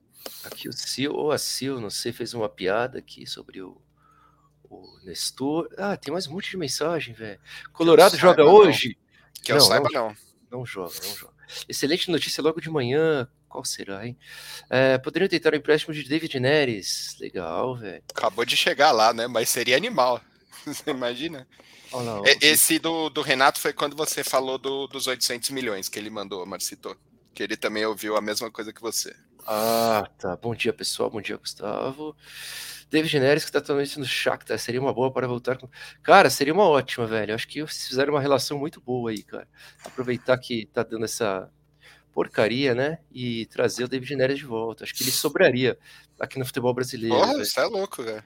Aqui 0.44 0.68
o 0.68 0.74
Sil, 0.74 1.14
ou 1.14 1.32
a 1.32 1.38
Sil, 1.38 1.80
não 1.80 1.92
sei, 1.92 2.12
fez 2.12 2.34
uma 2.34 2.50
piada 2.50 2.98
aqui 2.98 3.28
sobre 3.28 3.62
o, 3.62 3.80
o 4.64 5.00
Nestor. 5.04 5.70
Ah, 5.78 5.96
tem 5.96 6.12
mais 6.12 6.26
um 6.26 6.32
monte 6.32 6.50
de 6.50 6.58
mensagem, 6.58 7.14
velho. 7.14 7.40
Colorado 7.72 8.18
joga 8.18 8.44
hoje? 8.44 8.98
Não. 8.98 9.44
Que 9.44 9.52
eu 9.52 9.58
não, 9.58 9.66
saiba, 9.66 9.90
não. 9.94 10.08
Não, 10.08 10.16
não 10.52 10.66
joga, 10.66 10.96
não 11.04 11.16
joga. 11.16 11.34
Excelente 11.68 12.10
notícia 12.10 12.42
logo 12.42 12.60
de 12.60 12.72
manhã. 12.72 13.30
Qual 13.50 13.66
será, 13.66 14.06
hein? 14.06 14.16
É, 14.70 14.98
poderiam 15.00 15.28
tentar 15.28 15.54
o 15.54 15.56
empréstimo 15.56 15.94
de 15.94 16.08
David 16.08 16.40
Neres. 16.40 17.18
Legal, 17.20 17.76
velho. 17.76 18.04
Acabou 18.16 18.46
de 18.46 18.56
chegar 18.56 18.92
lá, 18.92 19.12
né? 19.12 19.28
Mas 19.28 19.50
seria 19.50 19.76
animal. 19.76 20.22
Você 20.66 20.92
imagina? 20.92 21.48
Olá, 21.92 22.22
Esse 22.40 22.78
do, 22.78 23.10
do 23.10 23.24
Renato 23.24 23.60
foi 23.60 23.74
quando 23.74 23.96
você 23.96 24.24
falou 24.24 24.60
do, 24.60 24.86
dos 24.86 25.08
800 25.08 25.50
milhões 25.50 25.90
que 25.90 25.98
ele 25.98 26.12
mandou, 26.12 26.46
Marcito. 26.46 26.96
Que 27.34 27.42
ele 27.42 27.58
também 27.58 27.84
ouviu 27.84 28.16
a 28.16 28.22
mesma 28.22 28.52
coisa 28.52 28.72
que 28.72 28.80
você. 28.80 29.16
Ah, 29.48 30.08
tá. 30.20 30.36
Bom 30.36 30.54
dia, 30.54 30.72
pessoal. 30.72 31.10
Bom 31.10 31.20
dia, 31.20 31.38
Gustavo. 31.38 32.16
David 32.92 33.20
Neres, 33.20 33.46
que 33.46 33.52
tá 33.52 33.58
atualmente 33.60 33.98
no 33.98 34.06
Shakhtar, 34.06 34.58
seria 34.60 34.82
uma 34.82 34.94
boa 34.94 35.12
para 35.12 35.28
voltar 35.28 35.58
com... 35.58 35.70
Cara, 36.02 36.30
seria 36.30 36.54
uma 36.54 36.68
ótima, 36.68 37.06
velho. 37.06 37.34
Acho 37.34 37.48
que 37.48 37.62
vocês 37.62 37.88
fizeram 37.88 38.14
uma 38.14 38.22
relação 38.22 38.58
muito 38.58 38.82
boa 38.82 39.12
aí, 39.12 39.24
cara. 39.24 39.48
Aproveitar 39.84 40.38
que 40.38 40.68
tá 40.68 40.84
dando 40.84 41.06
essa 41.06 41.50
porcaria, 42.14 42.74
né? 42.76 43.00
E 43.12 43.46
trazer 43.48 43.84
o 43.84 43.88
David 43.88 44.16
Neres 44.16 44.40
de 44.40 44.46
volta. 44.46 44.84
Acho 44.84 44.94
que 44.94 45.04
ele 45.04 45.12
sobraria 45.12 45.78
aqui 46.20 46.38
no 46.40 46.46
futebol 46.46 46.74
brasileiro. 46.74 47.16
Porra, 47.16 47.38
você 47.38 47.60
é 47.60 47.66
louco, 47.66 48.04
velho. 48.04 48.24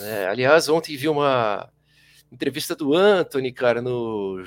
É, 0.00 0.26
aliás, 0.26 0.68
ontem 0.68 0.96
vi 0.96 1.08
uma 1.08 1.70
entrevista 2.30 2.74
do 2.74 2.94
Anthony, 2.94 3.52
cara, 3.52 3.80
no 3.80 4.42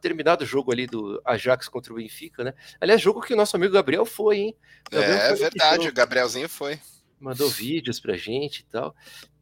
terminado 0.00 0.44
o 0.44 0.46
jogo 0.46 0.72
ali 0.72 0.86
do 0.86 1.20
Ajax 1.24 1.68
contra 1.68 1.92
o 1.92 1.96
Benfica, 1.96 2.42
né? 2.42 2.54
Aliás, 2.80 3.00
jogo 3.00 3.20
que 3.20 3.34
o 3.34 3.36
nosso 3.36 3.56
amigo 3.56 3.74
Gabriel 3.74 4.06
foi, 4.06 4.38
hein? 4.38 4.56
Gabriel 4.90 5.16
é 5.16 5.28
foi 5.28 5.36
verdade, 5.36 5.88
o 5.88 5.92
Gabrielzinho 5.92 6.48
foi. 6.48 6.78
Mandou 7.20 7.48
vídeos 7.48 7.98
pra 7.98 8.16
gente 8.16 8.60
e 8.60 8.64
tal. 8.64 8.94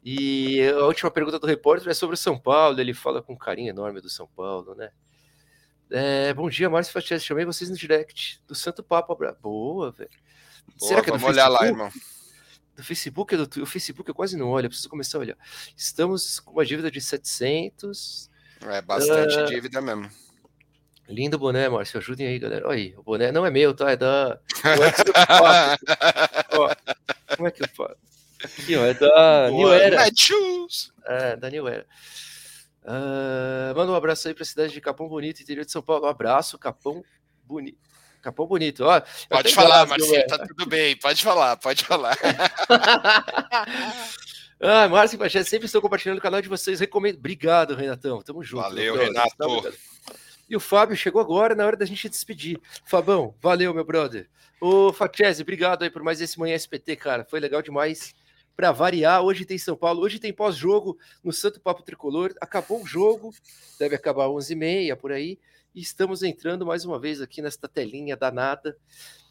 E 0.03 0.67
a 0.69 0.85
última 0.85 1.11
pergunta 1.11 1.37
do 1.37 1.45
repórter 1.45 1.89
é 1.89 1.93
sobre 1.93 2.15
o 2.15 2.17
São 2.17 2.37
Paulo. 2.37 2.79
Ele 2.79 2.93
fala 2.93 3.21
com 3.21 3.33
um 3.33 3.37
carinho 3.37 3.69
enorme 3.69 4.01
do 4.01 4.09
São 4.09 4.27
Paulo, 4.27 4.73
né? 4.73 4.89
É, 5.89 6.33
bom 6.33 6.49
dia, 6.49 6.69
Márcio 6.69 6.93
Fatias. 6.93 7.23
Chamei 7.23 7.45
vocês 7.45 7.69
no 7.69 7.75
direct 7.75 8.41
do 8.47 8.55
Santo 8.55 8.83
Papo. 8.83 9.17
Boa, 9.41 9.91
velho. 9.91 10.09
Será 10.77 11.01
que 11.01 11.09
é 11.09 11.13
do 11.13 11.19
vamos 11.19 11.35
olhar 11.35 11.47
lá, 11.47 11.65
irmão 11.65 11.91
do 12.77 12.83
Facebook, 12.83 13.35
do, 13.35 13.63
o 13.63 13.65
Facebook 13.65 14.07
eu 14.07 14.13
quase 14.13 14.37
não 14.37 14.49
olho, 14.49 14.67
eu 14.67 14.69
preciso 14.69 14.87
começar 14.87 15.17
a 15.17 15.21
olhar. 15.21 15.37
Estamos 15.75 16.39
com 16.39 16.51
uma 16.51 16.63
dívida 16.63 16.91
de 16.91 17.01
700. 17.01 18.29
É 18.61 18.81
bastante 18.83 19.35
uh, 19.35 19.45
dívida 19.47 19.81
mesmo. 19.81 20.07
Lindo 21.09 21.39
boné, 21.39 21.67
Márcio. 21.67 21.97
Ajudem 21.97 22.27
aí, 22.27 22.37
galera. 22.37 22.67
Olha 22.67 22.77
aí, 22.77 22.93
o 22.95 23.01
boné 23.01 23.31
não 23.31 23.45
é 23.45 23.49
meu, 23.49 23.73
tá? 23.73 23.91
É 23.91 23.97
da. 23.97 24.39
ó, 26.51 26.75
como 27.35 27.47
é 27.47 27.51
que 27.51 27.63
eu 27.63 27.69
faço? 27.69 27.97
Aqui, 28.43 28.75
ó, 28.75 28.85
é 28.85 28.93
da 28.93 29.49
New 29.49 29.73
Era. 29.73 30.07
É, 31.05 31.35
da 31.35 31.49
New 31.49 31.67
Era. 31.67 31.85
Uh, 32.87 33.75
manda 33.75 33.91
um 33.91 33.95
abraço 33.95 34.29
aí 34.29 34.33
para 34.33 34.43
a 34.43 34.45
cidade 34.45 34.71
de 34.71 34.79
Capão 34.79 35.09
Bonito, 35.09 35.41
interior 35.41 35.65
de 35.65 35.71
São 35.71 35.81
Paulo. 35.81 36.05
Um 36.05 36.09
abraço, 36.09 36.57
Capão 36.57 37.03
Bonito. 37.43 37.77
Capão 38.21 38.47
bonito. 38.47 38.83
Ó, 38.83 39.01
pode 39.29 39.53
falar, 39.53 39.85
Marcinho, 39.85 40.25
tá 40.27 40.39
tudo 40.39 40.65
bem. 40.65 40.97
Pode 40.97 41.23
falar, 41.23 41.55
pode 41.55 41.85
falar. 41.85 42.17
ah, 44.59 44.89
Márcio 44.89 45.15
e 45.15 45.19
Pachê, 45.19 45.43
sempre 45.45 45.67
estou 45.67 45.81
compartilhando 45.81 46.17
o 46.17 46.21
canal 46.21 46.41
de 46.41 46.49
vocês. 46.49 46.79
Recomendo. 46.79 47.17
Obrigado, 47.17 47.75
Renatão. 47.75 48.21
Tamo 48.21 48.43
junto. 48.43 48.63
Valeu, 48.63 48.97
Renato. 48.97 49.73
E 50.49 50.55
o 50.55 50.59
Fábio 50.59 50.97
chegou 50.97 51.21
agora 51.21 51.55
na 51.55 51.65
hora 51.65 51.77
da 51.77 51.85
gente 51.85 52.09
despedir. 52.09 52.59
Fabão, 52.83 53.33
valeu, 53.41 53.73
meu 53.73 53.85
brother. 53.85 54.27
Ô, 54.59 54.91
Fachese, 54.91 55.41
obrigado 55.41 55.83
aí 55.83 55.89
por 55.89 56.03
mais 56.03 56.19
esse 56.19 56.39
Manhã 56.39 56.55
SPT, 56.55 56.95
cara. 56.95 57.23
Foi 57.23 57.39
legal 57.39 57.61
demais. 57.61 58.15
Para 58.57 58.71
variar, 58.71 59.21
hoje 59.21 59.45
tem 59.45 59.55
São 59.55 59.77
Paulo, 59.77 60.01
hoje 60.01 60.17
tem 60.17 60.33
pós-jogo 60.33 60.97
no 61.23 61.31
Santo 61.31 61.61
Papo 61.61 61.83
Tricolor. 61.83 62.33
Acabou 62.41 62.81
o 62.81 62.87
jogo, 62.87 63.31
deve 63.77 63.95
acabar 63.95 64.25
às 64.25 64.31
11h30 64.31 64.95
por 64.95 65.11
aí. 65.11 65.39
E 65.75 65.79
estamos 65.79 66.23
entrando 66.23 66.65
mais 66.65 66.83
uma 66.83 66.97
vez 66.97 67.21
aqui 67.21 67.39
nesta 67.39 67.67
telinha 67.67 68.17
danada 68.17 68.75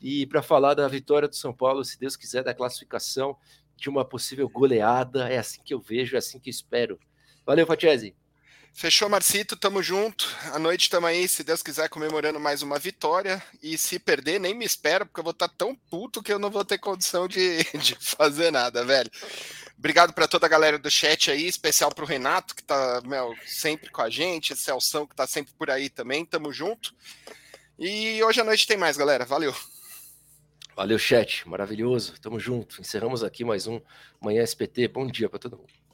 e 0.01 0.27
para 0.27 0.43
falar 0.43 0.75
da 0.75 0.87
vitória 0.87 1.27
do 1.27 1.35
São 1.35 1.53
Paulo, 1.53 1.85
se 1.85 1.99
Deus 1.99 2.15
quiser, 2.15 2.45
da 2.45 2.55
classificação 2.55 3.37
de 3.77 3.91
uma 3.91 4.05
possível 4.05 4.49
goleada. 4.49 5.29
É 5.29 5.39
assim 5.39 5.61
que 5.61 5.75
eu 5.75 5.81
vejo, 5.81 6.15
é 6.15 6.21
assim 6.21 6.39
que 6.39 6.49
espero. 6.49 6.97
Valeu, 7.45 7.67
Fatiese. 7.67 8.15
Fechou, 8.77 9.09
Marcito, 9.09 9.57
tamo 9.57 9.83
junto. 9.83 10.29
À 10.53 10.59
noite 10.59 10.91
tamo 10.91 11.07
aí, 11.07 11.27
se 11.27 11.43
Deus 11.43 11.63
quiser, 11.63 11.89
comemorando 11.89 12.39
mais 12.39 12.61
uma 12.61 12.79
vitória. 12.79 13.43
E 13.63 13.79
se 13.79 13.99
perder, 13.99 14.39
nem 14.39 14.53
me 14.53 14.67
espera, 14.67 15.07
porque 15.07 15.19
eu 15.19 15.25
vou 15.25 15.31
estar 15.31 15.49
tá 15.49 15.55
tão 15.57 15.75
puto 15.75 16.23
que 16.23 16.31
eu 16.31 16.39
não 16.39 16.51
vou 16.51 16.63
ter 16.63 16.77
condição 16.77 17.27
de, 17.27 17.65
de 17.81 17.97
fazer 17.99 18.51
nada, 18.51 18.85
velho. 18.85 19.11
Obrigado 19.79 20.13
para 20.13 20.29
toda 20.29 20.45
a 20.45 20.49
galera 20.49 20.79
do 20.79 20.91
chat 20.91 21.31
aí, 21.31 21.47
especial 21.47 21.91
para 21.91 22.05
o 22.05 22.07
Renato, 22.07 22.55
que 22.55 22.61
está 22.61 23.01
sempre 23.47 23.89
com 23.89 24.03
a 24.03 24.11
gente, 24.11 24.55
Celção, 24.55 25.07
que 25.07 25.15
está 25.15 25.27
sempre 25.27 25.55
por 25.55 25.71
aí 25.71 25.89
também. 25.89 26.27
Tamo 26.27 26.53
junto. 26.53 26.95
E 27.79 28.23
hoje 28.23 28.43
à 28.43 28.45
noite 28.45 28.67
tem 28.67 28.77
mais, 28.77 28.99
galera. 28.99 29.25
Valeu. 29.25 29.55
Valeu, 30.77 30.99
chat. 30.99 31.49
Maravilhoso. 31.49 32.21
Tamo 32.21 32.39
junto. 32.39 32.79
Encerramos 32.79 33.25
aqui 33.25 33.43
mais 33.43 33.67
um 33.67 33.81
Manhã 34.21 34.45
SPT. 34.45 34.87
Bom 34.89 35.07
dia 35.07 35.31
para 35.31 35.39
todo 35.39 35.57
mundo. 35.57 35.86